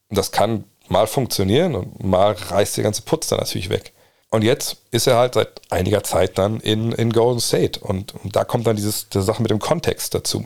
Und 0.09 0.17
das 0.17 0.31
kann 0.31 0.63
mal 0.87 1.07
funktionieren 1.07 1.75
und 1.75 2.03
mal 2.03 2.33
reißt 2.33 2.77
der 2.77 2.83
ganze 2.83 3.01
Putz 3.03 3.27
dann 3.27 3.39
natürlich 3.39 3.69
weg. 3.69 3.93
Und 4.31 4.43
jetzt 4.43 4.77
ist 4.91 5.07
er 5.07 5.17
halt 5.17 5.33
seit 5.33 5.61
einiger 5.69 6.03
Zeit 6.03 6.37
dann 6.37 6.61
in, 6.61 6.93
in 6.93 7.11
Golden 7.11 7.41
State. 7.41 7.81
Und, 7.81 8.15
und 8.15 8.33
da 8.33 8.45
kommt 8.45 8.65
dann 8.65 8.77
dieses, 8.77 9.09
diese 9.09 9.25
Sache 9.25 9.41
mit 9.41 9.51
dem 9.51 9.59
Kontext 9.59 10.15
dazu. 10.15 10.45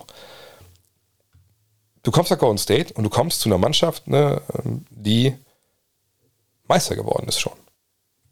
Du 2.01 2.11
kommst 2.11 2.31
nach 2.31 2.39
Golden 2.39 2.57
State 2.57 2.93
und 2.95 3.03
du 3.03 3.11
kommst 3.11 3.41
zu 3.41 3.49
einer 3.49 3.59
Mannschaft, 3.59 4.07
ne, 4.07 4.41
die 4.89 5.35
Meister 6.67 6.95
geworden 6.95 7.27
ist 7.27 7.39
schon. 7.39 7.53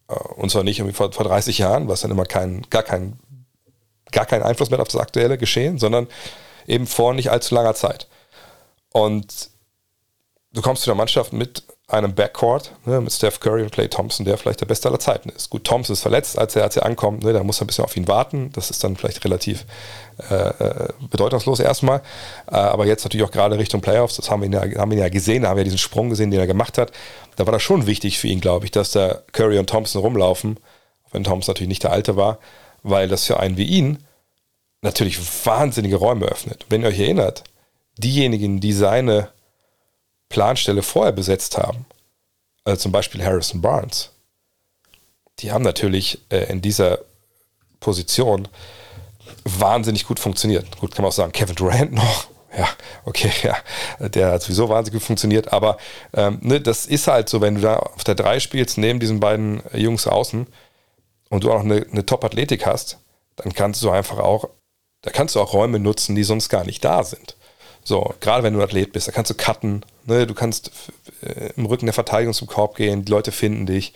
Äh, 0.08 0.16
und 0.16 0.50
zwar 0.50 0.64
nicht 0.64 0.80
irgendwie 0.80 0.96
vor, 0.96 1.12
vor 1.12 1.26
30 1.26 1.60
Jahren, 1.60 1.88
was 1.88 2.02
dann 2.02 2.12
immer 2.12 2.26
kein, 2.26 2.64
gar, 2.72 2.84
kein, 2.84 3.20
gar 4.12 4.26
keinen 4.26 4.44
Einfluss 4.44 4.72
mehr 4.72 4.82
auf 4.82 4.88
das 4.88 5.02
aktuelle 5.02 5.38
Geschehen, 5.38 5.78
sondern 5.78 6.08
eben 6.66 6.88
vor 6.88 7.14
nicht 7.14 7.30
allzu 7.30 7.54
langer 7.54 7.76
Zeit. 7.76 8.08
Und 8.92 9.50
du 10.52 10.62
kommst 10.64 10.82
zu 10.82 10.90
einer 10.90 10.98
Mannschaft 10.98 11.32
mit 11.32 11.64
einem 11.94 12.14
Backcourt, 12.14 12.74
ne, 12.86 13.00
mit 13.02 13.12
Steph 13.12 13.40
Curry 13.40 13.64
und 13.64 13.72
Clay 13.72 13.88
Thompson, 13.88 14.26
der 14.26 14.38
vielleicht 14.38 14.62
der 14.62 14.66
Beste 14.66 14.90
aller 14.90 15.00
Zeiten 15.00 15.30
ist. 15.30 15.50
Gut, 15.50 15.64
Thompson 15.64 15.94
ist 15.94 16.02
verletzt, 16.02 16.38
als 16.38 16.56
er, 16.56 16.64
als 16.64 16.76
er 16.76 16.86
ankommt, 16.86 17.24
ne, 17.24 17.34
da 17.34 17.44
muss 17.44 17.60
er 17.60 17.64
ein 17.64 17.68
bisschen 17.68 17.86
auf 17.86 17.96
ihn 17.96 18.08
warten. 18.08 18.52
Das 18.54 18.70
ist 18.70 18.84
dann 18.84 18.96
vielleicht 18.96 19.24
relativ 19.24 19.66
äh, 20.30 20.36
äh, 20.36 20.88
bedeutungslos 21.10 21.60
erstmal. 21.60 22.02
Äh, 22.52 22.56
aber 22.56 22.86
jetzt 22.86 23.04
natürlich 23.04 23.26
auch 23.26 23.32
gerade 23.32 23.58
Richtung 23.58 23.82
Playoffs, 23.82 24.16
das 24.16 24.30
haben 24.30 24.42
wir, 24.42 24.50
ja, 24.50 24.80
haben 24.80 24.92
wir 24.92 24.98
ja 24.98 25.10
gesehen, 25.10 25.44
da 25.44 25.50
haben 25.50 25.58
wir 25.58 25.64
diesen 25.64 25.78
Sprung 25.78 26.10
gesehen, 26.10 26.32
den 26.32 26.40
er 26.40 26.48
gemacht 26.48 26.78
hat. 26.78 26.92
Da 27.36 27.46
war 27.46 27.54
das 27.54 27.64
schon 27.64 27.88
wichtig 27.88 28.20
für 28.20 28.28
ihn, 28.28 28.42
glaube 28.42 28.66
ich, 28.66 28.72
dass 28.72 28.92
da 28.92 29.22
Curry 29.32 29.58
und 29.58 29.70
Thompson 29.70 30.02
rumlaufen, 30.02 30.60
wenn 31.12 31.24
Thompson 31.24 31.54
natürlich 31.54 31.70
nicht 31.70 31.84
der 31.84 31.92
Alte 31.92 32.16
war, 32.16 32.40
weil 32.84 33.08
das 33.08 33.26
für 33.26 33.40
einen 33.40 33.58
wie 33.58 33.66
ihn 33.66 34.04
natürlich 34.82 35.18
wahnsinnige 35.46 35.96
Räume 35.96 36.26
öffnet. 36.26 36.66
Wenn 36.70 36.82
ihr 36.82 36.90
euch 36.90 37.00
erinnert, 37.00 37.44
diejenigen, 37.98 38.60
die 38.60 38.74
seine 38.74 39.30
Planstelle 40.34 40.82
vorher 40.82 41.12
besetzt 41.12 41.60
haben, 41.60 41.86
also 42.64 42.82
zum 42.82 42.92
Beispiel 42.92 43.24
Harrison 43.24 43.62
Barnes, 43.62 44.10
die 45.40 45.52
haben 45.52 45.64
natürlich 45.64 46.20
äh, 46.30 46.50
in 46.52 46.60
dieser 46.60 46.98
Position 47.80 48.48
wahnsinnig 49.44 50.08
gut 50.08 50.20
funktioniert. 50.20 50.80
Gut, 50.80 50.96
kann 50.96 51.04
man 51.04 51.10
auch 51.10 51.16
sagen, 51.16 51.32
Kevin 51.32 51.56
Durant 51.56 51.92
noch. 52.04 52.28
Ja, 52.58 52.68
okay, 53.06 53.32
ja, 53.44 54.10
der 54.10 54.32
hat 54.32 54.42
sowieso 54.42 54.70
wahnsinnig 54.70 55.02
gut 55.02 55.08
funktioniert, 55.08 55.54
aber 55.54 55.78
ähm, 56.14 56.40
ne, 56.42 56.60
das 56.60 56.88
ist 56.88 57.08
halt 57.08 57.30
so, 57.30 57.40
wenn 57.40 57.56
du 57.56 57.62
da 57.62 57.78
auf 57.78 58.04
der 58.04 58.16
3 58.16 58.40
spielst, 58.40 58.80
neben 58.80 59.00
diesen 59.00 59.20
beiden 59.20 59.62
Jungs 59.74 60.08
außen 60.08 60.48
und 61.30 61.44
du 61.44 61.52
auch 61.52 61.62
eine, 61.62 61.86
eine 61.92 62.06
Top-Athletik 62.06 62.66
hast, 62.66 62.98
dann 63.36 63.54
kannst 63.54 63.84
du 63.84 63.92
einfach 63.92 64.18
auch, 64.18 64.50
da 65.02 65.12
kannst 65.12 65.36
du 65.36 65.42
auch 65.42 65.54
Räume 65.54 65.80
nutzen, 65.80 66.16
die 66.16 66.24
sonst 66.24 66.50
gar 66.50 66.64
nicht 66.64 66.84
da 66.84 67.04
sind. 67.04 67.36
So, 67.84 68.14
gerade 68.22 68.44
wenn 68.44 68.54
du 68.54 68.62
Athlet 68.62 68.94
bist, 68.94 69.08
da 69.08 69.12
kannst 69.12 69.30
du 69.30 69.36
cutten, 69.36 69.86
ne, 70.06 70.26
du 70.26 70.34
kannst 70.34 70.72
äh, 71.22 71.52
im 71.58 71.66
Rücken 71.66 71.86
der 71.86 71.94
Verteidigung 71.94 72.34
zum 72.34 72.48
Korb 72.48 72.76
gehen, 72.76 73.04
die 73.04 73.12
Leute 73.12 73.32
finden 73.32 73.66
dich. 73.66 73.94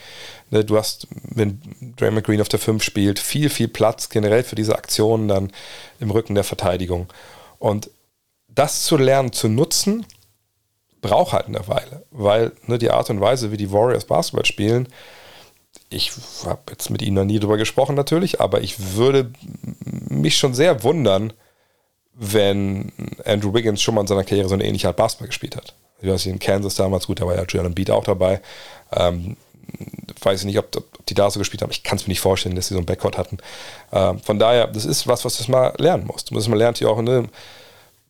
Ne, 0.50 0.66
du 0.66 0.78
hast, 0.78 1.08
wenn 1.24 1.62
Draymond 1.96 2.26
Green 2.26 2.42
auf 2.42 2.50
der 2.50 2.60
5 2.60 2.84
spielt, 2.84 3.20
viel, 3.20 3.50
viel 3.50 3.70
Platz 3.70 4.10
generell 4.10 4.44
für 4.44 4.56
diese 4.56 4.76
Aktionen 4.76 5.28
dann 5.28 5.52
im 6.00 6.12
Rücken 6.12 6.36
der 6.36 6.44
Verteidigung. 6.44 7.08
Und 7.60 7.90
das 8.50 8.84
zu 8.84 8.98
lernen, 8.98 9.32
zu 9.32 9.48
nutzen, 9.48 10.06
braucht 11.02 11.34
halt 11.34 11.46
eine 11.46 11.68
Weile, 11.68 12.04
weil 12.12 12.52
ne, 12.66 12.78
die 12.78 12.92
Art 12.92 13.10
und 13.10 13.22
Weise, 13.22 13.52
wie 13.52 13.58
die 13.58 13.72
Warriors 13.72 14.06
Basketball 14.06 14.46
spielen, 14.46 14.90
ich 15.90 16.12
habe 16.46 16.62
jetzt 16.72 16.90
mit 16.90 17.02
ihnen 17.02 17.16
noch 17.16 17.24
nie 17.24 17.40
drüber 17.40 17.58
gesprochen 17.58 17.96
natürlich, 17.96 18.42
aber 18.42 18.62
ich 18.62 18.96
würde 18.96 19.32
mich 20.10 20.38
schon 20.38 20.54
sehr 20.54 20.84
wundern, 20.84 21.32
wenn 22.20 22.92
Andrew 23.26 23.54
Wiggins 23.54 23.82
schon 23.82 23.96
mal 23.96 24.02
in 24.02 24.08
seiner 24.08 24.24
Karriere 24.24 24.50
so 24.50 24.56
eine 24.56 24.66
ähnliche 24.66 24.88
Art 24.88 24.98
Basketball 24.98 25.28
gespielt 25.28 25.56
hat. 25.56 25.76
Ich 26.02 26.10
weiß 26.10 26.26
nicht, 26.26 26.34
in 26.34 26.40
Kansas 26.40 26.76
damals, 26.76 27.08
gut, 27.08 27.20
da 27.20 27.26
war 27.26 27.36
ja 27.36 27.44
Joel 27.44 27.66
Embiid 27.66 27.92
auch 27.92 28.04
dabei. 28.04 28.42
Ähm, 28.92 29.38
weiß 30.22 30.42
ich 30.42 30.46
nicht, 30.46 30.58
ob, 30.58 30.76
ob, 30.76 31.06
die 31.08 31.14
da 31.14 31.30
so 31.30 31.40
gespielt 31.40 31.62
haben. 31.62 31.72
Ich 31.72 31.84
kann 31.84 31.98
es 31.98 32.06
mir 32.06 32.12
nicht 32.12 32.20
vorstellen, 32.20 32.56
dass 32.56 32.68
sie 32.68 32.74
so 32.74 32.80
einen 32.80 32.86
Backcourt 32.86 33.18
hatten. 33.18 33.38
Ähm, 33.92 34.20
von 34.20 34.40
daher, 34.40 34.68
das 34.68 34.86
ist 34.86 35.08
was, 35.08 35.26
was 35.26 35.38
du 35.38 35.52
mal 35.52 35.74
lernen 35.78 36.06
musst. 36.06 36.30
Du 36.30 36.34
musst 36.34 36.48
mal 36.50 36.58
lernen, 36.58 36.76
hier 36.78 36.90
auch, 36.90 37.02
ne, 37.02 37.30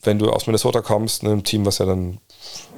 wenn 0.03 0.19
du 0.19 0.29
aus 0.29 0.47
Minnesota 0.47 0.81
kommst, 0.81 1.23
ne, 1.23 1.31
einem 1.31 1.43
Team, 1.43 1.65
was 1.65 1.79
ja 1.79 1.85
dann 1.85 2.19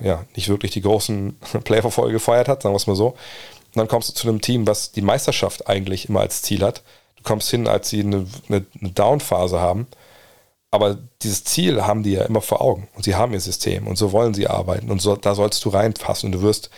ja 0.01 0.25
nicht 0.35 0.49
wirklich 0.49 0.71
die 0.71 0.81
großen 0.81 1.37
Playoff-Erfolge 1.63 2.13
gefeiert 2.13 2.47
hat, 2.47 2.63
sagen 2.63 2.73
wir 2.73 2.77
es 2.77 2.87
mal 2.87 2.95
so, 2.95 3.09
und 3.09 3.75
dann 3.75 3.87
kommst 3.87 4.09
du 4.09 4.13
zu 4.13 4.27
einem 4.27 4.41
Team, 4.41 4.65
was 4.65 4.91
die 4.91 5.01
Meisterschaft 5.01 5.67
eigentlich 5.67 6.09
immer 6.09 6.21
als 6.21 6.41
Ziel 6.41 6.63
hat. 6.63 6.81
Du 7.17 7.23
kommst 7.23 7.49
hin, 7.51 7.67
als 7.67 7.89
sie 7.89 7.99
eine, 7.99 8.25
eine, 8.47 8.65
eine 8.79 8.91
Down-Phase 8.91 9.59
haben. 9.59 9.87
Aber 10.71 10.97
dieses 11.21 11.43
Ziel 11.43 11.81
haben 11.83 12.03
die 12.03 12.11
ja 12.11 12.25
immer 12.25 12.41
vor 12.41 12.61
Augen. 12.61 12.87
Und 12.95 13.03
sie 13.03 13.15
haben 13.15 13.33
ihr 13.33 13.39
System 13.39 13.87
und 13.87 13.97
so 13.97 14.11
wollen 14.11 14.33
sie 14.33 14.47
arbeiten. 14.47 14.91
Und 14.91 15.01
so, 15.01 15.15
da 15.15 15.33
sollst 15.35 15.63
du 15.65 15.69
reinpassen 15.69 16.27
und 16.27 16.33
du 16.33 16.41
wirst 16.41 16.69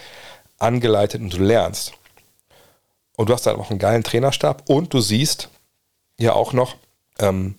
angeleitet 0.58 1.22
und 1.22 1.34
du 1.34 1.44
lernst. 1.44 1.94
Und 3.18 3.30
du 3.30 3.34
hast 3.34 3.46
dann 3.46 3.58
auch 3.58 3.70
einen 3.70 3.80
geilen 3.80 4.04
Trainerstab 4.04 4.70
und 4.70 4.94
du 4.94 5.02
siehst 5.02 5.50
ja 6.18 6.34
auch 6.34 6.54
noch, 6.54 6.76
ähm, 7.20 7.56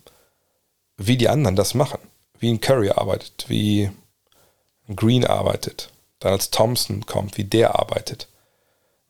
wie 0.97 1.17
die 1.17 1.29
anderen 1.29 1.55
das 1.55 1.73
machen. 1.73 1.99
Wie 2.39 2.51
ein 2.51 2.61
Curry 2.61 2.89
arbeitet, 2.89 3.45
wie 3.47 3.89
ein 4.87 4.95
Green 4.95 5.25
arbeitet, 5.25 5.89
dann 6.19 6.33
als 6.33 6.49
Thompson 6.49 7.05
kommt, 7.05 7.37
wie 7.37 7.43
der 7.43 7.79
arbeitet. 7.79 8.27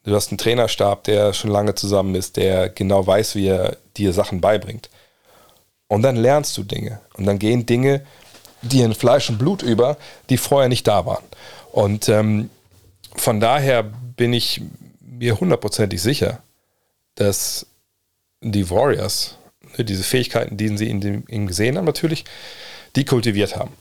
Du 0.04 0.14
hast 0.14 0.30
einen 0.30 0.38
Trainerstab, 0.38 1.06
der 1.06 1.34
schon 1.34 1.50
lange 1.50 1.76
zusammen 1.76 2.14
ist, 2.16 2.36
der 2.36 2.70
genau 2.70 3.08
weiß, 3.08 3.36
wie 3.36 3.48
er 3.48 3.78
dir 3.96 4.12
Sachen 4.12 4.42
beibringt. 4.42 4.90
Und 5.94 6.02
dann 6.02 6.16
lernst 6.16 6.58
du 6.58 6.64
Dinge. 6.64 7.00
Und 7.18 7.26
dann 7.26 7.38
gehen 7.38 7.68
Dinge 7.68 8.04
dir 8.64 8.84
in 8.84 8.96
Fleisch 8.96 9.30
und 9.30 9.38
Blut 9.38 9.62
über, 9.62 9.96
die 10.28 10.38
vorher 10.38 10.68
nicht 10.68 10.88
da 10.88 11.06
waren. 11.06 11.24
Und 11.72 12.10
ähm, 12.10 12.50
von 13.16 13.40
daher 13.40 13.84
bin 13.84 14.34
ich 14.34 14.60
mir 15.00 15.40
hundertprozentig 15.40 16.02
sicher, 16.02 16.42
dass 17.14 17.68
die 18.42 18.72
Warriors 18.72 19.38
ne, 19.78 19.86
diese 19.86 20.02
Fähigkeiten, 20.02 20.58
die 20.58 20.76
sie 20.80 20.90
in 20.90 21.28
ihm 21.28 21.46
gesehen 21.46 21.78
haben, 21.78 21.86
natürlich, 21.86 22.26
die 22.96 23.06
kultiviert 23.06 23.56
haben. 23.56 23.74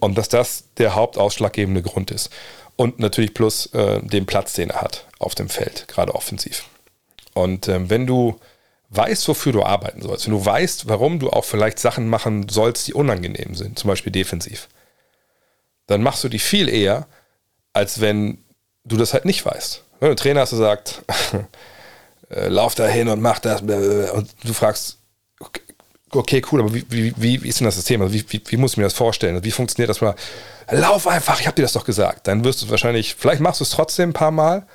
Und 0.00 0.18
dass 0.18 0.28
das 0.28 0.64
der 0.78 0.96
hauptausschlaggebende 0.96 1.82
Grund 1.82 2.10
ist. 2.10 2.30
Und 2.74 2.98
natürlich 2.98 3.34
plus 3.34 3.66
äh, 3.66 4.00
den 4.02 4.26
Platz, 4.26 4.54
den 4.54 4.70
er 4.70 4.80
hat 4.80 5.06
auf 5.20 5.36
dem 5.36 5.48
Feld, 5.48 5.86
gerade 5.86 6.12
offensiv. 6.12 6.64
Und 7.34 7.68
ähm, 7.68 7.88
wenn 7.88 8.08
du 8.08 8.40
weißt, 8.92 9.26
wofür 9.28 9.52
du 9.52 9.62
arbeiten 9.62 10.02
sollst, 10.02 10.26
wenn 10.26 10.34
du 10.34 10.44
weißt, 10.44 10.88
warum 10.88 11.18
du 11.18 11.30
auch 11.30 11.44
vielleicht 11.44 11.78
Sachen 11.78 12.08
machen 12.08 12.48
sollst, 12.48 12.86
die 12.86 12.94
unangenehm 12.94 13.54
sind, 13.54 13.78
zum 13.78 13.88
Beispiel 13.88 14.12
defensiv, 14.12 14.68
dann 15.86 16.02
machst 16.02 16.22
du 16.24 16.28
die 16.28 16.38
viel 16.38 16.68
eher, 16.68 17.06
als 17.72 18.00
wenn 18.00 18.38
du 18.84 18.96
das 18.96 19.14
halt 19.14 19.24
nicht 19.24 19.44
weißt. 19.44 19.82
Wenn 20.00 20.08
der 20.08 20.16
Trainer 20.16 20.40
hast 20.40 20.52
du 20.52 20.56
sagt, 20.56 21.02
äh, 22.30 22.48
lauf 22.48 22.74
da 22.74 22.86
hin 22.86 23.08
und 23.08 23.20
mach 23.20 23.38
das, 23.38 23.62
und 23.62 24.30
du 24.44 24.52
fragst, 24.52 24.98
okay, 26.10 26.42
cool, 26.52 26.60
aber 26.60 26.74
wie, 26.74 26.84
wie, 26.90 27.14
wie 27.16 27.48
ist 27.48 27.60
denn 27.60 27.64
das 27.64 27.76
System? 27.76 28.02
Also 28.02 28.12
wie, 28.12 28.24
wie, 28.28 28.42
wie 28.46 28.56
muss 28.56 28.72
ich 28.72 28.76
mir 28.76 28.84
das 28.84 28.92
vorstellen? 28.92 29.42
Wie 29.42 29.50
funktioniert 29.50 29.88
das 29.88 30.00
mal? 30.00 30.14
Lauf 30.70 31.06
einfach, 31.06 31.40
ich 31.40 31.46
habe 31.46 31.56
dir 31.56 31.62
das 31.62 31.72
doch 31.72 31.84
gesagt. 31.84 32.26
Dann 32.26 32.44
wirst 32.44 32.62
du 32.62 32.70
wahrscheinlich, 32.70 33.14
vielleicht 33.14 33.40
machst 33.40 33.60
du 33.60 33.64
es 33.64 33.70
trotzdem 33.70 34.10
ein 34.10 34.14
paar 34.14 34.30
Mal, 34.30 34.66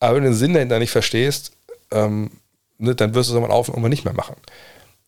aber 0.00 0.16
wenn 0.16 0.22
du 0.22 0.30
den 0.30 0.36
Sinn 0.36 0.54
dahinter 0.54 0.78
nicht 0.78 0.90
verstehst, 0.90 1.52
ähm, 1.90 2.30
ne, 2.78 2.94
dann 2.94 3.14
wirst 3.14 3.28
du 3.28 3.32
es 3.32 3.36
irgendwann 3.36 3.56
auf 3.56 3.68
und 3.68 3.74
irgendwann 3.74 3.90
nicht 3.90 4.04
mehr 4.04 4.14
machen. 4.14 4.36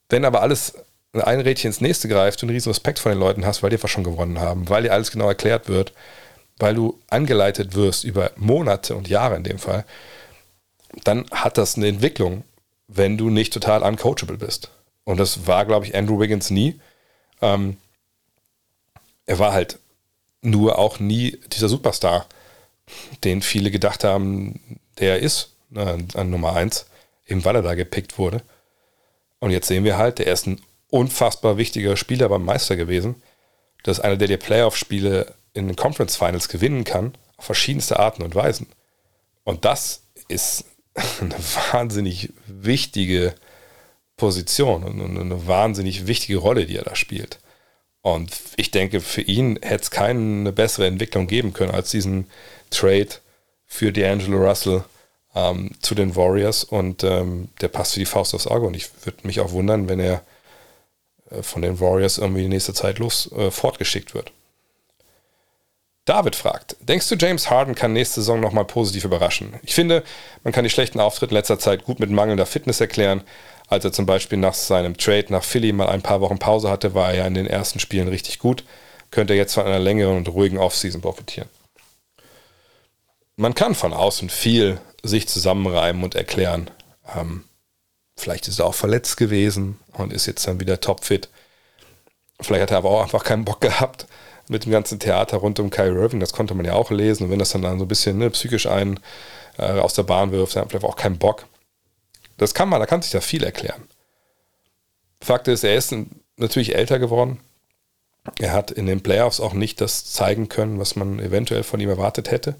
Wenn 0.09 0.25
aber 0.25 0.43
alles 0.43 0.75
ein 1.13 1.41
Rädchen 1.41 1.69
ins 1.69 1.81
nächste 1.81 2.09
greift, 2.09 2.41
du 2.41 2.47
einen 2.47 2.55
riesen 2.55 2.71
Respekt 2.71 2.99
vor 2.99 3.13
den 3.13 3.19
Leuten 3.19 3.47
hast, 3.47 3.63
weil 3.63 3.71
die 3.71 3.77
einfach 3.77 3.89
schon 3.89 4.05
gewonnen 4.05 4.41
haben, 4.41 4.69
weil 4.69 4.83
dir 4.83 4.93
alles 4.93 5.11
genau 5.11 5.29
erklärt 5.29 5.69
wird, 5.69 5.93
weil 6.59 6.75
du 6.75 6.99
angeleitet 7.09 7.75
wirst 7.75 8.05
über 8.05 8.33
Monate 8.37 8.95
und 8.95 9.09
Jahre 9.09 9.37
in 9.37 9.45
dem 9.45 9.59
Fall, 9.59 9.85
dann 11.05 11.27
hat 11.31 11.59
das 11.59 11.77
eine 11.77 11.89
Entwicklung, 11.89 12.45
wenn 12.89 13.19
du 13.19 13.31
nicht 13.31 13.53
total 13.53 13.83
uncoachable 13.83 14.39
bist. 14.39 14.71
Und 15.05 15.19
das 15.19 15.47
war, 15.47 15.65
glaube 15.65 15.87
ich, 15.87 15.95
Andrew 15.95 16.19
Wiggins 16.21 16.51
nie. 16.51 16.81
Ähm, 17.41 17.77
er 19.27 19.39
war 19.39 19.53
halt 19.53 19.79
nur 20.43 20.79
auch 20.79 20.99
nie 20.99 21.39
dieser 21.53 21.69
Superstar, 21.69 22.27
den 23.25 23.43
viele 23.43 23.71
gedacht 23.71 24.05
haben, 24.05 24.81
der 24.99 25.21
ist 25.21 25.53
äh, 25.75 25.99
an 26.15 26.31
Nummer 26.31 26.55
1, 26.55 26.87
eben 27.29 27.45
weil 27.45 27.57
er 27.57 27.63
da 27.63 27.75
gepickt 27.75 28.19
wurde. 28.19 28.43
Und 29.39 29.51
jetzt 29.51 29.69
sehen 29.69 29.85
wir 29.85 29.99
halt, 29.99 30.19
der 30.19 30.33
ist 30.33 30.47
ein 30.47 30.61
unfassbar 30.91 31.57
wichtiger 31.59 31.97
Spieler 31.97 32.29
beim 32.29 32.45
Meister 32.45 32.77
gewesen. 32.77 33.23
Das 33.85 33.99
ist 33.99 34.05
einer, 34.05 34.17
der 34.17 34.29
die 34.29 34.37
Playoff-Spiele 34.37 35.35
in 35.55 35.69
den 35.69 35.77
Conference 35.77 36.17
Finals 36.17 36.49
gewinnen 36.49 36.85
kann, 36.85 37.15
auf 37.37 37.45
verschiedenste 37.45 37.99
Arten 37.99 38.23
und 38.23 38.35
Weisen. 38.35 38.67
Und 39.45 39.65
das 39.65 40.03
ist 40.29 40.65
eine 41.21 41.35
wahnsinnig 41.73 42.33
wichtige 42.47 43.35
Position 44.17 44.83
und 44.83 45.01
eine 45.01 45.47
wahnsinnig 45.47 46.07
wichtige 46.07 46.39
Rolle, 46.39 46.67
die 46.67 46.77
er 46.77 46.85
da 46.85 46.97
spielt. 46.97 47.39
Und 48.03 48.33
ich 48.57 48.71
denke, 48.71 49.01
für 49.01 49.21
ihn 49.21 49.59
hätte 49.63 49.83
es 49.83 49.91
keine 49.91 50.53
bessere 50.53 50.87
Entwicklung 50.87 51.27
geben 51.27 51.53
können 51.53 51.73
als 51.73 51.91
diesen 51.91 52.29
Trade 52.71 53.09
für 53.67 53.91
D'Angelo 53.91 54.37
Russell 54.39 54.85
ähm, 55.39 55.71
zu 55.81 55.95
den 55.95 56.17
Warriors. 56.17 56.65
Und 56.65 57.05
ähm, 57.05 57.49
der 57.61 57.69
passt 57.69 57.97
wie 57.97 58.01
die 58.01 58.07
Faust 58.07 58.35
aufs 58.35 58.47
Auge. 58.47 58.67
Und 58.67 58.75
ich 58.75 58.89
würde 59.05 59.27
mich 59.27 59.41
auch 59.41 59.53
wundern, 59.53 59.89
wenn 59.89 60.01
er 60.01 60.23
äh, 61.31 61.43
von 61.43 61.63
den 61.63 61.81
Warriors 61.81 62.19
irgendwie 62.19 62.45
in 62.45 62.51
nächster 62.51 62.75
Zeit 62.75 62.99
los 62.99 63.31
äh, 63.33 63.51
fortgeschickt 63.51 64.15
wird. 64.15 64.33
David 66.05 66.37
fragt, 66.37 66.77
denkst 66.81 67.07
du, 67.11 67.17
James 67.17 67.51
Harden 67.51 67.75
kann 67.75 67.93
nächste 67.93 68.23
Saison 68.23 68.41
nochmal 68.41 68.65
positiv 68.65 69.05
überraschen? 69.05 69.53
Ich 69.63 69.75
finde, 69.75 70.03
man 70.43 70.55
kann 70.55 70.65
die 70.65 70.71
schlechten 70.71 71.01
Auftritte 71.01 71.33
in 71.33 71.37
letzter 71.37 71.59
Zeit 71.59 71.85
gut 71.85 72.01
mit 72.01 72.09
mangelnder 72.09 72.47
Fitness 72.47 72.81
erklären. 72.81 73.23
Als 73.67 73.85
er 73.85 73.93
zum 73.93 74.07
Beispiel 74.07 74.39
nach 74.39 74.55
seinem 74.55 74.97
Trade 74.97 75.27
nach 75.29 75.45
Philly 75.45 75.71
mal 75.73 75.91
ein 75.91 76.01
paar 76.01 76.23
Wochen 76.23 76.39
Pause 76.39 76.71
hatte, 76.71 76.95
war 76.95 77.11
er 77.11 77.17
ja 77.17 77.27
in 77.27 77.35
den 77.35 77.47
ersten 77.47 77.79
Spielen 77.79 78.09
richtig 78.09 78.39
gut. 78.39 78.65
Könnte 79.11 79.35
er 79.35 79.37
jetzt 79.37 79.53
von 79.53 79.67
einer 79.67 79.79
längeren 79.79 80.17
und 80.17 80.29
ruhigen 80.29 80.57
Offseason 80.57 81.03
profitieren. 81.03 81.51
Man 83.37 83.55
kann 83.55 83.75
von 83.75 83.93
außen 83.93 84.31
viel 84.31 84.81
sich 85.03 85.29
zusammenreimen 85.29 86.03
und 86.03 86.15
erklären. 86.15 86.71
Ähm, 87.17 87.45
vielleicht 88.17 88.49
ist 88.49 88.59
er 88.59 88.67
auch 88.67 88.75
verletzt 88.75 89.17
gewesen 89.17 89.79
und 89.93 90.13
ist 90.13 90.27
jetzt 90.27 90.47
dann 90.47 90.61
wieder 90.61 90.81
topfit. 90.81 91.29
Vielleicht 92.41 92.63
hat 92.63 92.71
er 92.71 92.79
aber 92.79 92.91
auch 92.91 93.03
einfach 93.03 93.25
keinen 93.25 93.45
Bock 93.45 93.61
gehabt 93.61 94.07
mit 94.49 94.65
dem 94.65 94.73
ganzen 94.73 94.99
Theater 94.99 95.39
rund 95.39 95.61
um 95.61 95.71
Kyrie 95.71 95.97
Irving, 95.97 96.21
das 96.21 96.33
konnte 96.33 96.55
man 96.55 96.65
ja 96.65 96.75
auch 96.75 96.91
lesen. 96.91 97.25
Und 97.25 97.31
wenn 97.31 97.39
das 97.39 97.51
dann, 97.51 97.63
dann 97.63 97.79
so 97.79 97.85
ein 97.85 97.89
bisschen 97.89 98.19
ne, 98.19 98.31
psychisch 98.31 98.67
einen 98.67 99.01
äh, 99.59 99.79
aus 99.79 99.95
der 99.95 100.05
Bahn 100.05 100.33
wirft, 100.33 100.57
dann 100.57 100.63
hat 100.63 100.71
vielleicht 100.71 100.87
auch 100.87 100.97
keinen 100.97 101.19
Bock. 101.19 101.47
Das 102.39 102.55
kann 102.55 102.69
man, 102.69 102.81
da 102.81 102.87
kann 102.87 103.03
sich 103.03 103.11
da 103.11 103.21
viel 103.21 103.45
erklären. 103.45 103.83
Fakt 105.21 105.49
ist, 105.49 105.65
er 105.65 105.75
ist 105.75 105.95
natürlich 106.37 106.75
älter 106.75 106.99
geworden. 106.99 107.41
Er 108.39 108.53
hat 108.53 108.71
in 108.71 108.87
den 108.87 109.03
Playoffs 109.03 109.41
auch 109.41 109.53
nicht 109.53 109.81
das 109.81 110.05
zeigen 110.13 110.49
können, 110.49 110.79
was 110.79 110.97
man 110.97 111.19
eventuell 111.19 111.63
von 111.63 111.81
ihm 111.81 111.89
erwartet 111.89 112.31
hätte. 112.31 112.57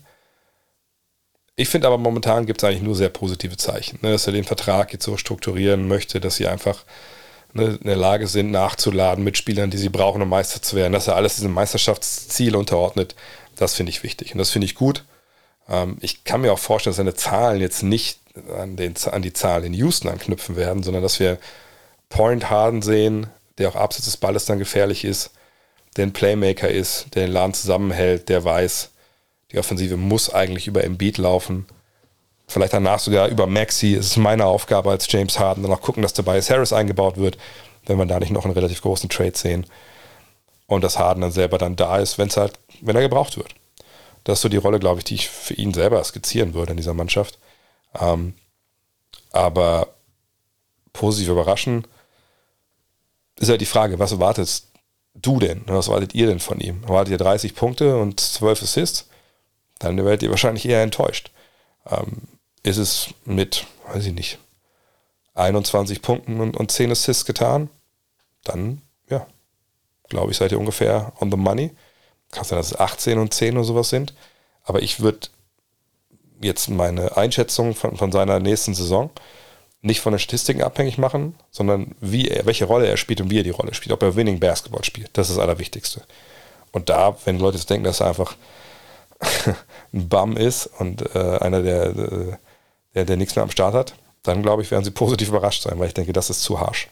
Ich 1.59 1.69
finde 1.69 1.89
aber 1.89 1.99
momentan 1.99 2.47
gibt 2.47 2.63
es 2.63 2.69
eigentlich 2.69 2.83
nur 2.83 2.95
sehr 2.95 3.09
positive 3.11 3.57
Zeichen, 3.57 3.99
ne, 4.03 4.13
dass 4.13 4.27
er 4.27 4.33
den 4.33 4.45
Vertrag 4.45 4.93
jetzt 4.93 5.05
so 5.05 5.17
strukturieren 5.17 5.89
möchte, 5.89 6.21
dass 6.21 6.37
sie 6.37 6.47
einfach 6.47 6.85
Ne, 7.55 7.79
in 7.81 7.87
der 7.87 7.97
Lage 7.97 8.27
sind, 8.27 8.51
nachzuladen 8.51 9.25
mit 9.25 9.39
Spielern, 9.39 9.71
die 9.71 9.79
sie 9.79 9.89
brauchen, 9.89 10.21
um 10.21 10.29
Meister 10.29 10.61
zu 10.61 10.77
werden, 10.77 10.93
dass 10.93 11.09
er 11.09 11.17
alles 11.17 11.37
diesem 11.37 11.55
Meisterschaftsziel 11.55 12.55
unterordnet, 12.55 13.15
das 13.57 13.75
finde 13.75 13.89
ich 13.91 14.03
wichtig 14.03 14.33
und 14.33 14.39
das 14.39 14.51
finde 14.51 14.67
ich 14.67 14.75
gut. 14.75 15.05
Ähm, 15.69 15.97
ich 16.01 16.25
kann 16.25 16.43
mir 16.43 16.53
auch 16.53 16.59
vorstellen, 16.59 16.93
dass 16.93 16.99
seine 16.99 17.15
Zahlen 17.15 17.63
jetzt 17.63 17.83
nicht 17.83 18.21
an, 18.55 18.77
den, 18.77 18.95
an 19.11 19.23
die 19.23 19.33
Zahlen 19.33 19.65
in 19.65 19.73
Houston 19.75 20.09
anknüpfen 20.09 20.57
werden, 20.57 20.83
sondern 20.83 21.03
dass 21.03 21.21
wir 21.21 21.39
Point 22.11 22.51
Harden 22.51 22.83
sehen, 22.83 23.29
der 23.57 23.71
auch 23.71 23.77
abseits 23.77 24.05
des 24.05 24.19
Balles 24.19 24.45
dann 24.45 24.59
gefährlich 24.59 25.05
ist, 25.05 25.31
der 25.97 26.07
ein 26.07 26.13
Playmaker 26.13 26.69
ist, 26.69 27.07
der 27.15 27.27
den 27.27 27.33
Laden 27.33 27.55
zusammenhält, 27.55 28.29
der 28.29 28.45
weiß, 28.45 28.91
die 29.53 29.59
Offensive 29.59 29.97
muss 29.97 30.33
eigentlich 30.33 30.67
über 30.67 30.85
Embiid 30.85 31.19
laufen 31.19 31.67
vielleicht 32.49 32.73
danach 32.73 32.99
sogar 32.99 33.29
über 33.29 33.47
Maxi. 33.47 33.95
Es 33.95 34.07
ist 34.07 34.17
meine 34.17 34.47
Aufgabe 34.47 34.91
als 34.91 35.11
James 35.13 35.39
Harden, 35.39 35.63
dann 35.63 35.73
auch 35.73 35.83
gucken, 35.83 36.03
dass 36.03 36.15
Tobias 36.15 36.51
Harris 36.51 36.73
eingebaut 36.73 37.19
wird, 37.19 37.39
wenn 37.87 37.99
wir 37.99 38.07
da 38.07 38.19
nicht 38.19 38.33
noch 38.33 38.45
einen 38.45 38.55
relativ 38.55 38.83
großen 38.83 39.09
Trade 39.09 39.37
sehen. 39.37 39.67
Und 40.67 40.83
dass 40.83 40.99
Harden 40.99 41.21
dann 41.21 41.33
selber 41.33 41.59
dann 41.59 41.77
da 41.77 41.99
ist, 41.99 42.19
wenn 42.19 42.29
es 42.29 42.37
halt, 42.37 42.59
wenn 42.81 42.97
er 42.97 43.03
gebraucht 43.03 43.37
wird. 43.37 43.55
Das 44.25 44.39
ist 44.39 44.43
so 44.43 44.49
die 44.49 44.57
Rolle, 44.57 44.81
glaube 44.81 44.99
ich, 44.99 45.05
die 45.05 45.15
ich 45.15 45.29
für 45.29 45.55
ihn 45.55 45.73
selber 45.73 46.03
skizzieren 46.03 46.53
würde 46.53 46.73
in 46.73 46.77
dieser 46.77 46.95
Mannschaft. 46.95 47.39
Ähm, 47.99 48.35
aber 49.31 49.89
positiv 50.93 51.31
überraschen 51.31 51.87
ist 53.37 53.49
ja 53.49 53.57
die 53.57 53.67
Frage, 53.67 53.99
was 53.99 54.13
erwartest 54.13 54.73
du 55.15 55.39
denn? 55.39 55.63
Was 55.67 55.89
erwartet 55.89 56.15
ihr 56.15 56.27
denn 56.27 56.41
von 56.41 56.61
ihm? 56.61 56.83
Erwartet 56.83 57.13
ihr 57.13 57.19
30 57.19 57.55
Punkte 57.55 57.97
und 57.97 58.21
12 58.21 58.63
Assists? 58.63 59.09
Dann 59.79 59.97
werdet 60.05 60.23
ihr 60.23 60.31
wahrscheinlich 60.31 60.67
eher 60.67 60.83
enttäuscht. 60.83 61.31
Ähm, 61.87 62.23
ist 62.63 62.79
es 62.79 63.09
mit, 63.25 63.67
weiß 63.93 64.07
ich 64.07 64.13
nicht, 64.13 64.39
21 65.35 66.03
Punkten 66.03 66.41
und, 66.41 66.57
und 66.57 66.71
10 66.71 66.91
Assists 66.91 67.25
getan, 67.25 67.71
dann, 68.45 68.83
ja, 69.09 69.27
glaube 70.09 70.33
ich, 70.33 70.39
seid 70.39 70.53
ihr 70.53 70.59
ungefähr 70.59 71.13
on 71.21 71.31
the 71.31 71.37
money. 71.37 71.71
Kann 72.31 72.45
sein, 72.45 72.59
dass 72.59 72.73
es 72.73 72.79
18 72.79 73.19
und 73.19 73.33
10 73.33 73.57
oder 73.57 73.65
sowas 73.65 73.89
sind. 73.89 74.15
Aber 74.65 74.83
ich 74.83 75.01
würde 75.01 75.29
jetzt 76.43 76.69
meine 76.69 77.17
Einschätzung 77.17 77.75
von, 77.75 77.97
von 77.97 78.13
seiner 78.13 78.39
nächsten 78.41 78.75
Saison 78.75 79.11
nicht 79.81 80.01
von 80.01 80.13
den 80.13 80.19
Statistiken 80.19 80.63
abhängig 80.63 80.99
machen, 80.99 81.37
sondern 81.51 81.95
wie 82.01 82.29
er, 82.29 82.47
welche 82.47 82.65
Rolle 82.65 82.87
er 82.87 82.97
spielt 82.97 83.21
und 83.21 83.31
wie 83.31 83.39
er 83.39 83.45
die 83.45 83.51
Rolle 83.51 83.75
spielt, 83.75 83.93
ob 83.93 84.03
er 84.03 84.17
Winning 84.17 84.41
Basketball 84.41 84.85
spielt. 84.85 85.11
Das 85.13 85.29
ist 85.29 85.37
das 85.37 85.43
Allerwichtigste. 85.43 86.03
Und 86.73 86.89
da, 86.89 87.17
wenn 87.25 87.39
Leute 87.39 87.59
jetzt 87.59 87.71
denken, 87.71 87.85
dass 87.85 88.01
er 88.01 88.09
einfach 88.09 88.37
ein 89.21 89.57
Bum 90.09 90.37
ist 90.37 90.67
und 90.79 91.15
äh, 91.15 91.39
einer, 91.39 91.63
der, 91.63 91.93
der, 92.95 93.05
der 93.05 93.17
nichts 93.17 93.37
mehr 93.37 93.43
am 93.43 93.51
Start 93.51 93.75
hat, 93.75 93.95
dann 94.23 94.43
glaube 94.43 94.63
ich, 94.63 94.71
werden 94.71 94.85
sie 94.85 94.91
positiv 94.91 95.29
überrascht 95.29 95.63
sein, 95.63 95.79
weil 95.79 95.89
ich 95.89 95.95
denke, 95.95 96.13
das 96.13 96.31
ist 96.31 96.43
zu 96.43 96.61
harsch. 96.61 96.89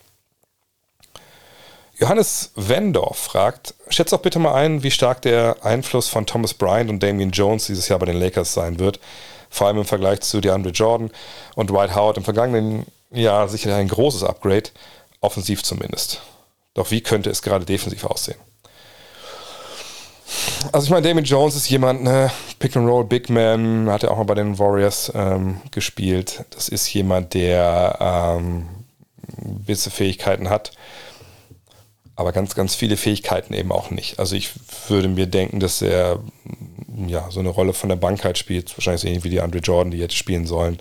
Johannes 1.98 2.50
Wendorf 2.56 3.16
fragt, 3.16 3.74
schätze 3.88 4.14
doch 4.14 4.22
bitte 4.22 4.38
mal 4.38 4.54
ein, 4.54 4.82
wie 4.82 4.90
stark 4.90 5.22
der 5.22 5.56
Einfluss 5.62 6.08
von 6.08 6.26
Thomas 6.26 6.52
Bryant 6.52 6.90
und 6.90 7.02
Damian 7.02 7.30
Jones 7.30 7.66
dieses 7.66 7.88
Jahr 7.88 7.98
bei 7.98 8.06
den 8.06 8.20
Lakers 8.20 8.52
sein 8.52 8.78
wird. 8.78 9.00
Vor 9.48 9.66
allem 9.66 9.78
im 9.78 9.84
Vergleich 9.86 10.20
zu 10.20 10.42
DeAndre 10.42 10.72
Jordan 10.72 11.10
und 11.54 11.70
Dwight 11.70 11.94
Howard 11.94 12.18
im 12.18 12.24
vergangenen 12.24 12.84
Jahr 13.10 13.48
sicher 13.48 13.74
ein 13.74 13.88
großes 13.88 14.24
Upgrade, 14.24 14.70
offensiv 15.20 15.62
zumindest. 15.62 16.20
Doch 16.74 16.90
wie 16.90 17.00
könnte 17.00 17.30
es 17.30 17.40
gerade 17.40 17.64
defensiv 17.64 18.04
aussehen? 18.04 18.38
Also 20.72 20.86
ich 20.86 20.90
meine, 20.90 21.06
Damien 21.06 21.24
Jones 21.24 21.54
ist 21.54 21.68
jemand, 21.68 22.02
ne, 22.02 22.30
Pick 22.58 22.76
and 22.76 22.88
Roll, 22.88 23.04
Big 23.04 23.30
Man, 23.30 23.88
hat 23.90 24.02
ja 24.02 24.10
auch 24.10 24.16
mal 24.16 24.24
bei 24.24 24.34
den 24.34 24.58
Warriors 24.58 25.12
ähm, 25.14 25.60
gespielt. 25.70 26.44
Das 26.50 26.68
ist 26.68 26.92
jemand, 26.92 27.34
der 27.34 27.96
ähm, 28.00 28.66
gewisse 29.66 29.90
Fähigkeiten 29.90 30.50
hat, 30.50 30.72
aber 32.16 32.32
ganz, 32.32 32.54
ganz 32.54 32.74
viele 32.74 32.96
Fähigkeiten 32.96 33.54
eben 33.54 33.70
auch 33.70 33.90
nicht. 33.90 34.18
Also 34.18 34.34
ich 34.34 34.50
würde 34.88 35.08
mir 35.08 35.26
denken, 35.26 35.60
dass 35.60 35.82
er 35.82 36.20
ja, 37.06 37.30
so 37.30 37.40
eine 37.40 37.50
Rolle 37.50 37.72
von 37.74 37.88
der 37.88 37.96
Bank 37.96 38.24
halt 38.24 38.38
spielt, 38.38 38.76
wahrscheinlich 38.76 39.02
so 39.02 39.08
ähnlich 39.08 39.24
wie 39.24 39.30
die 39.30 39.40
Andre 39.40 39.58
Jordan, 39.58 39.90
die 39.90 39.98
jetzt 39.98 40.16
spielen 40.16 40.46
sollen. 40.46 40.78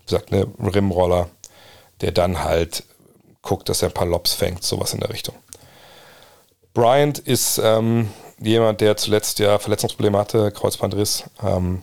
Wie 0.00 0.04
gesagt, 0.04 0.30
ne, 0.30 0.46
Rimroller, 0.60 1.28
der 2.02 2.12
dann 2.12 2.44
halt 2.44 2.84
guckt, 3.42 3.68
dass 3.68 3.82
er 3.82 3.88
ein 3.88 3.94
paar 3.94 4.06
Lobs 4.06 4.34
fängt, 4.34 4.62
sowas 4.62 4.92
in 4.92 5.00
der 5.00 5.10
Richtung. 5.10 5.34
Bryant 6.74 7.18
ist 7.18 7.58
ähm, 7.62 8.10
jemand, 8.40 8.80
der 8.80 8.96
zuletzt 8.96 9.38
ja 9.38 9.58
Verletzungsprobleme 9.58 10.18
hatte, 10.18 10.50
Kreuzbandriss. 10.52 11.24
Ähm, 11.42 11.82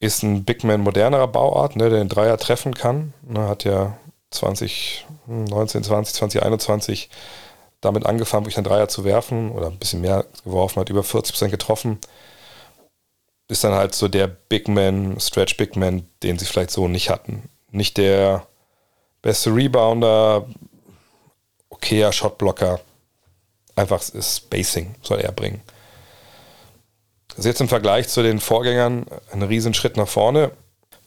ist 0.00 0.22
ein 0.22 0.44
Big 0.44 0.64
Man 0.64 0.80
modernerer 0.80 1.28
Bauart, 1.28 1.76
ne, 1.76 1.90
der 1.90 1.98
den 1.98 2.08
Dreier 2.08 2.38
treffen 2.38 2.74
kann. 2.74 3.12
Ne, 3.22 3.46
hat 3.46 3.64
ja 3.64 3.98
2019, 4.30 5.84
20, 5.84 6.14
2021 6.14 7.10
damit 7.80 8.06
angefangen, 8.06 8.44
wirklich 8.44 8.58
einen 8.58 8.66
Dreier 8.66 8.88
zu 8.88 9.04
werfen 9.04 9.52
oder 9.52 9.68
ein 9.68 9.78
bisschen 9.78 10.00
mehr 10.00 10.26
geworfen, 10.44 10.80
hat 10.80 10.90
über 10.90 11.00
40% 11.00 11.48
getroffen. 11.48 11.98
Ist 13.48 13.64
dann 13.64 13.72
halt 13.74 13.94
so 13.94 14.08
der 14.08 14.26
Big 14.26 14.68
Man, 14.68 15.18
Stretch 15.18 15.56
Big 15.56 15.76
Man, 15.76 16.06
den 16.22 16.38
sie 16.38 16.44
vielleicht 16.44 16.70
so 16.70 16.88
nicht 16.88 17.10
hatten. 17.10 17.48
Nicht 17.70 17.96
der 17.96 18.46
beste 19.22 19.54
Rebounder, 19.54 20.46
okayer 21.68 22.12
Shotblocker, 22.12 22.80
einfach 23.80 24.02
Spacing 24.02 24.94
soll 25.02 25.20
er 25.20 25.32
bringen. 25.32 25.62
Also 27.36 27.48
jetzt 27.48 27.60
im 27.60 27.68
Vergleich 27.68 28.08
zu 28.08 28.22
den 28.22 28.40
Vorgängern 28.40 29.06
ein 29.32 29.42
Riesenschritt 29.42 29.96
nach 29.96 30.08
vorne, 30.08 30.52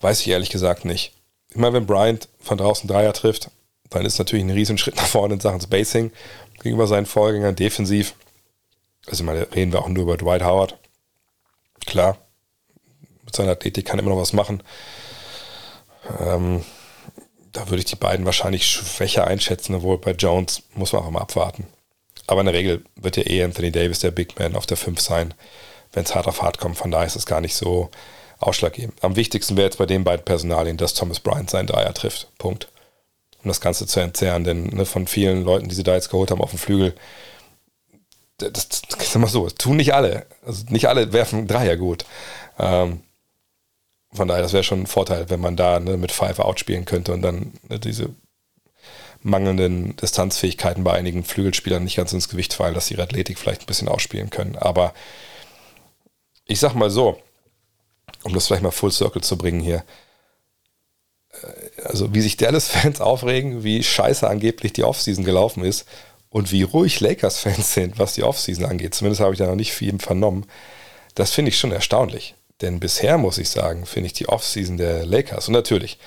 weiß 0.01 0.21
ich 0.21 0.29
ehrlich 0.29 0.49
gesagt 0.49 0.85
nicht. 0.85 1.13
Immer 1.53 1.73
wenn 1.73 1.85
Bryant 1.85 2.27
von 2.39 2.57
draußen 2.57 2.87
Dreier 2.87 3.13
trifft, 3.13 3.51
dann 3.89 4.05
ist 4.05 4.17
natürlich 4.17 4.43
ein 4.43 4.49
Riesenschritt 4.49 4.95
nach 4.97 5.05
vorne 5.05 5.35
in 5.35 5.39
Sachen 5.39 5.61
Spacing 5.61 6.11
gegenüber 6.61 6.87
seinen 6.87 7.05
Vorgängern 7.05 7.55
defensiv. 7.55 8.15
Also 9.05 9.23
mal 9.23 9.47
reden 9.53 9.71
wir 9.71 9.81
auch 9.81 9.89
nur 9.89 10.03
über 10.03 10.17
Dwight 10.17 10.43
Howard. 10.43 10.77
Klar, 11.85 12.17
mit 13.25 13.35
seiner 13.35 13.51
Athletik 13.51 13.85
kann 13.85 13.99
er 13.99 14.03
immer 14.03 14.15
noch 14.15 14.21
was 14.21 14.33
machen. 14.33 14.63
Ähm, 16.19 16.63
da 17.51 17.67
würde 17.69 17.79
ich 17.79 17.85
die 17.85 17.95
beiden 17.95 18.25
wahrscheinlich 18.25 18.65
schwächer 18.65 19.27
einschätzen, 19.27 19.75
obwohl 19.75 19.97
bei 19.97 20.11
Jones 20.11 20.63
muss 20.73 20.93
man 20.93 21.03
auch 21.03 21.11
mal 21.11 21.21
abwarten. 21.21 21.67
Aber 22.27 22.41
in 22.41 22.45
der 22.45 22.55
Regel 22.55 22.83
wird 22.95 23.17
ja 23.17 23.23
eh 23.25 23.43
Anthony 23.43 23.71
Davis 23.71 23.99
der 23.99 24.11
Big 24.11 24.39
Man 24.39 24.55
auf 24.55 24.65
der 24.65 24.77
5 24.77 24.99
sein, 24.99 25.33
wenn 25.91 26.03
es 26.03 26.15
hart 26.15 26.27
auf 26.27 26.41
hart 26.41 26.57
kommt. 26.57 26.77
Von 26.77 26.91
daher 26.91 27.07
ist 27.07 27.15
es 27.15 27.25
gar 27.25 27.41
nicht 27.41 27.55
so 27.55 27.89
ausschlaggebend. 28.39 29.03
Am 29.03 29.15
wichtigsten 29.15 29.57
wäre 29.57 29.65
jetzt 29.65 29.77
bei 29.77 29.85
den 29.85 30.03
beiden 30.03 30.25
Personalien, 30.25 30.77
dass 30.77 30.93
Thomas 30.93 31.19
Bryant 31.19 31.49
seinen 31.49 31.67
Dreier 31.67 31.93
trifft. 31.93 32.29
Punkt. 32.37 32.69
Um 33.43 33.49
das 33.49 33.61
Ganze 33.61 33.87
zu 33.87 33.99
entzerren, 33.99 34.45
denn 34.45 34.67
ne, 34.67 34.85
von 34.85 35.05
vielen 35.05 35.43
Leuten, 35.43 35.67
die 35.67 35.75
sie 35.75 35.83
da 35.83 35.95
jetzt 35.95 36.09
geholt 36.09 36.31
haben 36.31 36.41
auf 36.41 36.51
dem 36.51 36.59
Flügel, 36.59 36.95
das, 38.37 38.51
das, 38.53 38.81
das 38.83 39.07
ist 39.07 39.15
immer 39.15 39.27
so, 39.27 39.43
das 39.43 39.55
tun 39.55 39.77
nicht 39.77 39.93
alle. 39.93 40.25
Also 40.45 40.63
nicht 40.69 40.87
alle 40.87 41.11
werfen 41.11 41.47
Dreier 41.47 41.75
gut. 41.75 42.05
Ähm, 42.57 43.01
von 44.13 44.27
daher, 44.27 44.43
das 44.43 44.53
wäre 44.53 44.63
schon 44.63 44.81
ein 44.81 44.87
Vorteil, 44.87 45.29
wenn 45.29 45.41
man 45.41 45.55
da 45.55 45.79
ne, 45.79 45.97
mit 45.97 46.11
Five 46.11 46.39
Out 46.39 46.59
spielen 46.59 46.85
könnte 46.85 47.13
und 47.13 47.21
dann 47.21 47.53
ne, 47.67 47.79
diese 47.79 48.09
mangelnden 49.23 49.95
Distanzfähigkeiten 49.95 50.83
bei 50.83 50.93
einigen 50.93 51.23
Flügelspielern 51.23 51.83
nicht 51.83 51.95
ganz 51.95 52.13
ins 52.13 52.29
Gewicht 52.29 52.53
fallen, 52.53 52.73
dass 52.73 52.87
sie 52.87 52.95
ihre 52.95 53.03
Athletik 53.03 53.39
vielleicht 53.39 53.61
ein 53.61 53.67
bisschen 53.67 53.87
ausspielen 53.87 54.29
können. 54.29 54.57
Aber 54.57 54.93
ich 56.45 56.59
sag 56.59 56.75
mal 56.75 56.89
so, 56.89 57.19
um 58.23 58.33
das 58.33 58.47
vielleicht 58.47 58.63
mal 58.63 58.71
Full 58.71 58.91
Circle 58.91 59.21
zu 59.21 59.37
bringen 59.37 59.61
hier. 59.61 59.83
Äh, 61.31 61.81
also 61.83 62.13
wie 62.13 62.21
sich 62.21 62.37
Dallas-Fans 62.37 63.01
aufregen, 63.01 63.63
wie 63.63 63.83
scheiße 63.83 64.27
angeblich 64.27 64.73
die 64.73 64.83
Offseason 64.83 65.23
gelaufen 65.23 65.63
ist 65.63 65.85
und 66.29 66.51
wie 66.51 66.63
ruhig 66.63 66.99
Lakers-Fans 66.99 67.73
sind, 67.73 67.99
was 67.99 68.13
die 68.13 68.23
Offseason 68.23 68.65
angeht. 68.65 68.95
Zumindest 68.95 69.21
habe 69.21 69.33
ich 69.33 69.39
da 69.39 69.47
noch 69.47 69.55
nicht 69.55 69.73
viel 69.73 69.97
vernommen. 69.99 70.45
Das 71.15 71.31
finde 71.31 71.49
ich 71.49 71.59
schon 71.59 71.71
erstaunlich. 71.71 72.35
Denn 72.61 72.79
bisher 72.79 73.17
muss 73.17 73.37
ich 73.37 73.49
sagen, 73.49 73.85
finde 73.85 74.07
ich 74.07 74.13
die 74.13 74.29
Offseason 74.29 74.77
der 74.77 75.05
Lakers. 75.05 75.47
Und 75.47 75.53
natürlich, 75.53 75.97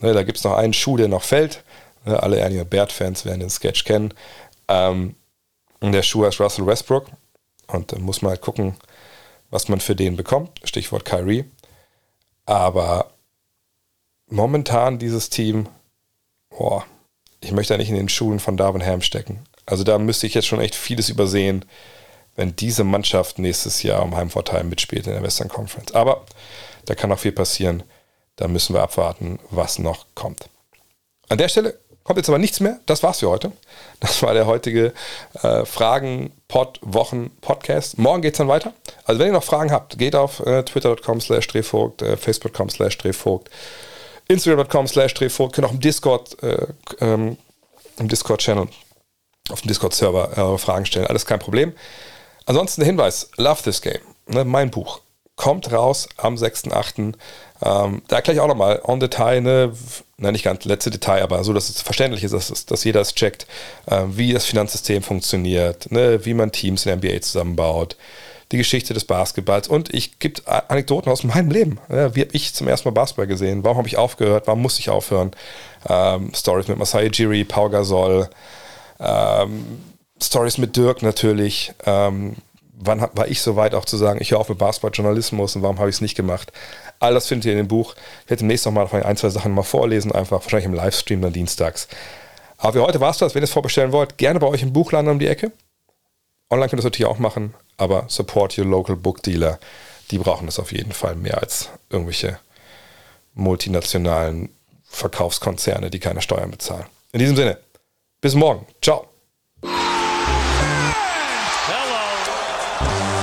ne, 0.00 0.12
da 0.12 0.22
gibt 0.22 0.38
es 0.38 0.44
noch 0.44 0.54
einen 0.54 0.72
Schuh, 0.72 0.96
der 0.96 1.08
noch 1.08 1.22
fällt. 1.22 1.62
Ne, 2.04 2.20
alle 2.22 2.38
Ernie 2.38 2.64
Bert-Fans 2.64 3.24
werden 3.24 3.40
den 3.40 3.50
Sketch 3.50 3.84
kennen. 3.84 4.14
Ähm, 4.68 5.16
der 5.80 6.02
Schuh 6.02 6.24
heißt 6.24 6.40
Russell 6.40 6.66
Westbrook. 6.66 7.06
Und 7.68 7.92
da 7.92 7.98
muss 7.98 8.22
man 8.22 8.30
halt 8.30 8.40
gucken, 8.40 8.76
was 9.50 9.68
man 9.68 9.80
für 9.80 9.96
den 9.96 10.16
bekommt. 10.16 10.60
Stichwort 10.64 11.04
Kyrie. 11.04 11.44
Aber 12.44 13.12
momentan 14.26 14.98
dieses 14.98 15.30
Team, 15.30 15.68
boah, 16.50 16.84
ich 17.40 17.52
möchte 17.52 17.74
da 17.74 17.78
nicht 17.78 17.90
in 17.90 17.96
den 17.96 18.08
Schuhen 18.08 18.40
von 18.40 18.56
Darwin 18.56 18.84
Ham 18.84 19.02
stecken. 19.02 19.44
Also 19.66 19.84
da 19.84 19.98
müsste 19.98 20.26
ich 20.26 20.34
jetzt 20.34 20.46
schon 20.46 20.60
echt 20.60 20.74
vieles 20.74 21.08
übersehen, 21.08 21.64
wenn 22.34 22.56
diese 22.56 22.84
Mannschaft 22.84 23.38
nächstes 23.38 23.82
Jahr 23.82 24.02
um 24.02 24.16
Heimvorteil 24.16 24.64
mitspielt 24.64 25.06
in 25.06 25.12
der 25.12 25.22
Western 25.22 25.48
Conference. 25.48 25.92
Aber 25.92 26.24
da 26.86 26.94
kann 26.94 27.10
noch 27.10 27.18
viel 27.18 27.32
passieren. 27.32 27.82
Da 28.36 28.48
müssen 28.48 28.74
wir 28.74 28.82
abwarten, 28.82 29.38
was 29.50 29.78
noch 29.78 30.06
kommt. 30.14 30.48
An 31.28 31.38
der 31.38 31.48
Stelle 31.48 31.78
kommt 32.04 32.18
jetzt 32.18 32.28
aber 32.28 32.38
nichts 32.38 32.60
mehr. 32.60 32.78
Das 32.86 33.02
war's 33.02 33.18
für 33.20 33.28
heute. 33.28 33.50
Das 34.00 34.22
war 34.22 34.32
der 34.34 34.46
heutige 34.46 34.92
äh, 35.42 35.64
Fragen-Pod-Wochen-Podcast. 35.64 37.98
Morgen 37.98 38.22
geht's 38.22 38.38
dann 38.38 38.48
weiter. 38.48 38.72
Also 39.04 39.20
wenn 39.20 39.28
ihr 39.28 39.32
noch 39.32 39.44
Fragen 39.44 39.70
habt, 39.70 39.96
geht 39.98 40.16
auf 40.16 40.40
äh, 40.40 40.64
twitter.com 40.64 41.20
slash 41.20 41.46
drehvogt, 41.46 42.02
äh, 42.02 42.16
facebook.com 42.16 42.68
slash 42.68 42.98
drehvogt, 42.98 43.48
instagram.com 44.28 44.88
slash 44.88 45.14
drehvogt, 45.14 45.54
könnt 45.54 45.68
auch 45.68 45.72
im 45.72 45.80
Discord, 45.80 46.42
äh, 46.42 46.66
ähm, 47.00 47.36
im 47.98 48.08
Discord-Channel, 48.08 48.66
auf 49.50 49.60
dem 49.60 49.68
Discord-Server 49.68 50.32
eure 50.36 50.58
Fragen 50.58 50.86
stellen. 50.86 51.06
Alles 51.06 51.26
kein 51.26 51.38
Problem. 51.38 51.74
Ansonsten 52.46 52.80
der 52.80 52.86
Hinweis, 52.86 53.30
Love 53.36 53.62
This 53.62 53.82
Game, 53.82 54.00
ne, 54.26 54.44
mein 54.44 54.70
Buch, 54.70 55.00
kommt 55.42 55.72
raus 55.72 56.08
am 56.18 56.36
6.8. 56.36 57.14
Ähm, 57.64 58.02
da 58.06 58.16
erkläre 58.16 58.36
ich 58.36 58.40
auch 58.40 58.46
nochmal 58.46 58.80
on 58.84 59.00
Detail, 59.00 59.40
ne, 59.40 59.72
na, 60.16 60.30
nicht 60.30 60.44
ganz 60.44 60.64
letzte 60.64 60.92
Detail, 60.92 61.20
aber 61.20 61.42
so, 61.42 61.52
dass 61.52 61.68
es 61.68 61.82
verständlich 61.82 62.22
ist, 62.22 62.32
dass, 62.32 62.64
dass 62.64 62.84
jeder 62.84 63.00
es 63.00 63.12
checkt, 63.12 63.48
äh, 63.86 64.02
wie 64.06 64.32
das 64.32 64.44
Finanzsystem 64.44 65.02
funktioniert, 65.02 65.90
ne, 65.90 66.24
wie 66.24 66.34
man 66.34 66.52
Teams 66.52 66.86
in 66.86 67.00
der 67.00 67.10
NBA 67.10 67.22
zusammenbaut, 67.22 67.96
die 68.52 68.56
Geschichte 68.56 68.94
des 68.94 69.04
Basketballs 69.04 69.66
und 69.66 69.92
ich 69.92 70.20
gebe 70.20 70.42
Anekdoten 70.46 71.10
aus 71.10 71.24
meinem 71.24 71.50
Leben. 71.50 71.80
Ja, 71.88 72.14
wie 72.14 72.20
habe 72.20 72.30
ich 72.34 72.54
zum 72.54 72.68
ersten 72.68 72.88
Mal 72.88 72.92
Basketball 72.92 73.26
gesehen? 73.26 73.64
Warum 73.64 73.78
habe 73.78 73.88
ich 73.88 73.98
aufgehört? 73.98 74.46
Warum 74.46 74.62
musste 74.62 74.78
ich 74.78 74.90
aufhören? 74.90 75.32
Ähm, 75.88 76.30
Stories 76.36 76.68
mit 76.68 76.78
Masai 76.78 77.06
Jiri, 77.12 77.42
Pau 77.42 77.68
Gasol, 77.68 78.30
ähm, 79.00 79.64
Stories 80.22 80.58
mit 80.58 80.76
Dirk 80.76 81.02
natürlich. 81.02 81.72
Ähm, 81.84 82.36
wann 82.84 83.00
war 83.12 83.28
ich 83.28 83.40
so 83.40 83.56
weit 83.56 83.74
auch 83.74 83.84
zu 83.84 83.96
sagen, 83.96 84.20
ich 84.20 84.30
höre 84.30 84.40
auf 84.40 84.48
mit 84.48 84.58
Basketballjournalismus 84.58 85.56
und 85.56 85.62
warum 85.62 85.78
habe 85.78 85.88
ich 85.88 85.96
es 85.96 86.00
nicht 86.00 86.14
gemacht? 86.14 86.52
All 86.98 87.14
das 87.14 87.28
findet 87.28 87.46
ihr 87.46 87.52
in 87.52 87.58
dem 87.58 87.68
Buch. 87.68 87.94
Ich 88.24 88.30
werde 88.30 88.40
demnächst 88.40 88.66
noch 88.66 88.72
mal 88.72 88.88
ein, 88.92 89.16
zwei 89.16 89.30
Sachen 89.30 89.52
mal 89.52 89.62
vorlesen, 89.62 90.12
einfach 90.12 90.42
wahrscheinlich 90.42 90.66
im 90.66 90.74
Livestream 90.74 91.22
dann 91.22 91.32
dienstags. 91.32 91.88
Aber 92.58 92.74
für 92.74 92.82
heute 92.82 93.00
war 93.00 93.10
es 93.10 93.18
das. 93.18 93.34
Wenn 93.34 93.42
ihr 93.42 93.44
es 93.44 93.50
vorbestellen 93.52 93.92
wollt, 93.92 94.18
gerne 94.18 94.38
bei 94.38 94.46
euch 94.46 94.62
im 94.62 94.72
Buchladen 94.72 95.10
um 95.10 95.18
die 95.18 95.26
Ecke. 95.26 95.52
Online 96.50 96.68
könnt 96.68 96.74
ihr 96.74 96.82
das 96.82 96.84
natürlich 96.84 97.10
auch 97.10 97.18
machen, 97.18 97.54
aber 97.76 98.04
support 98.08 98.58
your 98.58 98.66
local 98.66 98.94
book 98.96 99.22
dealer. 99.22 99.58
Die 100.10 100.18
brauchen 100.18 100.46
das 100.46 100.58
auf 100.58 100.72
jeden 100.72 100.92
Fall 100.92 101.14
mehr 101.16 101.38
als 101.38 101.70
irgendwelche 101.90 102.38
multinationalen 103.34 104.50
Verkaufskonzerne, 104.84 105.90
die 105.90 105.98
keine 105.98 106.20
Steuern 106.20 106.50
bezahlen. 106.50 106.84
In 107.12 107.20
diesem 107.20 107.36
Sinne, 107.36 107.58
bis 108.20 108.34
morgen. 108.34 108.66
Ciao. 108.82 109.11